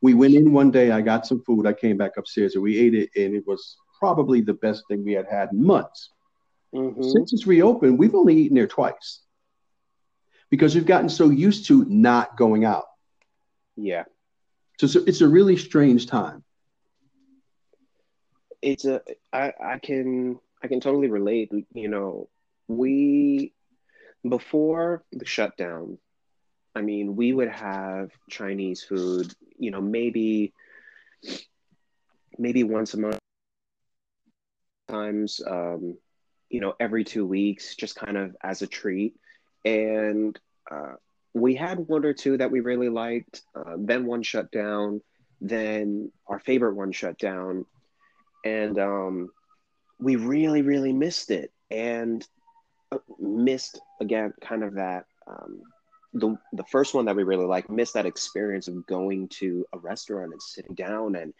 we 0.00 0.14
went 0.14 0.34
in 0.34 0.52
one 0.52 0.70
day. 0.70 0.90
I 0.90 1.00
got 1.02 1.26
some 1.26 1.42
food. 1.44 1.66
I 1.66 1.72
came 1.74 1.96
back 1.98 2.16
upstairs 2.16 2.54
and 2.54 2.62
we 2.62 2.78
ate 2.78 2.94
it, 2.94 3.10
and 3.16 3.34
it 3.34 3.46
was 3.46 3.76
probably 4.00 4.42
the 4.42 4.54
best 4.54 4.84
thing 4.88 5.04
we 5.04 5.14
had 5.14 5.26
had 5.30 5.50
in 5.52 5.64
months. 5.64 6.10
hmm 6.72 7.02
Since 7.02 7.32
it's 7.34 7.46
reopened, 7.46 7.98
we've 7.98 8.14
only 8.16 8.36
eaten 8.36 8.56
there 8.56 8.68
twice 8.68 9.20
because 10.50 10.74
we've 10.74 10.86
gotten 10.86 11.10
so 11.10 11.30
used 11.30 11.66
to 11.68 11.84
not 11.86 12.36
going 12.36 12.64
out. 12.64 12.86
Yeah. 13.76 14.04
So 14.80 14.86
it's 14.86 14.96
a, 14.96 15.04
it's 15.04 15.22
a 15.22 15.28
really 15.28 15.56
strange 15.56 16.06
time. 16.06 16.44
it's 18.62 18.84
a 18.86 19.02
I, 19.32 19.52
I 19.64 19.78
can 19.78 20.40
I 20.62 20.68
can 20.68 20.80
totally 20.80 21.08
relate. 21.10 21.52
You 21.74 21.88
know, 21.88 22.28
we 22.68 23.54
before 24.28 25.04
the 25.12 25.26
shutdown, 25.26 25.98
I 26.76 26.82
mean, 26.82 27.16
we 27.16 27.32
would 27.32 27.50
have 27.50 28.10
Chinese 28.30 28.84
food, 28.84 29.32
you 29.58 29.70
know, 29.72 29.82
maybe 29.82 30.54
maybe 32.38 32.64
once 32.64 32.94
a 32.94 32.98
month. 32.98 33.19
Times 34.90 35.40
um 35.46 35.96
you 36.50 36.60
know, 36.60 36.74
every 36.80 37.04
two 37.04 37.24
weeks, 37.24 37.76
just 37.76 37.94
kind 37.96 38.16
of 38.16 38.36
as 38.42 38.60
a 38.60 38.66
treat. 38.66 39.14
And 39.64 40.38
uh, 40.70 40.94
we 41.32 41.54
had 41.54 41.78
one 41.78 42.04
or 42.04 42.12
two 42.12 42.36
that 42.36 42.50
we 42.50 42.60
really 42.60 42.88
liked. 42.88 43.42
Uh, 43.54 43.76
then 43.78 44.04
one 44.04 44.22
shut 44.22 44.50
down. 44.50 45.00
Then 45.40 46.10
our 46.26 46.40
favorite 46.40 46.74
one 46.74 46.92
shut 46.92 47.18
down. 47.18 47.64
And 48.44 48.78
um, 48.78 49.28
we 50.00 50.16
really, 50.16 50.62
really 50.62 50.92
missed 50.92 51.30
it. 51.30 51.52
And 51.70 52.26
uh, 52.90 52.98
missed, 53.20 53.80
again, 54.00 54.34
kind 54.40 54.64
of 54.64 54.74
that. 54.74 55.04
Um, 55.28 55.62
the, 56.12 56.36
the 56.52 56.64
first 56.64 56.94
one 56.94 57.04
that 57.04 57.14
we 57.14 57.22
really 57.22 57.46
liked 57.46 57.70
missed 57.70 57.94
that 57.94 58.06
experience 58.06 58.66
of 58.66 58.84
going 58.86 59.28
to 59.28 59.64
a 59.72 59.78
restaurant 59.78 60.32
and 60.32 60.42
sitting 60.42 60.74
down 60.74 61.14
and 61.14 61.32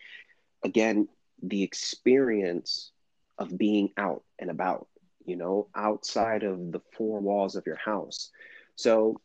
again 0.62 1.08
the 1.42 1.64
experience 1.64 2.92
of 3.40 3.56
being 3.58 3.90
out 3.96 4.22
and 4.38 4.50
about 4.50 4.86
you 5.24 5.36
know 5.36 5.68
outside 5.74 6.44
of 6.44 6.70
the 6.70 6.80
four 6.96 7.20
walls 7.20 7.56
of 7.56 7.66
your 7.66 7.76
house. 7.76 8.30
So 8.76 9.20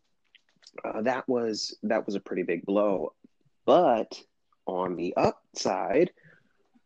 uh, 0.84 1.02
that 1.04 1.28
was 1.30 1.78
that 1.84 2.06
was 2.06 2.16
a 2.16 2.20
pretty 2.20 2.44
big 2.44 2.66
blow. 2.66 3.14
But 3.66 4.20
on 4.66 4.96
the 4.96 5.14
upside 5.16 6.12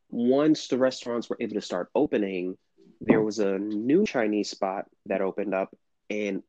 once 0.09 0.67
the 0.67 0.77
restaurants 0.77 1.29
were 1.29 1.37
able 1.39 1.53
to 1.53 1.61
start 1.61 1.89
opening 1.95 2.57
there 2.99 3.21
was 3.21 3.39
a 3.39 3.57
new 3.57 4.05
chinese 4.05 4.49
spot 4.49 4.85
that 5.05 5.21
opened 5.21 5.53
up 5.53 5.73
and 6.09 6.43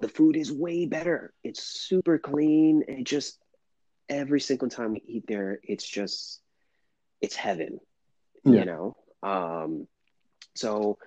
the 0.00 0.08
food 0.08 0.36
is 0.36 0.52
way 0.52 0.86
better. 0.86 1.32
It's 1.42 1.62
super 1.62 2.18
clean. 2.18 2.84
And 2.86 3.06
just 3.06 3.38
every 4.08 4.40
single 4.40 4.68
time 4.68 4.92
we 4.92 5.02
eat 5.06 5.24
there 5.26 5.60
it's 5.62 5.88
just 5.88 6.40
it's 7.20 7.36
heaven 7.36 7.80
yeah. 8.44 8.60
you 8.60 8.64
know? 8.64 8.96
Um 9.22 9.86
so 10.60 10.98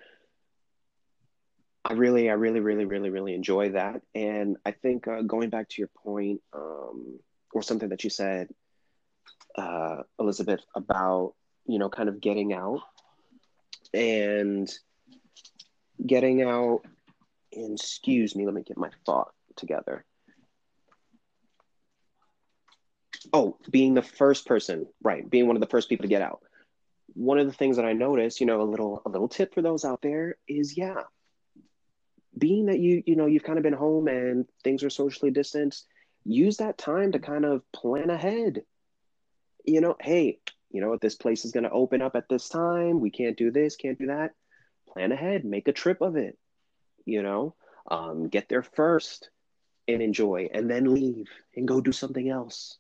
I 1.86 1.94
really, 1.94 2.30
I 2.30 2.34
really, 2.34 2.60
really, 2.60 2.86
really, 2.86 3.12
really 3.12 3.36
enjoy 3.36 3.72
that. 3.72 4.02
And 4.16 4.58
I 4.66 4.72
think 4.72 5.08
uh, 5.08 5.22
going 5.22 5.50
back 5.50 5.70
to 5.70 5.76
your 5.82 5.90
point, 6.04 6.42
um, 6.54 7.20
or 7.54 7.62
something 7.62 7.90
that 7.90 8.04
you 8.04 8.10
said, 8.10 8.48
uh, 9.56 9.98
Elizabeth, 10.20 10.62
about, 10.76 11.36
you 11.68 11.78
know, 11.78 11.90
kind 11.90 12.10
of 12.10 12.20
getting 12.20 12.52
out 12.52 12.82
and 13.94 14.68
getting 16.04 16.42
out, 16.42 16.82
and 17.54 17.78
excuse 17.78 18.36
me, 18.36 18.46
let 18.46 18.56
me 18.56 18.64
get 18.64 18.78
my 18.78 18.90
thought 19.06 19.32
together. 19.56 20.04
Oh, 23.32 23.58
being 23.70 23.94
the 23.94 24.02
first 24.02 24.48
person, 24.48 24.88
right? 25.04 25.30
Being 25.30 25.46
one 25.46 25.56
of 25.56 25.62
the 25.62 25.68
first 25.68 25.90
people 25.90 26.06
to 26.06 26.10
get 26.10 26.24
out. 26.24 26.42
One 27.14 27.38
of 27.38 27.48
the 27.48 27.54
things 27.54 27.76
that 27.76 27.86
I 27.86 27.94
noticed, 27.94 28.40
you 28.40 28.46
know, 28.46 28.62
a 28.62 28.64
little 28.64 29.02
a 29.06 29.10
little 29.10 29.28
tip 29.28 29.54
for 29.54 29.62
those 29.62 29.86
out 29.86 30.02
there 30.02 30.38
is 30.48 30.78
yeah, 30.78 31.04
being 32.38 32.68
that 32.68 32.80
you 32.80 33.04
you 33.06 33.16
know 33.16 33.26
you've 33.26 33.44
kind 33.44 33.58
of 33.58 33.64
been 33.64 33.74
home 33.74 34.08
and 34.08 34.46
things 34.64 34.84
are 34.84 34.90
socially 34.90 35.32
distanced 35.32 35.86
use 36.26 36.58
that 36.58 36.78
time 36.78 37.12
to 37.12 37.20
kind 37.20 37.46
of 37.46 37.70
plan 37.72 38.10
ahead. 38.10 38.64
You 39.66 39.82
know 39.82 39.96
hey 40.00 40.40
you 40.74 40.82
know 40.82 40.98
this 41.00 41.16
place 41.16 41.46
is 41.46 41.52
going 41.52 41.64
to 41.64 41.72
open 41.72 42.02
up 42.02 42.16
at 42.16 42.28
this 42.28 42.50
time 42.50 43.00
we 43.00 43.12
can't 43.12 43.38
do 43.38 43.52
this 43.52 43.78
can't 43.78 43.98
do 43.98 44.08
that 44.08 44.32
plan 44.90 45.12
ahead 45.14 45.46
make 45.46 45.68
a 45.70 45.72
trip 45.72 46.02
of 46.02 46.18
it 46.18 46.38
you 47.06 47.24
know 47.24 47.56
um, 47.90 48.28
get 48.28 48.50
there 48.50 48.64
first 48.64 49.30
and 49.88 50.02
enjoy 50.02 50.50
and 50.54 50.70
then 50.70 50.94
leave 50.94 51.28
and 51.56 51.68
go 51.68 51.80
do 51.80 51.92
something 51.92 52.28
else 52.28 52.78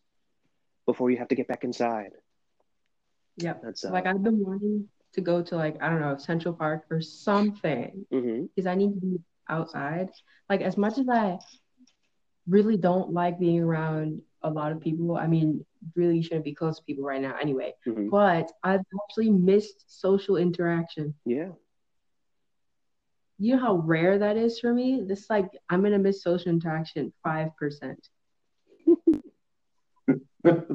before 0.85 1.11
you 1.11 1.17
have 1.17 1.27
to 1.29 1.35
get 1.35 1.47
back 1.47 1.63
inside 1.63 2.11
yeah 3.37 3.53
that's 3.63 3.85
uh, 3.85 3.91
like 3.91 4.05
i've 4.05 4.23
been 4.23 4.39
wanting 4.39 4.87
to 5.13 5.21
go 5.21 5.41
to 5.41 5.55
like 5.55 5.75
i 5.81 5.89
don't 5.89 6.01
know 6.01 6.17
central 6.17 6.53
park 6.53 6.83
or 6.89 7.01
something 7.01 8.05
because 8.09 8.25
mm-hmm. 8.25 8.67
i 8.67 8.75
need 8.75 8.93
to 8.93 8.99
be 8.99 9.19
outside. 9.49 10.09
Like 10.49 10.61
as 10.61 10.77
much 10.77 10.97
as 10.97 11.07
I 11.09 11.39
really 12.47 12.77
don't 12.77 13.11
like 13.13 13.39
being 13.39 13.59
around 13.61 14.21
a 14.41 14.49
lot 14.49 14.71
of 14.71 14.81
people, 14.81 15.15
I 15.15 15.27
mean, 15.27 15.65
really 15.95 16.21
shouldn't 16.21 16.45
be 16.45 16.53
close 16.53 16.77
to 16.77 16.83
people 16.83 17.03
right 17.03 17.21
now 17.21 17.35
anyway. 17.41 17.73
Mm-hmm. 17.87 18.09
But 18.09 18.51
I've 18.63 18.81
actually 19.03 19.31
missed 19.31 19.85
social 19.87 20.37
interaction. 20.37 21.13
Yeah. 21.25 21.49
You 23.39 23.55
know 23.55 23.61
how 23.61 23.75
rare 23.77 24.19
that 24.19 24.37
is 24.37 24.59
for 24.59 24.73
me? 24.73 25.03
This 25.05 25.29
like 25.29 25.49
I'm 25.69 25.81
gonna 25.81 25.99
miss 25.99 26.21
social 26.23 26.49
interaction 26.49 27.11
five 27.23 27.55
percent. 27.57 28.07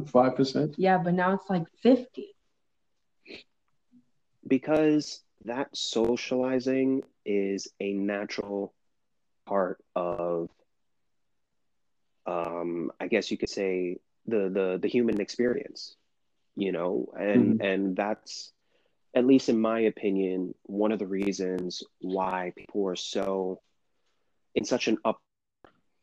Five 0.07 0.35
percent? 0.35 0.75
Yeah, 0.79 0.97
but 0.99 1.13
now 1.13 1.35
it's 1.35 1.49
like 1.49 1.65
fifty. 1.83 2.35
Because 4.49 5.23
that 5.45 5.77
socializing 5.77 7.03
is 7.25 7.69
a 7.81 7.93
natural 7.93 8.73
part 9.47 9.83
of 9.95 10.51
um, 12.27 12.93
I 13.01 13.07
guess 13.07 13.31
you 13.31 13.39
could 13.39 13.49
say 13.49 13.99
the 14.27 14.51
the 14.51 14.79
the 14.81 14.89
human 14.89 15.21
experience, 15.21 15.97
you 16.57 16.73
know, 16.73 17.13
and 17.19 17.55
mm-hmm. 17.55 17.67
and 17.67 17.97
that's 17.97 18.53
at 19.15 19.27
least 19.27 19.49
in 19.49 19.59
my 19.59 19.81
opinion 19.81 20.55
one 20.65 20.93
of 20.93 20.99
the 20.99 21.07
reasons 21.07 21.83
why 22.01 22.53
people 22.57 22.87
are 22.87 22.97
so 22.97 23.61
in 24.55 24.65
such 24.65 24.89
an 24.89 24.99
up 25.05 25.21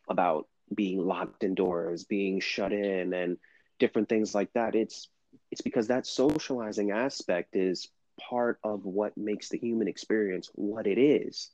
about 0.10 0.48
being 0.74 1.06
locked 1.06 1.44
indoors, 1.44 2.04
being 2.06 2.40
shut 2.40 2.74
in, 2.74 3.14
and 3.14 3.38
different 3.78 4.10
things 4.10 4.34
like 4.34 4.52
that. 4.54 4.76
It's 4.76 5.10
it's 5.52 5.62
because 5.62 5.88
that 5.88 6.08
socializing 6.08 6.92
aspect 6.92 7.56
is 7.56 7.88
part 8.18 8.60
of 8.64 8.86
what 8.86 9.18
makes 9.18 9.50
the 9.50 9.58
human 9.58 9.88
experience 9.88 10.50
what 10.54 10.88
it 10.88 10.98
is. 10.98 11.50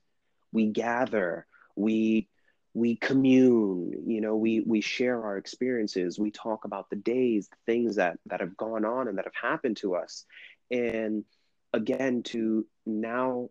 We 0.51 0.67
gather, 0.67 1.47
we 1.75 2.27
we 2.73 2.95
commune, 2.95 4.05
you 4.07 4.21
know, 4.21 4.37
we 4.37 4.61
we 4.61 4.81
share 4.81 5.21
our 5.23 5.37
experiences, 5.37 6.17
we 6.19 6.31
talk 6.31 6.63
about 6.65 6.89
the 6.89 6.95
days, 6.95 7.49
the 7.49 7.71
things 7.71 7.97
that 7.97 8.17
that 8.27 8.39
have 8.39 8.55
gone 8.55 8.85
on 8.85 9.07
and 9.07 9.17
that 9.17 9.25
have 9.25 9.51
happened 9.51 9.77
to 9.77 9.95
us. 9.95 10.25
And 10.69 11.25
again, 11.73 12.23
to 12.23 12.65
now 12.85 13.49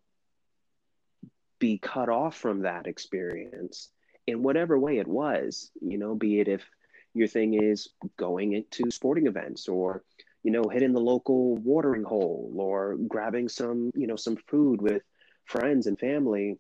be 1.59 1.79
cut 1.79 2.09
off 2.09 2.37
from 2.37 2.63
that 2.63 2.87
experience 2.87 3.91
in 4.27 4.43
whatever 4.43 4.79
way 4.79 4.99
it 4.99 5.09
was, 5.09 5.71
you 5.81 5.99
know, 5.99 6.15
be 6.15 6.41
it 6.41 6.49
if 6.49 6.65
your 7.13 7.27
thing 7.29 7.55
is 7.55 7.91
going 8.17 8.53
into 8.53 8.91
sporting 8.91 9.27
events 9.27 9.69
or 9.69 10.03
you 10.43 10.51
know, 10.51 10.65
hitting 10.65 10.93
the 10.93 11.01
local 11.01 11.57
watering 11.57 12.05
hole 12.05 12.53
or 12.57 12.97
grabbing 12.97 13.49
some, 13.49 13.91
you 13.95 14.07
know, 14.07 14.17
some 14.17 14.37
food 14.49 14.81
with 14.81 15.03
friends 15.45 15.87
and 15.87 15.99
family, 15.99 16.59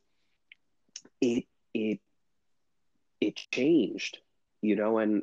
it 1.20 1.45
it 1.72 2.01
it 3.20 3.37
changed, 3.51 4.18
you 4.61 4.76
know, 4.76 4.99
and 4.99 5.22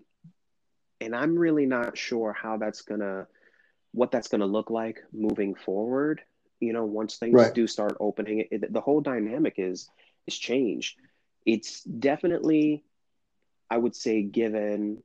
and 0.99 1.15
I'm 1.15 1.37
really 1.37 1.65
not 1.65 1.97
sure 1.97 2.33
how 2.33 2.57
that's 2.57 2.81
gonna 2.81 3.27
what 3.91 4.11
that's 4.11 4.27
gonna 4.27 4.45
look 4.45 4.69
like 4.69 5.03
moving 5.13 5.53
forward. 5.53 6.21
You 6.59 6.73
know, 6.73 6.85
once 6.85 7.17
things 7.17 7.35
right. 7.35 7.53
do 7.53 7.67
start 7.67 7.97
opening, 7.99 8.39
it, 8.39 8.47
it, 8.51 8.73
the 8.73 8.81
whole 8.81 9.01
dynamic 9.01 9.55
is 9.57 9.89
is 10.25 10.37
changed. 10.37 10.97
It's 11.45 11.83
definitely, 11.83 12.83
I 13.69 13.77
would 13.77 13.95
say, 13.95 14.23
given 14.23 15.03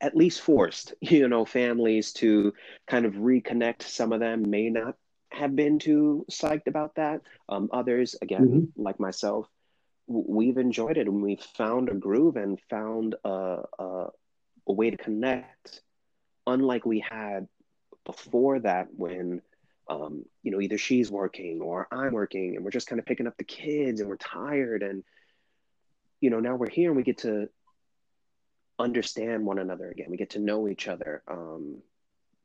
at 0.00 0.16
least 0.16 0.40
forced, 0.40 0.94
you 1.00 1.28
know, 1.28 1.44
families 1.44 2.12
to 2.14 2.52
kind 2.86 3.06
of 3.06 3.14
reconnect. 3.14 3.82
Some 3.82 4.12
of 4.12 4.20
them 4.20 4.50
may 4.50 4.70
not 4.70 4.96
have 5.32 5.54
been 5.54 5.78
too 5.78 6.24
psyched 6.30 6.66
about 6.66 6.94
that. 6.96 7.20
Um, 7.48 7.68
others, 7.72 8.16
again, 8.22 8.48
mm-hmm. 8.48 8.82
like 8.82 9.00
myself, 9.00 9.48
we've 10.06 10.56
enjoyed 10.56 10.96
it 10.96 11.08
and 11.08 11.22
we've 11.22 11.40
found 11.40 11.88
a 11.88 11.94
groove 11.94 12.36
and 12.36 12.60
found 12.70 13.16
a, 13.24 13.62
a, 13.78 14.06
a 14.68 14.72
way 14.72 14.90
to 14.90 14.96
connect, 14.96 15.82
unlike 16.46 16.86
we 16.86 17.00
had 17.00 17.48
before 18.04 18.60
that 18.60 18.86
when 18.96 19.42
um, 19.88 20.24
you 20.42 20.50
know, 20.50 20.60
either 20.60 20.78
she's 20.78 21.10
working 21.10 21.60
or 21.60 21.86
I'm 21.92 22.12
working 22.12 22.56
and 22.56 22.64
we're 22.64 22.72
just 22.72 22.88
kind 22.88 22.98
of 22.98 23.06
picking 23.06 23.28
up 23.28 23.36
the 23.36 23.44
kids 23.44 24.00
and 24.00 24.08
we're 24.08 24.16
tired 24.16 24.82
and 24.82 25.04
you 26.20 26.30
know, 26.30 26.40
now 26.40 26.56
we're 26.56 26.70
here 26.70 26.88
and 26.90 26.96
we 26.96 27.02
get 27.02 27.18
to 27.18 27.48
understand 28.78 29.44
one 29.44 29.58
another 29.58 29.90
again. 29.90 30.06
We 30.10 30.16
get 30.16 30.30
to 30.30 30.38
know 30.38 30.68
each 30.68 30.88
other. 30.88 31.22
Um, 31.28 31.82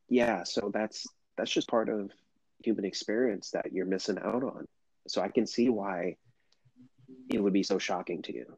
yeah, 0.09 0.43
so 0.43 0.71
that's 0.73 1.07
that's 1.37 1.51
just 1.51 1.69
part 1.69 1.89
of 1.89 2.11
human 2.63 2.85
experience 2.85 3.51
that 3.51 3.71
you're 3.73 3.85
missing 3.85 4.19
out 4.19 4.43
on. 4.43 4.67
So 5.07 5.21
I 5.21 5.29
can 5.29 5.47
see 5.47 5.69
why 5.69 6.17
it 7.29 7.41
would 7.41 7.53
be 7.53 7.63
so 7.63 7.79
shocking 7.79 8.21
to 8.23 8.33
you. 8.33 8.57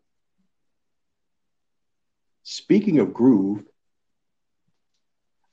Speaking 2.43 2.99
of 2.99 3.13
groove, 3.13 3.63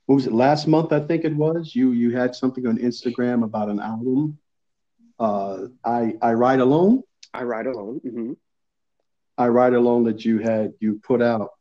what 0.05 0.15
was 0.15 0.27
it 0.27 0.33
last 0.33 0.67
month? 0.67 0.91
I 0.91 0.99
think 0.99 1.23
it 1.23 1.35
was 1.35 1.73
you. 1.73 1.91
You 1.91 2.15
had 2.15 2.35
something 2.35 2.67
on 2.67 2.77
Instagram 2.77 3.43
about 3.43 3.69
an 3.69 3.79
album. 3.79 4.37
Uh, 5.17 5.67
I 5.85 6.15
I 6.21 6.33
ride 6.33 6.59
alone. 6.59 7.03
I 7.33 7.43
ride 7.43 7.67
alone. 7.67 8.01
Mm-hmm. 8.05 8.33
I 9.37 9.47
ride 9.47 9.73
alone 9.73 10.03
that 10.05 10.25
you 10.25 10.39
had 10.39 10.73
you 10.79 10.99
put 11.03 11.21
out 11.21 11.51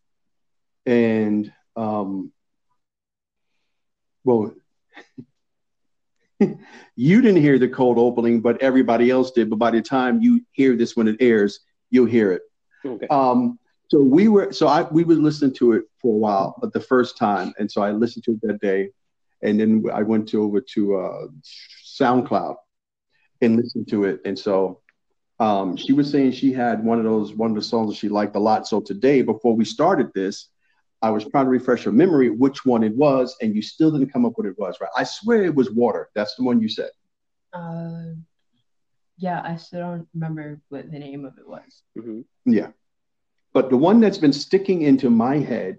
and 0.86 1.52
um, 1.76 2.32
well, 4.24 4.54
you 6.96 7.22
didn't 7.22 7.42
hear 7.42 7.58
the 7.58 7.68
cold 7.68 7.98
opening, 7.98 8.40
but 8.40 8.60
everybody 8.62 9.10
else 9.10 9.30
did. 9.30 9.50
But 9.50 9.58
by 9.58 9.70
the 9.70 9.82
time 9.82 10.20
you 10.20 10.44
hear 10.52 10.76
this 10.76 10.96
when 10.96 11.08
it 11.08 11.16
airs, 11.20 11.60
you'll 11.90 12.06
hear 12.06 12.32
it. 12.32 12.42
Okay. 12.84 13.06
Um, 13.08 13.58
so 13.88 13.98
we 14.00 14.28
were, 14.28 14.52
so 14.52 14.68
I 14.68 14.82
we 14.82 15.04
were 15.04 15.14
listening 15.14 15.54
to 15.54 15.72
it 15.72 15.84
for 16.00 16.14
a 16.14 16.18
while, 16.18 16.56
but 16.60 16.72
the 16.72 16.80
first 16.80 17.18
time, 17.18 17.52
and 17.58 17.70
so 17.70 17.82
I 17.82 17.90
listened 17.90 18.24
to 18.24 18.32
it 18.32 18.40
that 18.42 18.60
day, 18.60 18.90
and 19.42 19.58
then 19.58 19.84
I 19.92 20.02
went 20.02 20.28
to 20.28 20.42
over 20.42 20.60
to 20.60 20.96
uh, 20.96 21.26
SoundCloud 22.00 22.56
and 23.40 23.56
listened 23.56 23.88
to 23.88 24.04
it, 24.04 24.20
and 24.24 24.38
so 24.38 24.80
um, 25.40 25.76
she 25.76 25.92
was 25.92 26.10
saying 26.10 26.32
she 26.32 26.52
had 26.52 26.84
one 26.84 26.98
of 26.98 27.04
those 27.04 27.34
one 27.34 27.50
of 27.50 27.56
the 27.56 27.62
songs 27.62 27.90
that 27.90 27.98
she 27.98 28.08
liked 28.08 28.36
a 28.36 28.38
lot. 28.38 28.68
So 28.68 28.80
today, 28.80 29.22
before 29.22 29.56
we 29.56 29.64
started 29.64 30.12
this, 30.14 30.48
I 31.02 31.10
was 31.10 31.24
trying 31.24 31.46
to 31.46 31.50
refresh 31.50 31.84
your 31.84 31.94
memory 31.94 32.30
which 32.30 32.64
one 32.64 32.82
it 32.82 32.94
was, 32.94 33.36
and 33.40 33.54
you 33.54 33.62
still 33.62 33.90
didn't 33.90 34.12
come 34.12 34.26
up 34.26 34.34
with 34.36 34.46
it 34.46 34.58
was, 34.58 34.76
right? 34.80 34.90
I 34.96 35.04
swear 35.04 35.44
it 35.44 35.54
was 35.54 35.70
water. 35.70 36.10
That's 36.14 36.34
the 36.34 36.44
one 36.44 36.60
you 36.60 36.68
said. 36.68 36.90
Uh, 37.52 38.14
yeah, 39.16 39.42
I 39.44 39.56
still 39.56 39.80
don't 39.80 40.08
remember 40.14 40.60
what 40.68 40.90
the 40.90 40.98
name 40.98 41.24
of 41.24 41.38
it 41.38 41.48
was. 41.48 41.82
hmm 41.94 42.20
Yeah. 42.44 42.68
But 43.52 43.70
the 43.70 43.76
one 43.76 44.00
that's 44.00 44.18
been 44.18 44.32
sticking 44.32 44.82
into 44.82 45.10
my 45.10 45.38
head 45.38 45.78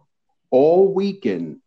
all 0.49 0.93
weekend 0.93 1.61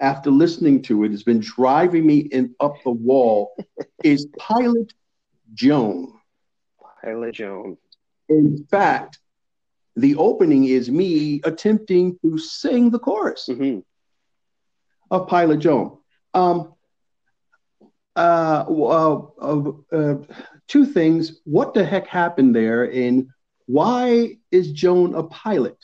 after 0.00 0.30
listening 0.30 0.82
to 0.82 1.04
it 1.04 1.10
has 1.10 1.22
been 1.22 1.40
driving 1.40 2.06
me 2.06 2.18
in 2.18 2.54
up 2.60 2.74
the 2.84 2.90
wall 2.90 3.54
is 4.04 4.26
Pilot 4.38 4.92
Joan. 5.54 6.12
Pilot 7.02 7.34
Joan. 7.34 7.76
In 8.28 8.66
fact, 8.70 9.18
the 10.00 10.16
opening 10.16 10.64
is 10.64 10.90
me 10.90 11.40
attempting 11.44 12.18
to 12.22 12.38
sing 12.38 12.90
the 12.90 12.98
chorus. 12.98 13.46
hmm 13.46 13.80
of 15.10 15.26
Pilot 15.26 15.60
Joan. 15.60 15.96
Um, 16.34 16.74
uh, 18.14 18.64
uh, 18.68 19.22
uh, 19.40 19.72
uh, 19.92 20.14
two 20.66 20.84
things. 20.84 21.40
What 21.44 21.72
the 21.72 21.84
heck 21.84 22.06
happened 22.06 22.54
there? 22.54 22.84
And 22.92 23.28
why 23.66 24.36
is 24.50 24.72
Joan 24.72 25.14
a 25.14 25.22
pilot? 25.22 25.78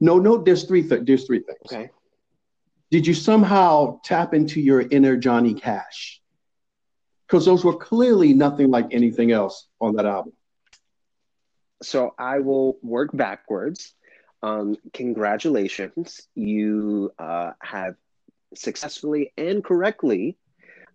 No, 0.00 0.18
no. 0.18 0.38
There's 0.38 0.64
three. 0.64 0.86
Th- 0.88 1.02
there's 1.04 1.26
three 1.26 1.40
things. 1.40 1.58
Okay. 1.66 1.90
Did 2.90 3.06
you 3.06 3.14
somehow 3.14 4.00
tap 4.04 4.34
into 4.34 4.60
your 4.60 4.82
inner 4.82 5.16
Johnny 5.16 5.54
Cash? 5.54 6.20
Because 7.26 7.46
those 7.46 7.64
were 7.64 7.76
clearly 7.76 8.34
nothing 8.34 8.70
like 8.70 8.88
anything 8.92 9.32
else 9.32 9.66
on 9.80 9.96
that 9.96 10.06
album. 10.06 10.34
So 11.82 12.14
I 12.18 12.40
will 12.40 12.78
work 12.82 13.10
backwards. 13.12 13.94
Um, 14.42 14.76
congratulations. 14.92 16.20
You 16.34 17.12
uh, 17.18 17.52
have 17.60 17.94
successfully 18.54 19.32
and 19.36 19.64
correctly 19.64 20.36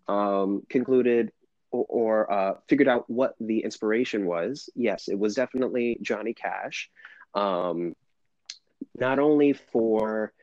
um, 0.07 0.63
concluded 0.69 1.31
or, 1.71 1.85
or 1.89 2.31
uh, 2.31 2.53
figured 2.67 2.88
out 2.88 3.09
what 3.09 3.35
the 3.39 3.59
inspiration 3.59 4.25
was. 4.25 4.69
Yes, 4.75 5.07
it 5.07 5.17
was 5.17 5.35
definitely 5.35 5.97
Johnny 6.01 6.33
Cash. 6.33 6.89
Um, 7.33 7.95
not 8.95 9.19
only 9.19 9.53
for 9.53 10.33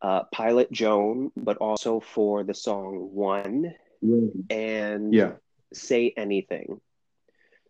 uh, 0.00 0.24
Pilot 0.32 0.70
Joan, 0.72 1.30
but 1.36 1.58
also 1.58 2.00
for 2.00 2.42
the 2.44 2.54
song 2.54 3.10
One 3.12 3.74
and 4.50 5.14
Yeah. 5.14 5.32
Say 5.72 6.12
Anything. 6.16 6.80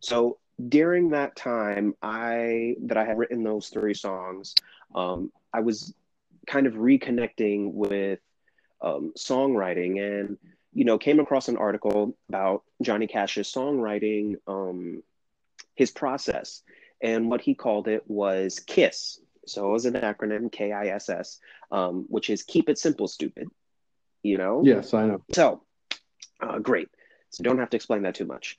So 0.00 0.38
during 0.68 1.10
that 1.10 1.36
time, 1.36 1.94
I 2.02 2.76
that 2.82 2.96
I 2.96 3.04
had 3.04 3.18
written 3.18 3.42
those 3.42 3.68
three 3.68 3.94
songs, 3.94 4.54
um, 4.94 5.32
I 5.52 5.60
was 5.60 5.94
kind 6.46 6.66
of 6.66 6.74
reconnecting 6.74 7.72
with 7.72 8.20
um, 8.80 9.12
songwriting, 9.16 10.00
and 10.00 10.38
you 10.72 10.84
know, 10.84 10.98
came 10.98 11.20
across 11.20 11.48
an 11.48 11.56
article 11.56 12.16
about 12.28 12.62
Johnny 12.80 13.06
Cash's 13.06 13.52
songwriting, 13.52 14.36
um, 14.46 15.02
his 15.74 15.90
process, 15.90 16.62
and 17.00 17.30
what 17.30 17.40
he 17.40 17.54
called 17.54 17.88
it 17.88 18.04
was 18.08 18.58
KISS. 18.60 19.20
So 19.46 19.68
it 19.68 19.72
was 19.72 19.86
an 19.86 19.94
acronym, 19.94 20.50
K 20.50 20.72
I 20.72 20.86
S 20.88 21.08
S, 21.08 21.40
um, 21.70 22.06
which 22.08 22.30
is 22.30 22.42
Keep 22.42 22.68
It 22.68 22.78
Simple, 22.78 23.08
Stupid. 23.08 23.48
You 24.22 24.38
know. 24.38 24.62
Yes, 24.64 24.94
I 24.94 25.06
know. 25.06 25.22
So, 25.34 25.64
uh, 26.40 26.58
great. 26.60 26.88
So 27.30 27.42
don't 27.42 27.58
have 27.58 27.70
to 27.70 27.76
explain 27.76 28.02
that 28.02 28.14
too 28.14 28.26
much. 28.26 28.56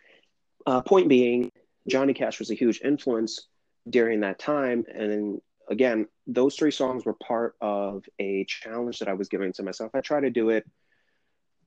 Uh, 0.65 0.81
point 0.81 1.07
being, 1.07 1.51
Johnny 1.87 2.13
Cash 2.13 2.39
was 2.39 2.51
a 2.51 2.55
huge 2.55 2.81
influence 2.83 3.47
during 3.89 4.21
that 4.21 4.39
time, 4.39 4.85
and 4.93 5.41
again, 5.69 6.07
those 6.27 6.55
three 6.55 6.71
songs 6.71 7.05
were 7.05 7.13
part 7.13 7.55
of 7.61 8.05
a 8.19 8.45
challenge 8.45 8.99
that 8.99 9.07
I 9.07 9.13
was 9.13 9.29
giving 9.29 9.53
to 9.53 9.63
myself. 9.63 9.91
I 9.93 10.01
try 10.01 10.21
to 10.21 10.29
do 10.29 10.49
it, 10.49 10.69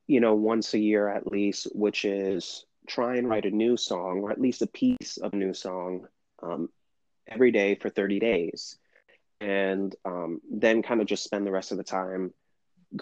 you 0.07 0.21
know, 0.21 0.35
once 0.35 0.75
a 0.75 0.79
year 0.79 1.09
at 1.09 1.31
least, 1.31 1.69
which 1.75 2.05
is 2.05 2.65
try 2.87 3.17
and 3.17 3.29
write 3.29 3.45
a 3.45 3.51
new 3.51 3.77
song 3.77 4.21
or 4.23 4.31
at 4.31 4.41
least 4.41 4.63
a 4.63 4.67
piece 4.67 5.17
of 5.17 5.33
a 5.33 5.37
new 5.37 5.53
song 5.53 6.07
um, 6.43 6.69
every 7.27 7.51
day 7.51 7.75
for 7.75 7.91
30 7.91 8.21
days, 8.21 8.79
and 9.41 9.95
um, 10.05 10.41
then 10.51 10.83
kind 10.83 11.01
of 11.01 11.07
just 11.07 11.25
spend 11.25 11.47
the 11.47 11.51
rest 11.51 11.73
of 11.73 11.79
the 11.79 11.85
time 11.85 12.33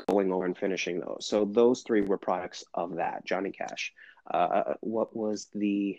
going 0.08 0.32
over 0.32 0.44
and 0.44 0.56
finishing 0.56 1.00
those. 1.00 1.26
So 1.28 1.44
those 1.44 1.82
three 1.82 2.00
were 2.00 2.18
products 2.18 2.64
of 2.72 2.96
that. 2.96 3.24
Johnny 3.24 3.50
Cash. 3.50 3.92
Uh, 4.32 4.74
what 4.80 5.14
was 5.14 5.48
the 5.54 5.98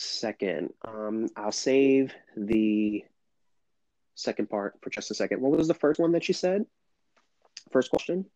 second? 0.00 0.72
Um, 0.86 1.28
I'll 1.36 1.52
save 1.52 2.14
the 2.36 3.04
second 4.14 4.50
part 4.50 4.74
for 4.82 4.90
just 4.90 5.10
a 5.10 5.14
second. 5.14 5.40
What 5.40 5.56
was 5.56 5.68
the 5.68 5.74
first 5.74 6.00
one 6.00 6.12
that 6.12 6.28
you 6.28 6.34
said? 6.34 6.66
First 7.70 7.90
question. 7.90 8.26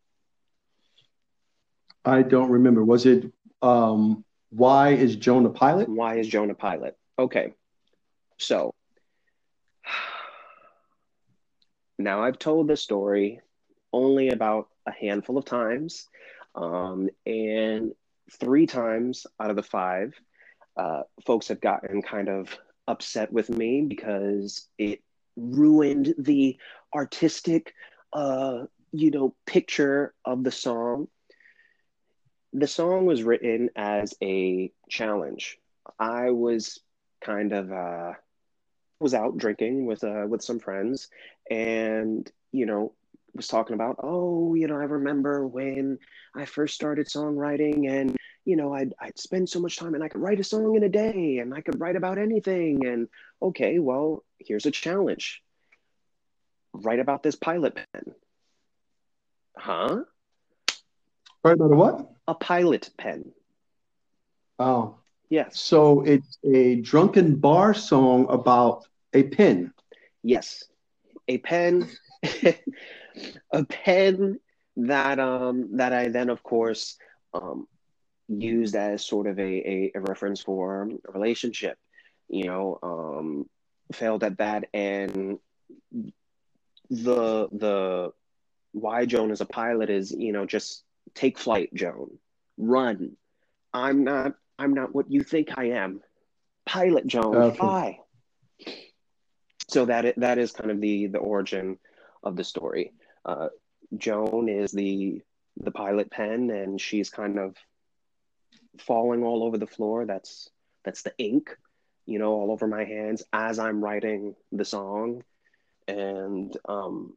I 2.04 2.22
don't 2.22 2.50
remember. 2.50 2.84
Was 2.84 3.06
it 3.06 3.32
um, 3.62 4.24
why 4.50 4.90
is 4.90 5.16
Joan 5.16 5.46
a 5.46 5.50
pilot? 5.50 5.88
Why 5.88 6.18
is 6.18 6.28
Joan 6.28 6.50
a 6.50 6.54
pilot? 6.54 6.96
Okay. 7.18 7.54
So 8.38 8.74
now 11.98 12.22
I've 12.22 12.38
told 12.38 12.68
this 12.68 12.82
story 12.82 13.40
only 13.92 14.28
about 14.28 14.68
a 14.86 14.92
handful 14.92 15.38
of 15.38 15.44
times. 15.44 16.08
Um, 16.54 17.08
and 17.26 17.92
three 18.38 18.66
times 18.66 19.26
out 19.40 19.50
of 19.50 19.56
the 19.56 19.62
five, 19.62 20.14
uh, 20.76 21.02
folks 21.26 21.48
have 21.48 21.60
gotten 21.60 22.02
kind 22.02 22.28
of 22.28 22.56
upset 22.86 23.32
with 23.32 23.48
me 23.48 23.82
because 23.82 24.68
it 24.78 25.02
ruined 25.36 26.14
the 26.18 26.56
artistic, 26.94 27.74
uh, 28.12 28.64
you 28.92 29.10
know, 29.10 29.34
picture 29.46 30.14
of 30.24 30.44
the 30.44 30.52
song. 30.52 31.08
The 32.52 32.66
song 32.66 33.06
was 33.06 33.22
written 33.22 33.70
as 33.74 34.14
a 34.22 34.72
challenge. 34.88 35.58
I 35.98 36.30
was 36.30 36.78
kind 37.20 37.52
of 37.52 37.72
uh, 37.72 38.12
was 39.00 39.14
out 39.14 39.36
drinking 39.36 39.86
with 39.86 40.04
uh, 40.04 40.24
with 40.28 40.42
some 40.42 40.60
friends, 40.60 41.08
and 41.50 42.30
you 42.52 42.66
know, 42.66 42.92
was 43.34 43.48
talking 43.48 43.74
about, 43.74 43.96
oh, 44.02 44.54
you 44.54 44.68
know, 44.68 44.76
I 44.76 44.84
remember 44.84 45.46
when 45.46 45.98
I 46.34 46.44
first 46.44 46.74
started 46.74 47.06
songwriting 47.06 47.90
and, 47.90 48.16
you 48.45 48.57
know, 48.57 48.74
I'd, 48.74 48.95
I'd 49.01 49.18
spend 49.18 49.49
so 49.49 49.61
much 49.61 49.76
time 49.76 49.95
and 49.95 50.05
I 50.05 50.09
could 50.09 50.20
write 50.20 50.40
a 50.40 50.45
song 50.45 50.76
in 50.76 50.82
a 50.82 50.88
day 50.88 51.38
and 51.38 51.55
I 51.55 51.61
could 51.61 51.80
write 51.80 51.97
about 51.97 52.18
anything. 52.18 52.86
And 52.86 53.09
okay, 53.40 53.78
well, 53.78 54.24
here's 54.38 54.66
a 54.66 54.70
challenge 54.70 55.42
write 56.72 56.99
about 56.99 57.22
this 57.22 57.36
pilot 57.36 57.74
pen. 57.76 58.14
Huh? 59.57 60.01
Right 61.45 61.55
about 61.55 61.72
a 61.72 61.76
what? 61.76 62.11
A 62.26 62.34
pilot 62.34 62.90
pen. 62.99 63.30
Oh, 64.59 64.97
Yes. 65.30 65.59
so 65.59 66.03
it's 66.03 66.38
a 66.45 66.76
drunken 66.76 67.36
bar 67.36 67.74
song 67.74 68.26
about 68.28 68.86
a 69.12 69.22
pen. 69.22 69.72
Yes. 70.22 70.64
A 71.28 71.38
pen. 71.38 71.88
a 73.53 73.64
pen 73.64 74.40
that 74.76 75.18
um 75.20 75.76
that 75.76 75.92
I 75.92 76.09
then 76.09 76.28
of 76.30 76.42
course 76.42 76.97
um 77.32 77.68
used 78.28 78.74
as 78.74 79.04
sort 79.04 79.26
of 79.26 79.38
a, 79.38 79.42
a, 79.42 79.92
a 79.94 80.00
reference 80.00 80.40
for 80.40 80.88
a 81.08 81.12
relationship 81.12 81.78
you 82.28 82.44
know 82.44 82.78
um 82.82 83.46
failed 83.92 84.24
at 84.24 84.38
that 84.38 84.64
and 84.72 85.38
the 86.90 87.48
the 87.52 88.12
why 88.72 89.06
Joan 89.06 89.30
is 89.30 89.40
a 89.40 89.46
pilot 89.46 89.88
is 89.88 90.10
you 90.10 90.32
know 90.32 90.46
just 90.46 90.84
take 91.14 91.38
flight 91.38 91.72
Joan. 91.74 92.18
Run. 92.56 93.16
I'm 93.72 94.04
not 94.04 94.34
I'm 94.58 94.74
not 94.74 94.94
what 94.94 95.10
you 95.10 95.22
think 95.22 95.50
I 95.56 95.70
am. 95.70 96.00
Pilot 96.66 97.06
Joan. 97.06 97.36
Okay. 97.36 97.56
fly. 97.56 97.98
So 99.68 99.86
that 99.86 100.14
that 100.18 100.38
is 100.38 100.52
kind 100.52 100.70
of 100.70 100.80
the 100.80 101.06
the 101.06 101.18
origin 101.18 101.78
of 102.22 102.36
the 102.36 102.44
story. 102.44 102.92
Uh, 103.24 103.48
Joan 103.96 104.48
is 104.48 104.72
the 104.72 105.22
the 105.56 105.70
pilot 105.70 106.10
pen, 106.10 106.50
and 106.50 106.80
she's 106.80 107.10
kind 107.10 107.38
of 107.38 107.56
falling 108.78 109.22
all 109.24 109.42
over 109.44 109.58
the 109.58 109.66
floor. 109.66 110.06
That's 110.06 110.50
that's 110.84 111.02
the 111.02 111.12
ink, 111.18 111.56
you 112.06 112.18
know, 112.18 112.32
all 112.32 112.50
over 112.50 112.66
my 112.66 112.84
hands 112.84 113.22
as 113.32 113.58
I'm 113.58 113.82
writing 113.82 114.34
the 114.52 114.64
song, 114.64 115.22
and 115.88 116.56
um, 116.68 117.16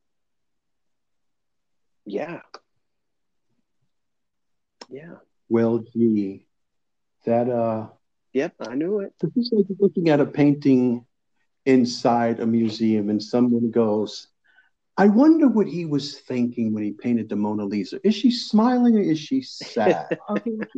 yeah, 2.05 2.41
yeah. 4.89 5.15
Well, 5.49 5.79
gee, 5.93 6.47
that 7.25 7.49
uh, 7.49 7.87
Yep, 8.33 8.55
I 8.61 8.75
knew 8.75 8.99
it. 8.99 9.13
this 9.21 9.31
is 9.35 9.51
like 9.53 9.65
looking 9.79 10.09
at 10.09 10.19
a 10.19 10.25
painting 10.25 11.05
inside 11.65 12.39
a 12.39 12.45
museum, 12.45 13.09
and 13.09 13.21
someone 13.21 13.71
goes, 13.71 14.27
"I 14.99 15.07
wonder 15.07 15.47
what 15.47 15.67
he 15.67 15.85
was 15.85 16.17
thinking 16.19 16.73
when 16.73 16.83
he 16.83 16.91
painted 16.91 17.29
the 17.29 17.35
Mona 17.35 17.65
Lisa. 17.65 17.99
Is 18.03 18.15
she 18.15 18.31
smiling 18.31 18.97
or 18.97 19.01
is 19.01 19.19
she 19.19 19.41
sad?" 19.41 20.17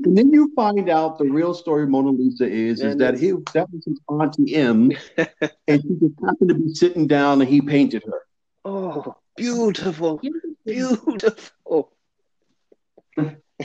And 0.06 0.18
then 0.18 0.32
you 0.34 0.52
find 0.56 0.90
out 0.90 1.18
the 1.18 1.26
real 1.26 1.54
story 1.54 1.84
of 1.84 1.90
Mona 1.90 2.10
Lisa 2.12 2.46
is 2.46 2.80
is 2.82 2.92
And 2.94 3.02
that 3.02 3.14
it's- 3.16 3.22
he 3.22 3.32
that 3.54 3.72
was 3.72 3.86
his 3.86 4.00
auntie 4.10 4.56
M, 4.56 4.92
and 5.68 5.82
she 5.82 5.94
just 6.02 6.16
happened 6.26 6.50
to 6.50 6.56
be 6.56 6.74
sitting 6.74 7.08
down, 7.08 7.40
and 7.42 7.50
he 7.50 7.62
painted 7.62 8.04
her. 8.06 8.22
Oh, 8.66 9.16
beautiful, 9.38 10.20
here's 10.22 10.42
the 10.42 10.54
thing. 10.66 10.76
beautiful. 10.76 11.92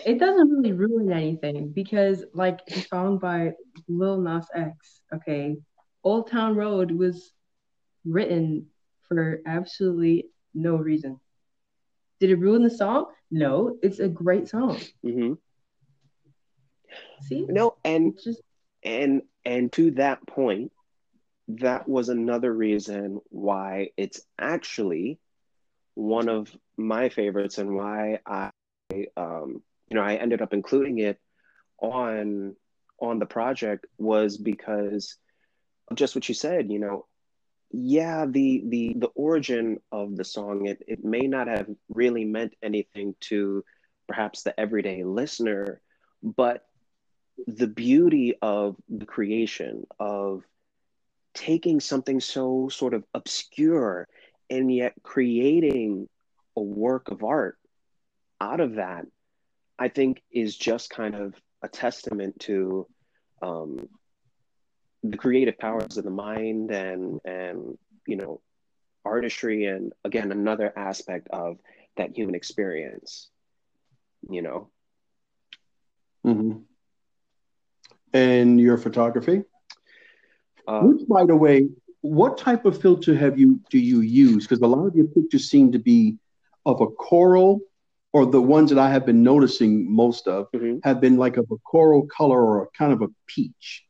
it 0.04 0.18
doesn't 0.18 0.50
really 0.50 0.72
ruin 0.72 1.12
anything 1.12 1.68
because 1.70 2.24
like 2.32 2.64
the 2.66 2.80
song 2.80 3.18
by 3.18 3.52
Lil 3.88 4.20
Nas 4.20 4.46
X, 4.54 5.00
okay, 5.14 5.56
Old 6.04 6.30
Town 6.30 6.54
Road 6.56 6.90
was 6.92 7.32
written 8.04 8.66
for 9.08 9.40
absolutely 9.46 10.26
no 10.54 10.76
reason. 10.76 11.20
Did 12.20 12.30
it 12.30 12.36
ruin 12.36 12.62
the 12.62 12.70
song? 12.70 13.06
No, 13.30 13.76
it's 13.82 13.98
a 13.98 14.08
great 14.08 14.48
song. 14.48 14.80
hmm 15.02 15.34
See? 17.22 17.46
No, 17.48 17.76
and 17.84 18.18
just 18.22 18.42
and 18.82 19.22
and 19.44 19.72
to 19.72 19.92
that 19.92 20.26
point, 20.26 20.72
that 21.48 21.88
was 21.88 22.08
another 22.08 22.52
reason 22.52 23.20
why 23.30 23.90
it's 23.96 24.20
actually 24.38 25.18
one 25.94 26.28
of 26.28 26.54
my 26.76 27.08
favorites 27.08 27.58
and 27.58 27.74
why 27.74 28.18
I 28.26 28.50
um 29.16 29.62
you 29.88 29.96
know 29.96 30.02
I 30.02 30.14
ended 30.16 30.42
up 30.42 30.52
including 30.52 30.98
it 30.98 31.18
on 31.78 32.56
on 33.00 33.18
the 33.18 33.26
project 33.26 33.86
was 33.98 34.36
because 34.36 35.16
of 35.88 35.96
just 35.96 36.14
what 36.14 36.28
you 36.28 36.34
said, 36.34 36.70
you 36.70 36.78
know, 36.78 37.06
yeah, 37.70 38.26
the 38.26 38.62
the 38.66 38.94
the 38.96 39.10
origin 39.14 39.80
of 39.90 40.16
the 40.16 40.24
song 40.24 40.66
it 40.66 40.82
it 40.86 41.04
may 41.04 41.26
not 41.26 41.48
have 41.48 41.68
really 41.88 42.24
meant 42.24 42.54
anything 42.62 43.14
to 43.20 43.64
perhaps 44.06 44.42
the 44.42 44.58
everyday 44.58 45.04
listener, 45.04 45.80
but 46.22 46.66
the 47.46 47.66
beauty 47.66 48.34
of 48.40 48.76
the 48.88 49.06
creation 49.06 49.86
of 49.98 50.44
taking 51.34 51.80
something 51.80 52.20
so 52.20 52.68
sort 52.68 52.94
of 52.94 53.04
obscure 53.12 54.06
and 54.50 54.72
yet 54.72 54.94
creating 55.02 56.08
a 56.56 56.62
work 56.62 57.10
of 57.10 57.24
art 57.24 57.58
out 58.40 58.60
of 58.60 58.76
that, 58.76 59.06
I 59.78 59.88
think 59.88 60.22
is 60.30 60.56
just 60.56 60.90
kind 60.90 61.14
of 61.14 61.34
a 61.62 61.68
testament 61.68 62.38
to 62.40 62.86
um, 63.42 63.88
the 65.04 65.18
creative 65.18 65.58
powers 65.58 65.98
of 65.98 66.04
the 66.04 66.10
mind 66.10 66.70
and 66.72 67.20
and 67.24 67.78
you 68.06 68.16
know 68.16 68.40
artistry 69.04 69.66
and 69.66 69.92
again 70.04 70.32
another 70.32 70.72
aspect 70.76 71.28
of 71.32 71.58
that 71.96 72.16
human 72.16 72.34
experience 72.34 73.30
you 74.30 74.42
know 74.42 74.68
hmm 76.24 76.64
And 78.14 78.60
your 78.60 78.76
photography, 78.78 79.42
uh, 80.68 80.88
which, 80.88 81.06
by 81.08 81.24
the 81.24 81.36
way, 81.36 81.68
what 82.02 82.38
type 82.38 82.64
of 82.64 82.80
filter 82.80 83.14
have 83.14 83.38
you 83.38 83.60
do 83.70 83.78
you 83.78 84.00
use? 84.00 84.44
Because 84.44 84.60
a 84.60 84.66
lot 84.66 84.86
of 84.86 84.94
your 84.96 85.06
pictures 85.06 85.50
seem 85.50 85.72
to 85.72 85.78
be 85.78 86.16
of 86.66 86.80
a 86.80 86.86
coral, 86.86 87.60
or 88.12 88.26
the 88.26 88.40
ones 88.42 88.70
that 88.70 88.78
I 88.78 88.90
have 88.90 89.06
been 89.06 89.22
noticing 89.22 89.94
most 89.94 90.28
of 90.28 90.48
mhm. 90.52 90.82
have 90.82 91.00
been 91.00 91.16
like 91.16 91.36
of 91.36 91.46
a 91.50 91.56
coral 91.58 92.06
color 92.06 92.40
or 92.42 92.64
a 92.64 92.68
kind 92.78 92.92
of 92.92 93.02
a 93.02 93.08
peach, 93.26 93.84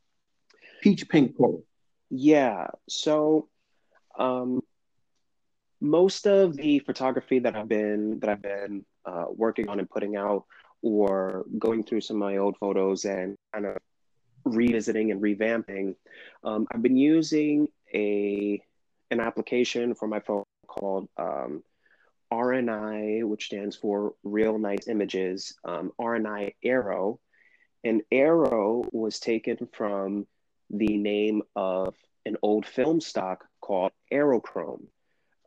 peach 0.85 1.09
pink 1.09 1.35
coral. 1.35 1.63
Yeah, 2.11 2.67
so 2.87 3.49
um, 4.19 4.61
most 5.81 6.27
of 6.27 6.55
the 6.55 6.77
photography 6.79 7.39
that 7.39 7.55
I've 7.55 7.67
been 7.67 8.19
that 8.19 8.29
I've 8.29 8.41
been 8.41 8.85
uh, 9.03 9.25
working 9.29 9.67
on 9.67 9.79
and 9.79 9.89
putting 9.89 10.15
out, 10.15 10.45
or 10.83 11.45
going 11.57 11.83
through 11.83 12.01
some 12.01 12.17
of 12.17 12.29
my 12.29 12.37
old 12.37 12.57
photos 12.57 13.05
and 13.05 13.35
kind 13.51 13.65
of 13.65 13.77
revisiting 14.43 15.09
and 15.09 15.19
revamping, 15.19 15.95
um, 16.43 16.67
I've 16.71 16.83
been 16.83 16.97
using 16.97 17.67
a 17.91 18.61
an 19.09 19.19
application 19.19 19.95
for 19.95 20.07
my 20.07 20.19
phone 20.19 20.43
called 20.67 21.09
um, 21.17 21.63
RNI, 22.31 23.23
which 23.23 23.45
stands 23.45 23.75
for 23.75 24.13
Real 24.23 24.59
Nice 24.59 24.87
Images, 24.87 25.55
um, 25.63 25.91
RNI 25.99 26.53
Aero, 26.63 27.19
and 27.83 28.03
Aero 28.11 28.83
was 28.91 29.19
taken 29.19 29.67
from 29.73 30.27
the 30.69 30.97
name 30.97 31.41
of 31.55 31.95
an 32.25 32.37
old 32.41 32.65
film 32.65 32.99
stock 33.01 33.45
called 33.61 33.91
Aerochrome, 34.11 34.87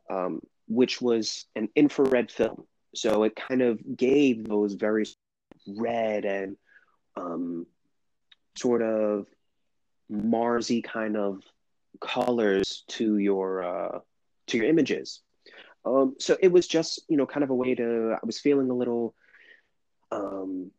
um, 0.09 0.41
which 0.67 1.01
was 1.01 1.45
an 1.55 1.69
infrared 1.75 2.31
film. 2.31 2.65
So 2.95 3.23
it 3.23 3.35
kind 3.35 3.61
of 3.61 3.79
gave 3.95 4.47
those 4.47 4.73
very 4.73 5.05
red 5.67 6.25
and 6.25 6.57
um, 7.15 7.65
sort 8.57 8.81
of 8.81 9.27
Marsy 10.09 10.81
kind 10.81 11.15
of 11.15 11.43
colors 12.01 12.83
to 12.87 13.17
your 13.17 13.63
uh, 13.63 13.99
to 14.47 14.57
your 14.57 14.67
images. 14.67 15.21
Um, 15.85 16.15
so 16.19 16.37
it 16.41 16.51
was 16.51 16.67
just 16.67 17.01
you 17.07 17.17
know 17.17 17.25
kind 17.25 17.43
of 17.43 17.49
a 17.49 17.55
way 17.55 17.75
to. 17.75 18.15
I 18.21 18.25
was 18.25 18.39
feeling 18.39 18.69
a 18.69 18.75
little 18.75 19.13
um, 20.11 20.71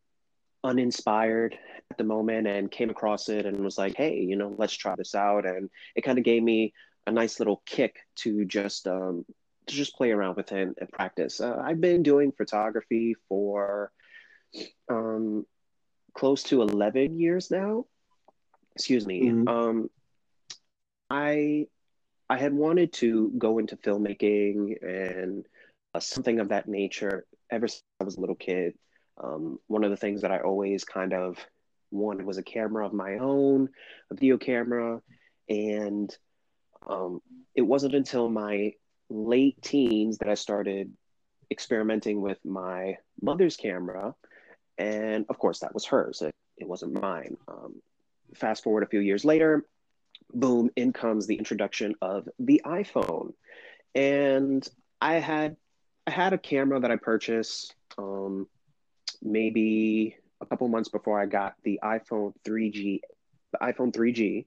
uninspired 0.62 1.58
at 1.90 1.98
the 1.98 2.04
moment 2.04 2.46
and 2.46 2.70
came 2.70 2.90
across 2.90 3.28
it 3.28 3.46
and 3.46 3.64
was 3.64 3.78
like, 3.78 3.96
hey, 3.96 4.20
you 4.20 4.36
know, 4.36 4.54
let's 4.58 4.74
try 4.74 4.94
this 4.96 5.14
out. 5.14 5.46
And 5.46 5.70
it 5.96 6.02
kind 6.02 6.18
of 6.18 6.24
gave 6.24 6.42
me 6.42 6.72
a 7.06 7.12
nice 7.12 7.38
little 7.38 7.62
kick 7.66 7.96
to 8.16 8.44
just 8.44 8.86
um, 8.86 9.24
to 9.66 9.74
just 9.74 9.94
play 9.96 10.10
around 10.10 10.36
with 10.36 10.52
it 10.52 10.74
and 10.78 10.88
practice. 10.90 11.40
Uh, 11.40 11.56
I've 11.62 11.80
been 11.80 12.02
doing 12.02 12.32
photography 12.32 13.14
for 13.28 13.92
um, 14.88 15.46
close 16.14 16.42
to 16.44 16.62
11 16.62 17.18
years 17.18 17.50
now. 17.50 17.86
Excuse 18.74 19.06
me. 19.06 19.22
Mhm. 19.22 19.48
Um, 19.48 19.90
I 21.08 21.66
I 22.28 22.38
had 22.38 22.52
wanted 22.52 22.92
to 22.94 23.32
go 23.36 23.58
into 23.58 23.76
filmmaking 23.76 24.82
and 24.82 25.44
uh, 25.94 26.00
something 26.00 26.38
of 26.38 26.50
that 26.50 26.68
nature 26.68 27.26
ever 27.50 27.66
since 27.66 27.82
I 28.00 28.04
was 28.04 28.16
a 28.16 28.20
little 28.20 28.36
kid. 28.36 28.74
Um, 29.22 29.58
one 29.66 29.84
of 29.84 29.90
the 29.90 29.96
things 29.96 30.22
that 30.22 30.30
I 30.30 30.38
always 30.38 30.84
kind 30.84 31.12
of 31.12 31.38
wanted 31.90 32.24
was 32.24 32.38
a 32.38 32.42
camera 32.42 32.86
of 32.86 32.92
my 32.92 33.18
own, 33.18 33.68
a 34.10 34.14
video 34.14 34.38
camera, 34.38 35.00
and 35.48 36.14
um, 36.88 37.20
it 37.54 37.62
wasn't 37.62 37.94
until 37.94 38.28
my 38.28 38.72
late 39.08 39.60
teens 39.62 40.18
that 40.18 40.28
I 40.28 40.34
started 40.34 40.92
experimenting 41.50 42.20
with 42.20 42.38
my 42.44 42.96
mother's 43.20 43.56
camera, 43.56 44.14
and 44.78 45.26
of 45.28 45.38
course 45.38 45.60
that 45.60 45.74
was 45.74 45.84
hers. 45.84 46.22
It, 46.22 46.34
it 46.56 46.68
wasn't 46.68 47.00
mine. 47.00 47.36
Um, 47.48 47.82
fast 48.34 48.62
forward 48.62 48.84
a 48.84 48.88
few 48.88 49.00
years 49.00 49.24
later, 49.24 49.66
boom, 50.32 50.70
in 50.76 50.92
comes 50.92 51.26
the 51.26 51.36
introduction 51.36 51.94
of 52.00 52.28
the 52.38 52.62
iPhone, 52.64 53.32
and 53.94 54.66
I 55.00 55.14
had 55.14 55.56
I 56.06 56.12
had 56.12 56.32
a 56.32 56.38
camera 56.38 56.80
that 56.80 56.90
I 56.90 56.96
purchased. 56.96 57.74
Um, 57.98 58.46
maybe 59.22 60.16
a 60.40 60.46
couple 60.46 60.68
months 60.68 60.88
before 60.88 61.20
I 61.20 61.26
got 61.26 61.54
the 61.62 61.80
iPhone 61.82 62.32
3G, 62.44 63.00
the 63.52 63.58
iPhone 63.58 63.92
3G, 63.92 64.46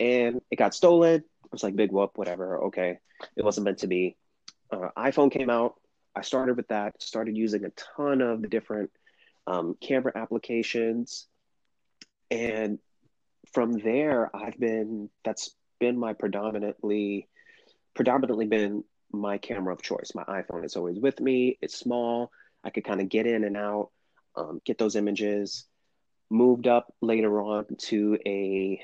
and 0.00 0.40
it 0.50 0.56
got 0.56 0.74
stolen. 0.74 1.22
I 1.44 1.48
was 1.50 1.62
like, 1.62 1.76
big 1.76 1.92
whoop, 1.92 2.12
whatever. 2.16 2.64
Okay, 2.64 2.98
it 3.36 3.44
wasn't 3.44 3.66
meant 3.66 3.78
to 3.78 3.86
be. 3.86 4.16
Uh, 4.70 4.88
iPhone 4.96 5.30
came 5.30 5.50
out. 5.50 5.74
I 6.14 6.22
started 6.22 6.56
with 6.56 6.68
that. 6.68 7.00
Started 7.02 7.36
using 7.36 7.64
a 7.64 7.70
ton 7.96 8.20
of 8.20 8.42
the 8.42 8.48
different 8.48 8.90
um, 9.46 9.76
camera 9.80 10.12
applications, 10.14 11.26
and 12.30 12.78
from 13.52 13.72
there, 13.72 14.34
I've 14.34 14.58
been. 14.58 15.10
That's 15.24 15.54
been 15.78 15.98
my 15.98 16.12
predominantly, 16.12 17.28
predominantly 17.94 18.46
been 18.46 18.84
my 19.12 19.38
camera 19.38 19.74
of 19.74 19.82
choice. 19.82 20.12
My 20.14 20.24
iPhone 20.24 20.64
is 20.64 20.76
always 20.76 20.98
with 20.98 21.20
me. 21.20 21.58
It's 21.60 21.76
small. 21.76 22.30
I 22.64 22.70
could 22.70 22.84
kind 22.84 23.00
of 23.00 23.08
get 23.08 23.26
in 23.26 23.44
and 23.44 23.56
out, 23.56 23.90
um, 24.36 24.60
get 24.64 24.78
those 24.78 24.96
images. 24.96 25.66
Moved 26.30 26.66
up 26.66 26.94
later 27.02 27.42
on 27.42 27.66
to 27.88 28.18
a 28.26 28.80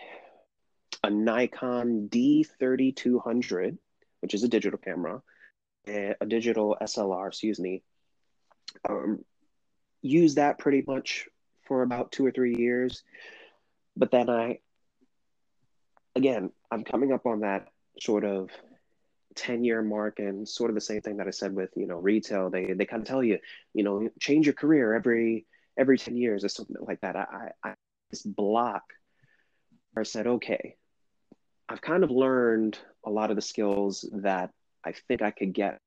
a 1.04 1.10
Nikon 1.10 2.08
D3200, 2.10 3.78
which 4.20 4.34
is 4.34 4.42
a 4.42 4.48
digital 4.48 4.78
camera, 4.78 5.22
and 5.86 6.16
a 6.20 6.26
digital 6.26 6.76
SLR, 6.80 7.28
excuse 7.28 7.58
me. 7.58 7.82
Um, 8.88 9.24
used 10.02 10.36
that 10.36 10.58
pretty 10.58 10.84
much 10.86 11.28
for 11.66 11.82
about 11.82 12.12
two 12.12 12.26
or 12.26 12.30
three 12.30 12.56
years, 12.56 13.02
but 13.96 14.10
then 14.10 14.28
I, 14.28 14.58
again, 16.14 16.50
I'm 16.70 16.84
coming 16.84 17.12
up 17.12 17.26
on 17.26 17.40
that 17.40 17.68
sort 18.00 18.24
of 18.24 18.50
10 19.38 19.64
year 19.64 19.82
mark 19.82 20.20
and 20.20 20.48
sort 20.48 20.70
of 20.70 20.74
the 20.74 20.80
same 20.82 21.02
thing 21.02 21.18
that 21.18 21.28
I 21.28 21.32
said 21.32 21.54
with, 21.54 21.70
you 21.76 21.86
know, 21.86 21.98
retail. 21.98 22.50
They 22.50 22.74
they 22.74 22.86
kind 22.86 23.02
of 23.02 23.08
tell 23.08 23.24
you, 23.24 23.38
you 23.74 23.84
know, 23.84 24.08
change 24.20 24.46
your 24.46 24.54
career 24.54 24.94
every 24.94 25.46
every 25.78 25.98
10 25.98 26.16
years 26.16 26.44
or 26.44 26.48
something 26.48 26.76
like 26.86 27.00
that. 27.02 27.16
I, 27.16 27.50
I, 27.64 27.70
I 27.70 27.74
this 28.10 28.22
block 28.22 28.82
where 29.92 30.02
I 30.02 30.04
said, 30.04 30.26
okay, 30.26 30.76
I've 31.68 31.82
kind 31.82 32.04
of 32.04 32.10
learned 32.10 32.78
a 33.06 33.10
lot 33.10 33.30
of 33.30 33.36
the 33.36 33.42
skills 33.42 34.08
that 34.22 34.50
I 34.84 34.92
think 35.08 35.22
I 35.22 35.30
could 35.30 35.54
get 35.54 35.80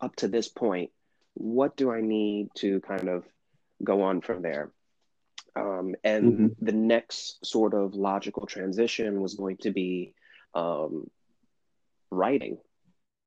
up 0.00 0.16
to 0.16 0.28
this 0.28 0.48
point. 0.48 0.90
What 1.34 1.76
do 1.76 1.90
I 1.90 2.00
need 2.00 2.48
to 2.56 2.80
kind 2.80 3.08
of 3.08 3.24
go 3.82 4.02
on 4.02 4.20
from 4.20 4.42
there? 4.42 4.70
Um, 5.56 5.94
and 6.04 6.42
Mm-hmm. 6.42 6.46
the 6.60 6.72
next 6.72 7.44
sort 7.46 7.74
of 7.74 7.94
logical 7.94 8.46
transition 8.46 9.20
was 9.20 9.34
going 9.34 9.58
to 9.58 9.70
be 9.70 10.14
um, 10.54 11.10
writing. 12.14 12.58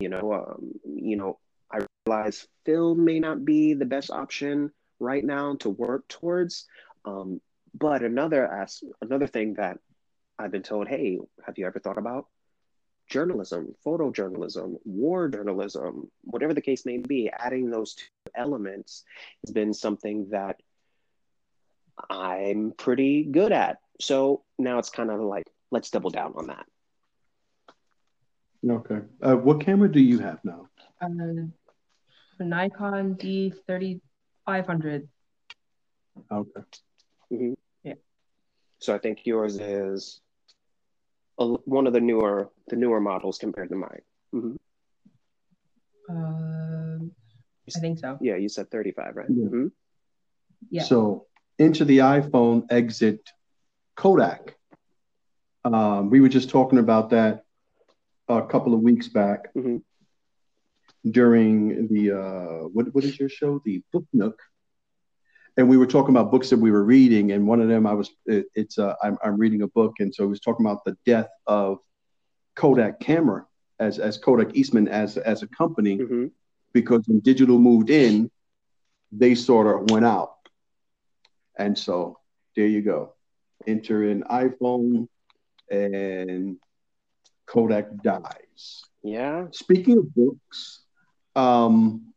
You 0.00 0.08
know, 0.08 0.32
um, 0.32 0.72
you 0.84 1.16
know, 1.16 1.38
I 1.72 1.80
realize 2.06 2.46
film 2.64 3.04
may 3.04 3.20
not 3.20 3.44
be 3.44 3.74
the 3.74 3.84
best 3.84 4.10
option 4.10 4.70
right 5.00 5.24
now 5.24 5.56
to 5.56 5.70
work 5.70 6.06
towards. 6.08 6.66
Um, 7.04 7.40
but 7.74 8.02
another 8.02 8.46
as 8.46 8.82
another 9.02 9.26
thing 9.26 9.54
that 9.54 9.78
I've 10.38 10.52
been 10.52 10.62
told, 10.62 10.88
hey, 10.88 11.18
have 11.44 11.58
you 11.58 11.66
ever 11.66 11.80
thought 11.80 11.98
about 11.98 12.26
journalism, 13.08 13.74
photojournalism, 13.84 14.76
war 14.84 15.28
journalism, 15.28 16.10
whatever 16.22 16.54
the 16.54 16.62
case 16.62 16.86
may 16.86 16.98
be? 16.98 17.30
Adding 17.36 17.70
those 17.70 17.94
two 17.94 18.04
elements 18.34 19.04
has 19.44 19.52
been 19.52 19.74
something 19.74 20.28
that 20.30 20.60
I'm 22.08 22.72
pretty 22.76 23.24
good 23.24 23.52
at. 23.52 23.78
So 24.00 24.44
now 24.58 24.78
it's 24.78 24.90
kind 24.90 25.10
of 25.10 25.20
like, 25.20 25.46
let's 25.70 25.90
double 25.90 26.10
down 26.10 26.34
on 26.36 26.46
that. 26.46 26.66
Okay. 28.68 29.00
Uh, 29.22 29.36
what 29.36 29.60
camera 29.60 29.90
do 29.90 30.00
you 30.00 30.18
have 30.18 30.40
now? 30.44 30.68
Uh, 31.00 31.08
Nikon 32.40 33.14
D3500. 33.16 35.08
Okay. 36.30 36.60
Mhm. 37.32 37.56
Yeah. 37.84 37.94
So 38.78 38.94
I 38.94 38.98
think 38.98 39.24
yours 39.26 39.58
is 39.60 40.20
a, 41.38 41.46
one 41.46 41.86
of 41.86 41.92
the 41.92 42.00
newer 42.00 42.50
the 42.68 42.76
newer 42.76 43.00
models 43.00 43.38
compared 43.38 43.68
to 43.70 43.76
mine. 43.76 44.02
hmm 44.32 44.56
Um, 46.08 47.12
I 47.76 47.80
think 47.80 47.98
so. 47.98 48.18
Yeah, 48.20 48.36
you 48.36 48.48
said 48.48 48.70
35, 48.70 49.16
right? 49.16 49.26
Yeah. 49.28 49.44
Mhm. 49.48 49.72
Yeah. 50.70 50.82
So 50.82 51.26
into 51.58 51.84
the 51.84 51.98
iPhone, 51.98 52.66
exit 52.70 53.30
Kodak. 53.94 54.56
Um, 55.64 56.08
we 56.10 56.20
were 56.20 56.28
just 56.28 56.48
talking 56.50 56.78
about 56.78 57.10
that 57.10 57.44
a 58.28 58.46
couple 58.46 58.74
of 58.74 58.80
weeks 58.80 59.08
back 59.08 59.52
Mhm. 59.54 59.82
during 61.10 61.88
the 61.88 62.12
uh, 62.12 62.68
what 62.68 62.94
what 62.94 63.04
is 63.04 63.18
your 63.18 63.28
show? 63.28 63.60
The 63.64 63.82
Book 63.92 64.04
Nook. 64.12 64.38
And 65.56 65.68
we 65.68 65.76
were 65.76 65.86
talking 65.86 66.14
about 66.14 66.30
books 66.30 66.50
that 66.50 66.58
we 66.58 66.70
were 66.70 66.84
reading, 66.84 67.32
and 67.32 67.46
one 67.46 67.60
of 67.60 67.68
them 67.68 67.86
I 67.86 67.94
was 67.94 68.10
it, 68.26 68.46
it's 68.54 68.78
uh, 68.78 68.94
I'm 69.02 69.16
I'm 69.24 69.36
reading 69.38 69.62
a 69.62 69.68
book, 69.68 69.94
and 70.00 70.14
so 70.14 70.24
he 70.24 70.28
was 70.28 70.40
talking 70.40 70.64
about 70.66 70.84
the 70.84 70.96
death 71.06 71.28
of 71.46 71.78
Kodak 72.54 73.00
camera 73.00 73.46
as 73.80 73.98
as 73.98 74.18
Kodak 74.18 74.54
Eastman 74.54 74.88
as 74.88 75.16
as 75.16 75.42
a 75.42 75.48
company 75.48 75.98
Mhm. 75.98 76.30
because 76.72 77.02
when 77.08 77.20
digital 77.20 77.58
moved 77.58 77.90
in, 77.90 78.30
they 79.10 79.34
sort 79.34 79.66
of 79.66 79.90
went 79.90 80.04
out. 80.04 80.34
And 81.58 81.76
so 81.76 82.18
there 82.54 82.66
you 82.68 82.82
go. 82.82 83.14
Enter 83.66 84.04
an 84.08 84.22
iPhone 84.30 85.08
and 85.70 86.56
Kodak 87.48 88.02
dies. 88.02 88.84
Yeah. 89.02 89.46
Speaking 89.52 89.98
of 89.98 90.14
books, 90.14 90.82
um, 91.34 92.12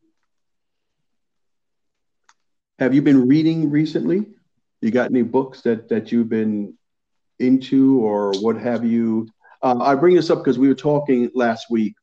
have 2.78 2.94
you 2.94 3.02
been 3.02 3.26
reading 3.26 3.70
recently? 3.70 4.26
You 4.80 4.90
got 4.90 5.10
any 5.10 5.22
books 5.22 5.62
that 5.62 5.88
that 5.88 6.12
you've 6.12 6.28
been 6.28 6.76
into, 7.38 8.00
or 8.00 8.32
what 8.40 8.56
have 8.56 8.84
you? 8.84 9.28
Uh, 9.62 9.78
I 9.80 9.94
bring 9.94 10.16
this 10.16 10.28
up 10.28 10.38
because 10.38 10.58
we 10.58 10.68
were 10.68 10.74
talking 10.74 11.30
last 11.34 11.70
week 11.70 11.94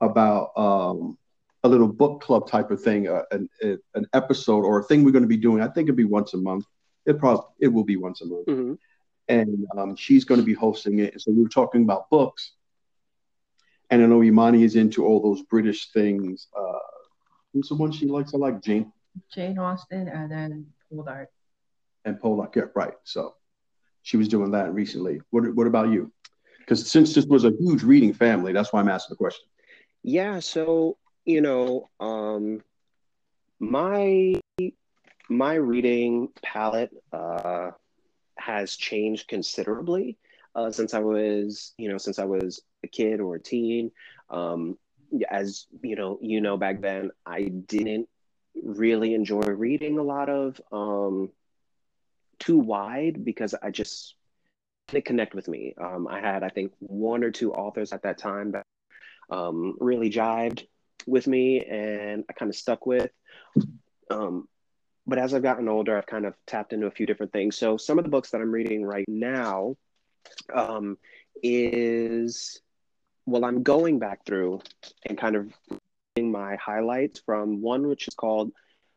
about 0.00 0.50
um, 0.56 1.16
a 1.62 1.68
little 1.68 1.88
book 1.88 2.20
club 2.20 2.48
type 2.48 2.70
of 2.70 2.82
thing, 2.82 3.08
uh, 3.08 3.22
an, 3.30 3.48
an 3.94 4.06
episode 4.12 4.64
or 4.64 4.80
a 4.80 4.84
thing 4.84 5.04
we're 5.04 5.12
going 5.12 5.22
to 5.22 5.28
be 5.28 5.36
doing. 5.36 5.62
I 5.62 5.68
think 5.68 5.88
it'll 5.88 5.96
be 5.96 6.04
once 6.04 6.34
a 6.34 6.38
month. 6.38 6.64
It 7.06 7.18
probably 7.18 7.46
it 7.60 7.68
will 7.68 7.84
be 7.84 7.96
once 7.96 8.20
a 8.20 8.26
month, 8.26 8.46
hmm 8.46 8.74
and 9.30 9.66
um, 9.78 9.96
she's 9.96 10.24
going 10.24 10.40
to 10.40 10.46
be 10.46 10.54
hosting 10.54 11.00
it. 11.00 11.20
So 11.22 11.32
we 11.32 11.42
were 11.44 11.48
talking 11.50 11.84
about 11.84 12.10
books, 12.10 12.54
and 13.90 14.02
I 14.02 14.06
know 14.06 14.22
Imani 14.22 14.64
is 14.64 14.76
into 14.76 15.04
all 15.06 15.20
those 15.22 15.42
British 15.42 15.90
things. 15.92 16.48
Uh, 16.58 16.78
who's 17.54 17.68
the 17.68 17.76
one 17.76 17.92
she 17.92 18.06
likes? 18.06 18.34
I 18.34 18.38
like 18.38 18.62
Jane 18.62 18.92
Jane 19.34 19.58
Austen 19.58 20.08
and 20.08 20.30
then 20.30 20.66
Poldark. 20.92 21.28
and 22.04 22.20
Pollock. 22.20 22.56
Yeah, 22.56 22.64
right. 22.74 22.94
So 23.04 23.34
she 24.02 24.16
was 24.18 24.28
doing 24.28 24.52
that 24.52 24.74
recently. 24.74 25.20
What 25.30 25.54
What 25.54 25.66
about 25.68 25.90
you? 25.90 26.12
Because 26.60 26.90
since 26.90 27.14
this 27.14 27.26
was 27.26 27.44
a 27.44 27.52
huge 27.60 27.82
reading 27.84 28.14
family, 28.14 28.52
that's 28.52 28.72
why 28.72 28.80
I'm 28.80 28.88
asking 28.88 29.14
the 29.14 29.18
question. 29.18 29.46
Yeah. 30.02 30.40
So 30.40 30.98
you 31.24 31.40
know, 31.40 31.88
um, 32.00 32.62
my 33.60 34.34
my 35.28 35.54
reading 35.54 36.28
palette 36.42 36.92
uh, 37.12 37.72
has 38.40 38.76
changed 38.76 39.28
considerably 39.28 40.18
uh, 40.54 40.70
since 40.70 40.94
I 40.94 41.00
was, 41.00 41.72
you 41.78 41.88
know, 41.88 41.98
since 41.98 42.18
I 42.18 42.24
was 42.24 42.62
a 42.82 42.88
kid 42.88 43.20
or 43.20 43.36
a 43.36 43.40
teen. 43.40 43.92
Um, 44.28 44.78
as 45.28 45.66
you 45.82 45.96
know, 45.96 46.18
you 46.22 46.40
know, 46.40 46.56
back 46.56 46.80
then 46.80 47.10
I 47.26 47.44
didn't 47.44 48.08
really 48.62 49.14
enjoy 49.14 49.40
reading 49.40 49.98
a 49.98 50.02
lot 50.02 50.28
of 50.28 50.60
um, 50.72 51.30
too 52.38 52.58
wide 52.58 53.24
because 53.24 53.54
I 53.60 53.70
just 53.70 54.14
didn't 54.88 55.04
connect 55.04 55.34
with 55.34 55.48
me. 55.48 55.74
Um, 55.80 56.08
I 56.08 56.20
had, 56.20 56.42
I 56.42 56.48
think, 56.48 56.72
one 56.78 57.24
or 57.24 57.30
two 57.30 57.52
authors 57.52 57.92
at 57.92 58.02
that 58.02 58.18
time 58.18 58.52
that 58.52 58.66
um, 59.30 59.76
really 59.80 60.10
jived 60.10 60.66
with 61.06 61.26
me 61.26 61.64
and 61.64 62.24
I 62.28 62.32
kind 62.32 62.50
of 62.50 62.56
stuck 62.56 62.86
with. 62.86 63.10
Um, 64.10 64.48
but 65.06 65.18
as 65.18 65.34
I've 65.34 65.42
gotten 65.42 65.68
older, 65.68 65.96
I've 65.96 66.06
kind 66.06 66.26
of 66.26 66.34
tapped 66.46 66.72
into 66.72 66.86
a 66.86 66.90
few 66.90 67.06
different 67.06 67.32
things. 67.32 67.56
So 67.56 67.76
some 67.76 67.98
of 67.98 68.04
the 68.04 68.10
books 68.10 68.30
that 68.30 68.40
I'm 68.40 68.52
reading 68.52 68.84
right 68.84 69.08
now 69.08 69.76
um, 70.52 70.98
is, 71.42 72.60
well, 73.26 73.44
I'm 73.44 73.62
going 73.62 73.98
back 73.98 74.24
through 74.24 74.60
and 75.06 75.18
kind 75.18 75.36
of 75.36 75.52
reading 76.16 76.30
my 76.30 76.56
highlights 76.56 77.20
from 77.24 77.60
one 77.60 77.88
which 77.88 78.08
is 78.08 78.14
called 78.14 78.52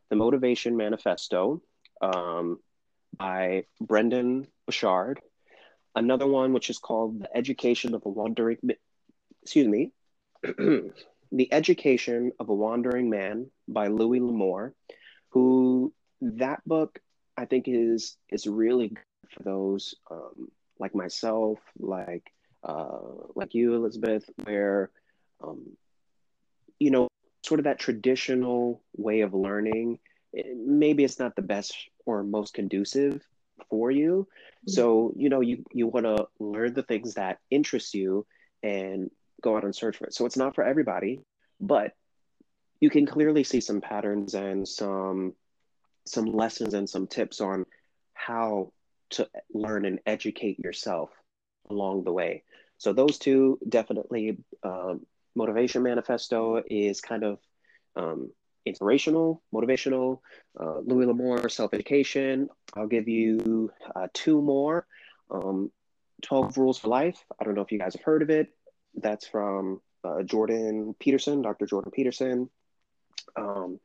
The 0.09 0.15
Motivation 0.15 0.77
Manifesto 0.77 1.61
um, 2.01 2.59
by 3.17 3.65
Brendon 3.79 4.47
Burchard. 4.65 5.19
Another 5.95 6.27
one 6.27 6.53
which 6.53 6.69
is 6.69 6.79
called 6.79 7.21
The 7.21 7.37
Education 7.37 7.93
of 7.93 8.05
a 8.05 8.09
Wandering, 8.09 8.57
excuse 9.41 9.67
me, 9.67 9.91
The 10.43 11.51
Education 11.51 12.31
of 12.39 12.49
a 12.49 12.53
Wandering 12.53 13.09
Man 13.09 13.49
by 13.67 13.87
Louis 13.87 14.19
L'Amour, 14.19 14.73
who 15.34 15.93
that 16.21 16.61
book 16.67 16.99
I 17.38 17.45
think 17.45 17.65
is 17.67 18.17
is 18.31 18.47
really 18.47 18.89
good 18.89 19.21
for 19.31 19.43
those 19.43 19.95
um, 20.11 20.49
like 20.79 20.95
myself, 20.95 21.59
like 21.79 22.31
uh, 22.63 22.99
like 23.36 23.53
you, 23.53 23.75
Elizabeth, 23.75 24.29
where 24.45 24.91
um, 25.43 25.77
you 26.79 26.91
know 26.91 27.07
sort 27.45 27.59
of 27.59 27.65
that 27.65 27.79
traditional 27.79 28.81
way 28.97 29.21
of 29.21 29.34
learning. 29.34 29.99
it- 30.34 30.57
maybe 30.57 31.03
it's 31.03 31.19
not 31.19 31.36
the 31.36 31.41
best 31.41 31.75
or 32.05 32.23
most 32.23 32.53
conducive 32.53 33.21
for 33.69 33.91
you. 33.91 34.27
So 34.65 35.13
you 35.17 35.29
know 35.29 35.41
you 35.41 35.63
you 35.71 35.88
want 35.88 36.05
to 36.05 36.27
learn 36.39 36.73
the 36.73 36.84
things 36.84 37.15
that 37.15 37.39
interest 37.51 37.93
you 37.93 38.25
and 38.63 39.09
go 39.41 39.57
out 39.57 39.63
and 39.65 39.75
search 39.75 39.97
for 39.97 40.05
it. 40.07 40.13
So 40.13 40.25
it's 40.25 40.38
not 40.38 40.55
for 40.55 40.63
everybody, 40.63 41.21
but 41.59 41.93
you 42.84 42.89
can 42.89 43.05
clearly 43.05 43.45
see 43.45 43.61
some 43.61 43.79
patterns 43.79 44.34
and 44.34 44.67
some 44.67 45.34
some 46.05 46.25
lessons 46.25 46.73
and 46.73 46.89
some 46.89 47.07
tips 47.07 47.39
on 47.39 47.65
how 48.13 48.73
to 49.09 49.25
learn 49.53 49.86
and 49.86 49.99
educate 50.05 50.59
yourself 50.59 51.09
along 51.69 52.03
the 52.03 52.11
way. 52.11 52.43
So 52.77 52.91
those 52.91 53.17
two 53.17 53.57
definitely. 53.69 54.38
Um, 54.63 55.05
Motivation 55.34 55.81
Manifesto 55.81 56.61
is 56.69 56.99
kind 56.99 57.23
of 57.23 57.39
um, 57.95 58.31
inspirational, 58.65 59.41
motivational. 59.53 60.19
Uh, 60.59 60.79
Louis 60.79 61.05
L'Amour, 61.05 61.47
Self 61.47 61.73
Education. 61.73 62.49
I'll 62.75 62.93
give 62.97 63.07
you 63.07 63.71
uh, 63.95 64.07
two 64.13 64.41
more. 64.41 64.86
Um, 65.31 65.71
12 66.23 66.57
Rules 66.57 66.79
for 66.79 66.89
Life. 66.89 67.23
I 67.39 67.45
don't 67.45 67.55
know 67.55 67.61
if 67.61 67.71
you 67.71 67.79
guys 67.79 67.93
have 67.93 68.03
heard 68.03 68.23
of 68.23 68.29
it. 68.29 68.49
That's 68.93 69.25
from 69.25 69.79
uh, 70.03 70.23
Jordan 70.23 70.93
Peterson, 70.99 71.41
Dr. 71.41 71.65
Jordan 71.65 71.91
Peterson. 71.95 72.49
Um, 73.36 73.80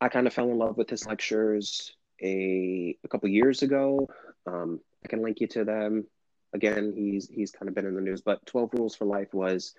I 0.00 0.08
kind 0.08 0.26
of 0.26 0.32
fell 0.34 0.50
in 0.50 0.58
love 0.58 0.76
with 0.76 0.90
his 0.90 1.06
lectures 1.06 1.96
a, 2.22 2.96
a 3.04 3.08
couple 3.08 3.28
years 3.28 3.62
ago. 3.62 4.08
Um, 4.46 4.80
I 5.04 5.08
can 5.08 5.22
link 5.22 5.40
you 5.40 5.46
to 5.48 5.64
them. 5.64 6.06
Again, 6.54 6.92
he's 6.96 7.28
he's 7.28 7.50
kind 7.50 7.68
of 7.68 7.74
been 7.74 7.86
in 7.86 7.94
the 7.94 8.00
news, 8.00 8.22
but 8.22 8.44
12 8.46 8.70
Rules 8.74 8.96
for 8.96 9.04
Life 9.04 9.34
was 9.34 9.74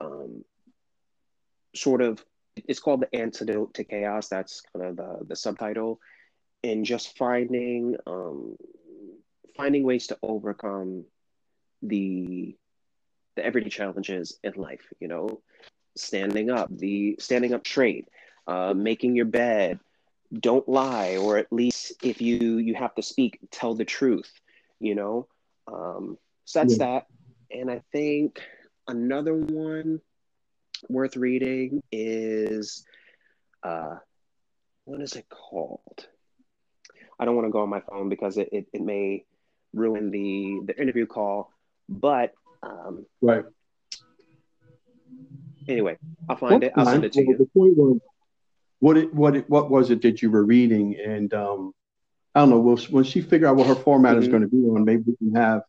um, 0.00 0.44
sort 1.74 2.00
of 2.00 2.24
it's 2.56 2.80
called 2.80 3.00
the 3.02 3.14
antidote 3.14 3.74
to 3.74 3.84
chaos. 3.84 4.28
That's 4.28 4.62
kind 4.72 4.86
of 4.86 4.96
the, 4.96 5.26
the 5.26 5.36
subtitle. 5.36 6.00
and 6.62 6.84
just 6.84 7.16
finding 7.18 7.96
um, 8.06 8.56
finding 9.56 9.84
ways 9.84 10.08
to 10.08 10.18
overcome 10.22 11.04
the 11.82 12.56
the 13.36 13.44
everyday 13.44 13.68
challenges 13.70 14.38
in 14.42 14.52
life. 14.54 14.86
You 15.00 15.08
know, 15.08 15.42
standing 15.96 16.50
up, 16.50 16.68
the 16.70 17.16
standing 17.18 17.54
up 17.54 17.66
straight, 17.66 18.08
uh, 18.46 18.74
making 18.74 19.16
your 19.16 19.26
bed, 19.26 19.78
don't 20.32 20.68
lie, 20.68 21.16
or 21.16 21.38
at 21.38 21.52
least 21.52 21.92
if 22.02 22.20
you 22.20 22.58
you 22.58 22.74
have 22.74 22.94
to 22.94 23.02
speak, 23.02 23.38
tell 23.50 23.74
the 23.74 23.84
truth. 23.84 24.30
You 24.80 24.94
know, 24.94 25.28
um, 25.66 26.18
so 26.44 26.60
that's 26.60 26.78
yeah. 26.78 26.86
that. 26.86 27.06
And 27.50 27.70
I 27.70 27.82
think 27.92 28.40
another 28.88 29.34
one 29.34 30.00
worth 30.88 31.16
reading 31.16 31.82
is 31.92 32.84
uh, 33.62 33.96
what 34.84 35.00
is 35.00 35.14
it 35.14 35.26
called? 35.28 36.06
I 37.18 37.24
don't 37.24 37.36
want 37.36 37.46
to 37.46 37.52
go 37.52 37.60
on 37.60 37.68
my 37.68 37.80
phone 37.80 38.08
because 38.08 38.36
it, 38.38 38.48
it, 38.52 38.66
it 38.72 38.82
may 38.82 39.24
ruin 39.72 40.10
the 40.10 40.60
the 40.66 40.80
interview 40.80 41.06
call. 41.06 41.50
But 41.88 42.32
um, 42.62 43.06
right. 43.20 43.44
Anyway, 45.68 45.98
I'll 46.28 46.36
find 46.36 46.62
it. 46.62 46.72
I'll 46.76 46.86
send 46.86 47.04
it 47.04 47.12
to 47.12 47.20
well, 47.20 47.30
you. 47.30 47.38
The 47.38 47.46
point 47.46 47.76
was, 47.76 47.98
what 48.80 48.96
it, 48.96 49.14
what 49.14 49.36
it, 49.36 49.48
what 49.48 49.70
was 49.70 49.90
it 49.90 50.02
that 50.02 50.22
you 50.22 50.30
were 50.30 50.44
reading? 50.44 50.96
And 51.02 51.32
um, 51.32 51.72
I 52.34 52.40
don't 52.40 52.50
know. 52.50 52.60
We'll, 52.60 52.76
when 52.76 53.04
she 53.04 53.20
figure 53.20 53.46
out 53.46 53.56
what 53.56 53.66
her 53.66 53.74
format 53.74 54.14
mm-hmm. 54.14 54.22
is 54.22 54.28
going 54.28 54.42
to 54.42 54.48
be 54.48 54.58
on, 54.58 54.84
maybe 54.84 55.04
we 55.06 55.16
can 55.16 55.34
have 55.34 55.62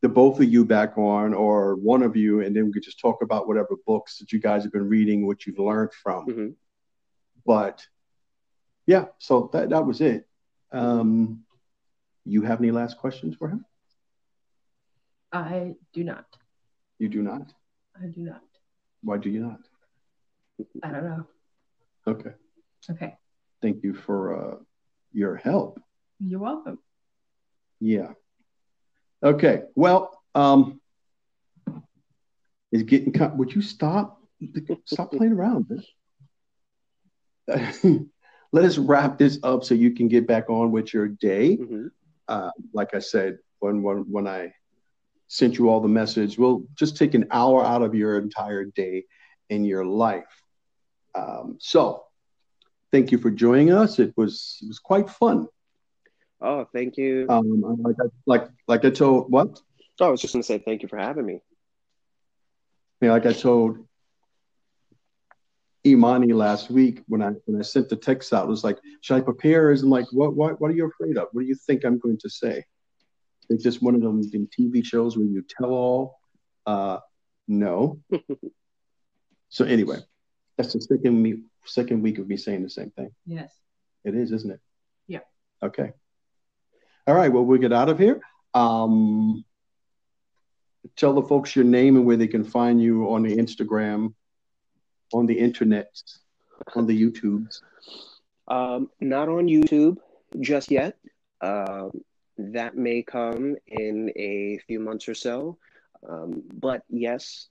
the 0.00 0.08
both 0.08 0.38
of 0.40 0.44
you 0.44 0.64
back 0.64 0.96
on, 0.96 1.34
or 1.34 1.74
one 1.74 2.02
of 2.02 2.16
you, 2.16 2.40
and 2.40 2.54
then 2.54 2.66
we 2.66 2.72
could 2.72 2.84
just 2.84 3.00
talk 3.00 3.20
about 3.22 3.48
whatever 3.48 3.76
books 3.86 4.18
that 4.18 4.32
you 4.32 4.38
guys 4.38 4.62
have 4.62 4.72
been 4.72 4.88
reading, 4.88 5.26
what 5.26 5.44
you've 5.44 5.58
learned 5.58 5.92
from. 5.92 6.26
Mm-hmm. 6.26 6.48
But 7.44 7.84
yeah, 8.86 9.06
so 9.18 9.50
that 9.52 9.70
that 9.70 9.84
was 9.84 10.00
it. 10.00 10.26
Um, 10.70 11.44
you 12.24 12.42
have 12.42 12.60
any 12.60 12.70
last 12.70 12.98
questions 12.98 13.34
for 13.36 13.48
him? 13.48 13.64
I 15.32 15.74
do 15.92 16.04
not. 16.04 16.26
You 16.98 17.08
do 17.08 17.22
not? 17.22 17.52
I 18.00 18.06
do 18.06 18.20
not. 18.20 18.42
Why 19.02 19.18
do 19.18 19.30
you 19.30 19.40
not? 19.40 19.60
I 20.82 20.90
don't 20.90 21.04
know. 21.04 21.26
Okay. 22.06 22.30
Okay. 22.90 23.14
Thank 23.62 23.82
you 23.82 23.94
for 23.94 24.52
uh, 24.52 24.56
your 25.12 25.36
help. 25.36 25.80
You're 26.20 26.40
welcome. 26.40 26.78
Yeah. 27.80 28.12
Okay. 29.22 29.62
Well, 29.74 30.20
um, 30.34 30.80
it's 32.72 32.82
getting. 32.84 33.12
Cut. 33.12 33.36
Would 33.36 33.54
you 33.54 33.62
stop? 33.62 34.20
Stop 34.84 35.12
playing 35.12 35.32
around. 35.32 35.84
Let 38.52 38.64
us 38.64 38.78
wrap 38.78 39.18
this 39.18 39.38
up 39.42 39.64
so 39.64 39.74
you 39.74 39.92
can 39.92 40.08
get 40.08 40.26
back 40.26 40.48
on 40.48 40.70
with 40.70 40.94
your 40.94 41.08
day. 41.08 41.56
Mm-hmm. 41.56 41.86
Uh, 42.26 42.50
like 42.72 42.94
I 42.94 42.98
said, 42.98 43.38
when 43.60 43.82
when 43.82 43.98
when 44.10 44.26
I 44.26 44.52
sent 45.28 45.58
you 45.58 45.68
all 45.68 45.80
the 45.80 45.88
message, 45.88 46.38
we'll 46.38 46.64
just 46.74 46.96
take 46.96 47.14
an 47.14 47.26
hour 47.30 47.64
out 47.64 47.82
of 47.82 47.94
your 47.94 48.18
entire 48.18 48.64
day 48.64 49.04
in 49.48 49.64
your 49.64 49.84
life. 49.84 50.42
Um, 51.14 51.56
so, 51.60 52.04
thank 52.92 53.12
you 53.12 53.18
for 53.18 53.30
joining 53.30 53.72
us. 53.72 53.98
It 53.98 54.12
was 54.16 54.58
it 54.62 54.68
was 54.68 54.78
quite 54.78 55.08
fun. 55.10 55.46
Oh, 56.40 56.66
thank 56.72 56.96
you. 56.96 57.26
Um, 57.28 57.62
like 57.82 57.96
I, 58.00 58.06
like 58.26 58.48
like 58.66 58.84
I 58.84 58.90
told 58.90 59.30
what? 59.30 59.60
Oh, 60.00 60.06
I 60.06 60.10
was 60.10 60.20
just 60.20 60.34
gonna 60.34 60.42
say 60.42 60.58
thank 60.58 60.82
you 60.82 60.88
for 60.88 60.98
having 60.98 61.26
me. 61.26 61.40
Yeah, 63.00 63.12
like 63.12 63.26
I 63.26 63.32
told 63.32 63.86
Imani 65.86 66.32
last 66.32 66.70
week 66.70 67.02
when 67.06 67.22
I 67.22 67.32
when 67.46 67.58
I 67.58 67.62
sent 67.62 67.88
the 67.88 67.96
text 67.96 68.32
out, 68.32 68.44
it 68.44 68.48
was 68.48 68.64
like, 68.64 68.78
should 69.00 69.16
I 69.16 69.20
prepare? 69.20 69.70
Is 69.72 69.84
like, 69.84 70.06
what 70.12 70.34
what 70.34 70.60
what 70.60 70.70
are 70.70 70.74
you 70.74 70.86
afraid 70.86 71.16
of? 71.16 71.28
What 71.32 71.42
do 71.42 71.48
you 71.48 71.54
think 71.54 71.84
I'm 71.84 71.98
going 71.98 72.18
to 72.18 72.30
say? 72.30 72.64
It's 73.48 73.62
just 73.62 73.82
one 73.82 73.94
of 73.94 74.02
them 74.02 74.22
TV 74.22 74.84
shows 74.84 75.16
where 75.16 75.26
you 75.26 75.44
tell 75.48 75.70
all. 75.70 76.18
Uh, 76.66 76.98
no. 77.46 78.00
so 79.48 79.64
anyway, 79.64 79.98
that's 80.56 80.74
the 80.74 80.80
second 80.80 81.22
me 81.22 81.42
second 81.64 82.02
week 82.02 82.18
of 82.18 82.28
me 82.28 82.36
saying 82.36 82.62
the 82.62 82.70
same 82.70 82.90
thing. 82.90 83.10
Yes. 83.26 83.52
It 84.04 84.14
is, 84.14 84.32
isn't 84.32 84.50
it? 84.50 84.60
Yeah. 85.06 85.20
Okay. 85.62 85.92
All 87.06 87.14
right. 87.14 87.32
Well, 87.32 87.44
we'll 87.44 87.58
get 87.58 87.72
out 87.72 87.88
of 87.88 87.98
here. 87.98 88.20
Um, 88.54 89.44
tell 90.96 91.14
the 91.14 91.22
folks 91.22 91.56
your 91.56 91.64
name 91.64 91.96
and 91.96 92.04
where 92.04 92.16
they 92.16 92.28
can 92.28 92.44
find 92.44 92.82
you 92.82 93.12
on 93.12 93.22
the 93.22 93.36
Instagram 93.36 94.14
on 95.12 95.26
the 95.26 95.38
internet, 95.38 95.90
on 96.74 96.86
the 96.86 97.02
YouTubes? 97.02 97.60
Um, 98.46 98.90
not 99.00 99.28
on 99.28 99.46
YouTube 99.46 99.98
just 100.40 100.70
yet. 100.70 100.96
Um, 101.40 101.92
that 102.38 102.76
may 102.76 103.02
come 103.02 103.56
in 103.66 104.10
a 104.16 104.58
few 104.66 104.80
months 104.80 105.08
or 105.08 105.14
so. 105.14 105.58
Um, 106.08 106.42
but 106.52 106.82
yes, 106.88 107.48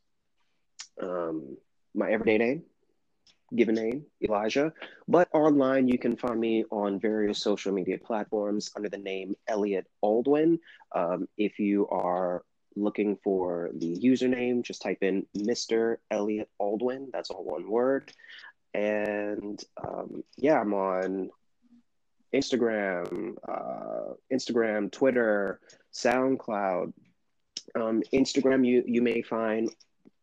um, 1.02 1.58
my 1.94 2.10
everyday 2.12 2.38
name, 2.38 2.64
given 3.56 3.76
name, 3.76 4.06
Elijah. 4.22 4.74
But 5.08 5.28
online, 5.34 5.88
you 5.88 5.98
can 5.98 6.16
find 6.16 6.40
me 6.40 6.64
on 6.72 7.00
various 7.00 7.40
social 7.40 7.74
media 7.74 7.98
platforms 7.98 8.72
under 8.76 8.90
the 8.90 8.98
name 8.98 9.36
Elliot 9.48 9.88
Aldwin. 10.04 10.60
Um, 10.96 11.28
if 11.38 11.60
you 11.60 11.88
are 11.90 12.44
looking 12.76 13.18
for 13.24 13.72
the 13.74 13.98
username, 13.98 14.64
just 14.64 14.82
type 14.82 15.00
in 15.02 15.26
Mr. 15.36 15.98
Elliot 16.12 16.50
Aldwin. 16.62 17.12
That's 17.12 17.30
all 17.30 17.44
one 17.44 17.70
word. 17.70 18.14
And 18.74 19.62
um, 19.84 20.24
yeah, 20.38 20.60
I'm 20.60 20.74
on 20.74 21.30
Instagram, 22.34 23.36
uh, 23.48 24.14
Instagram, 24.32 24.92
Twitter, 24.92 25.60
SoundCloud. 25.94 26.94
Um, 27.76 28.02
Instagram, 28.14 28.66
you 28.66 28.84
you 28.86 29.02
may 29.02 29.22
find 29.22 29.70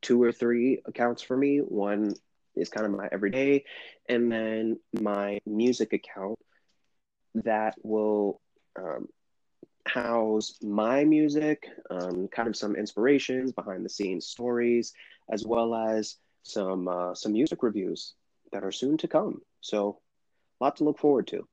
two 0.03 0.23
or 0.23 0.33
three 0.33 0.81
accounts 0.85 1.23
for 1.23 1.37
me. 1.37 1.59
One 1.59 2.15
is 2.57 2.69
kind 2.69 2.87
of 2.87 2.93
my 2.93 3.09
everyday, 3.11 3.65
and 4.09 4.31
then 4.31 4.79
my 5.01 5.41
music 5.47 5.93
account 5.93 6.39
that 7.35 7.75
will 7.83 8.41
um, 8.79 9.09
house 9.87 10.59
my 10.63 11.05
music, 11.05 11.67
um, 11.91 12.29
kind 12.29 12.49
of 12.49 12.57
some 12.57 12.77
inspirations, 12.77 13.53
behind 13.53 13.85
the 13.85 13.91
scenes 13.91 14.27
stories, 14.27 14.93
as 15.31 15.45
well 15.45 15.75
as 15.75 16.17
some 16.43 16.89
uh, 16.89 17.15
some 17.15 17.33
music 17.33 17.63
reviews 17.63 18.15
that 18.53 18.65
are 18.65 18.73
soon 18.73 18.97
to 18.99 19.09
come. 19.09 19.41
So, 19.61 20.01
lot 20.61 20.77
to 20.77 20.85
look 20.85 20.99
forward 20.99 21.27
to. 21.29 21.47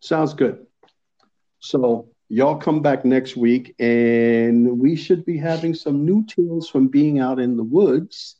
Sounds 0.00 0.34
good. 0.34 0.66
So, 1.60 2.08
y'all 2.28 2.56
come 2.56 2.80
back 2.82 3.04
next 3.04 3.36
week, 3.36 3.74
and 3.78 4.78
we 4.78 4.94
should 4.96 5.24
be 5.24 5.36
having 5.36 5.74
some 5.74 6.04
new 6.04 6.24
tales 6.24 6.68
from 6.68 6.88
being 6.88 7.18
out 7.18 7.38
in 7.38 7.56
the 7.56 7.64
woods 7.64 8.36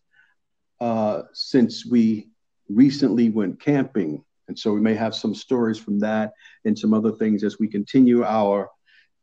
uh, 0.80 1.22
since 1.32 1.84
we 1.84 2.28
recently 2.68 3.30
went 3.30 3.60
camping 3.60 4.24
and 4.48 4.58
so 4.58 4.72
we 4.72 4.80
may 4.80 4.94
have 4.94 5.14
some 5.14 5.34
stories 5.34 5.78
from 5.78 6.00
that 6.00 6.32
and 6.64 6.76
some 6.76 6.94
other 6.94 7.12
things 7.12 7.44
as 7.44 7.58
we 7.58 7.68
continue 7.68 8.24
our 8.24 8.70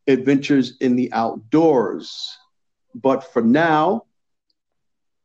adventures 0.08 0.78
in 0.80 0.96
the 0.96 1.12
outdoors. 1.12 2.38
But 2.94 3.34
for 3.34 3.42
now, 3.42 4.04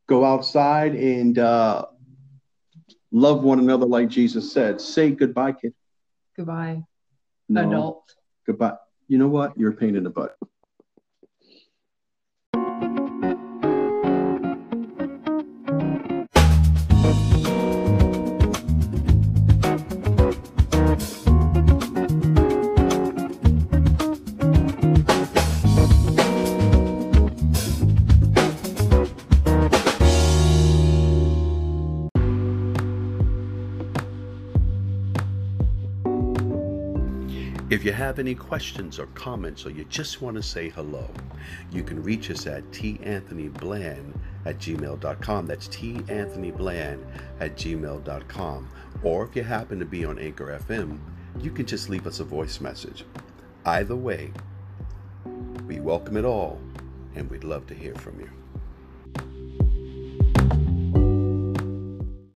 go 0.07 0.25
outside 0.25 0.95
and 0.95 1.37
uh, 1.37 1.85
love 3.11 3.43
one 3.43 3.59
another 3.59 3.85
like 3.85 4.09
Jesus 4.09 4.51
said. 4.51 4.81
Say 4.81 5.11
goodbye, 5.11 5.53
kid. 5.53 5.73
Goodbye, 6.35 6.83
no. 7.53 7.67
adult. 7.67 8.15
Goodbye. 8.45 8.75
You 9.07 9.17
know 9.17 9.27
what? 9.27 9.57
You're 9.57 9.71
a 9.71 9.75
pain 9.75 9.95
in 9.95 10.03
the 10.03 10.09
butt. 10.09 10.37
If 37.81 37.85
you 37.85 37.93
have 37.93 38.19
any 38.19 38.35
questions 38.35 38.99
or 38.99 39.07
comments 39.07 39.65
or 39.65 39.71
you 39.71 39.85
just 39.85 40.21
want 40.21 40.37
to 40.37 40.43
say 40.43 40.69
hello, 40.69 41.09
you 41.71 41.81
can 41.81 42.03
reach 42.03 42.29
us 42.29 42.45
at 42.45 42.61
tanthonybland 42.69 44.13
at 44.45 44.59
gmail.com. 44.59 45.47
That's 45.47 45.67
tanthonybland 45.67 47.03
at 47.39 47.55
gmail.com. 47.55 48.69
Or 49.01 49.25
if 49.25 49.35
you 49.35 49.41
happen 49.41 49.79
to 49.79 49.85
be 49.85 50.05
on 50.05 50.19
Anchor 50.19 50.59
FM, 50.63 50.99
you 51.39 51.49
can 51.49 51.65
just 51.65 51.89
leave 51.89 52.05
us 52.05 52.19
a 52.19 52.23
voice 52.23 52.61
message. 52.61 53.03
Either 53.65 53.95
way, 53.95 54.31
we 55.65 55.79
welcome 55.79 56.17
it 56.17 56.23
all 56.23 56.61
and 57.15 57.31
we'd 57.31 57.43
love 57.43 57.65
to 57.65 57.73
hear 57.73 57.95
from 57.95 58.19
you. 58.19 58.29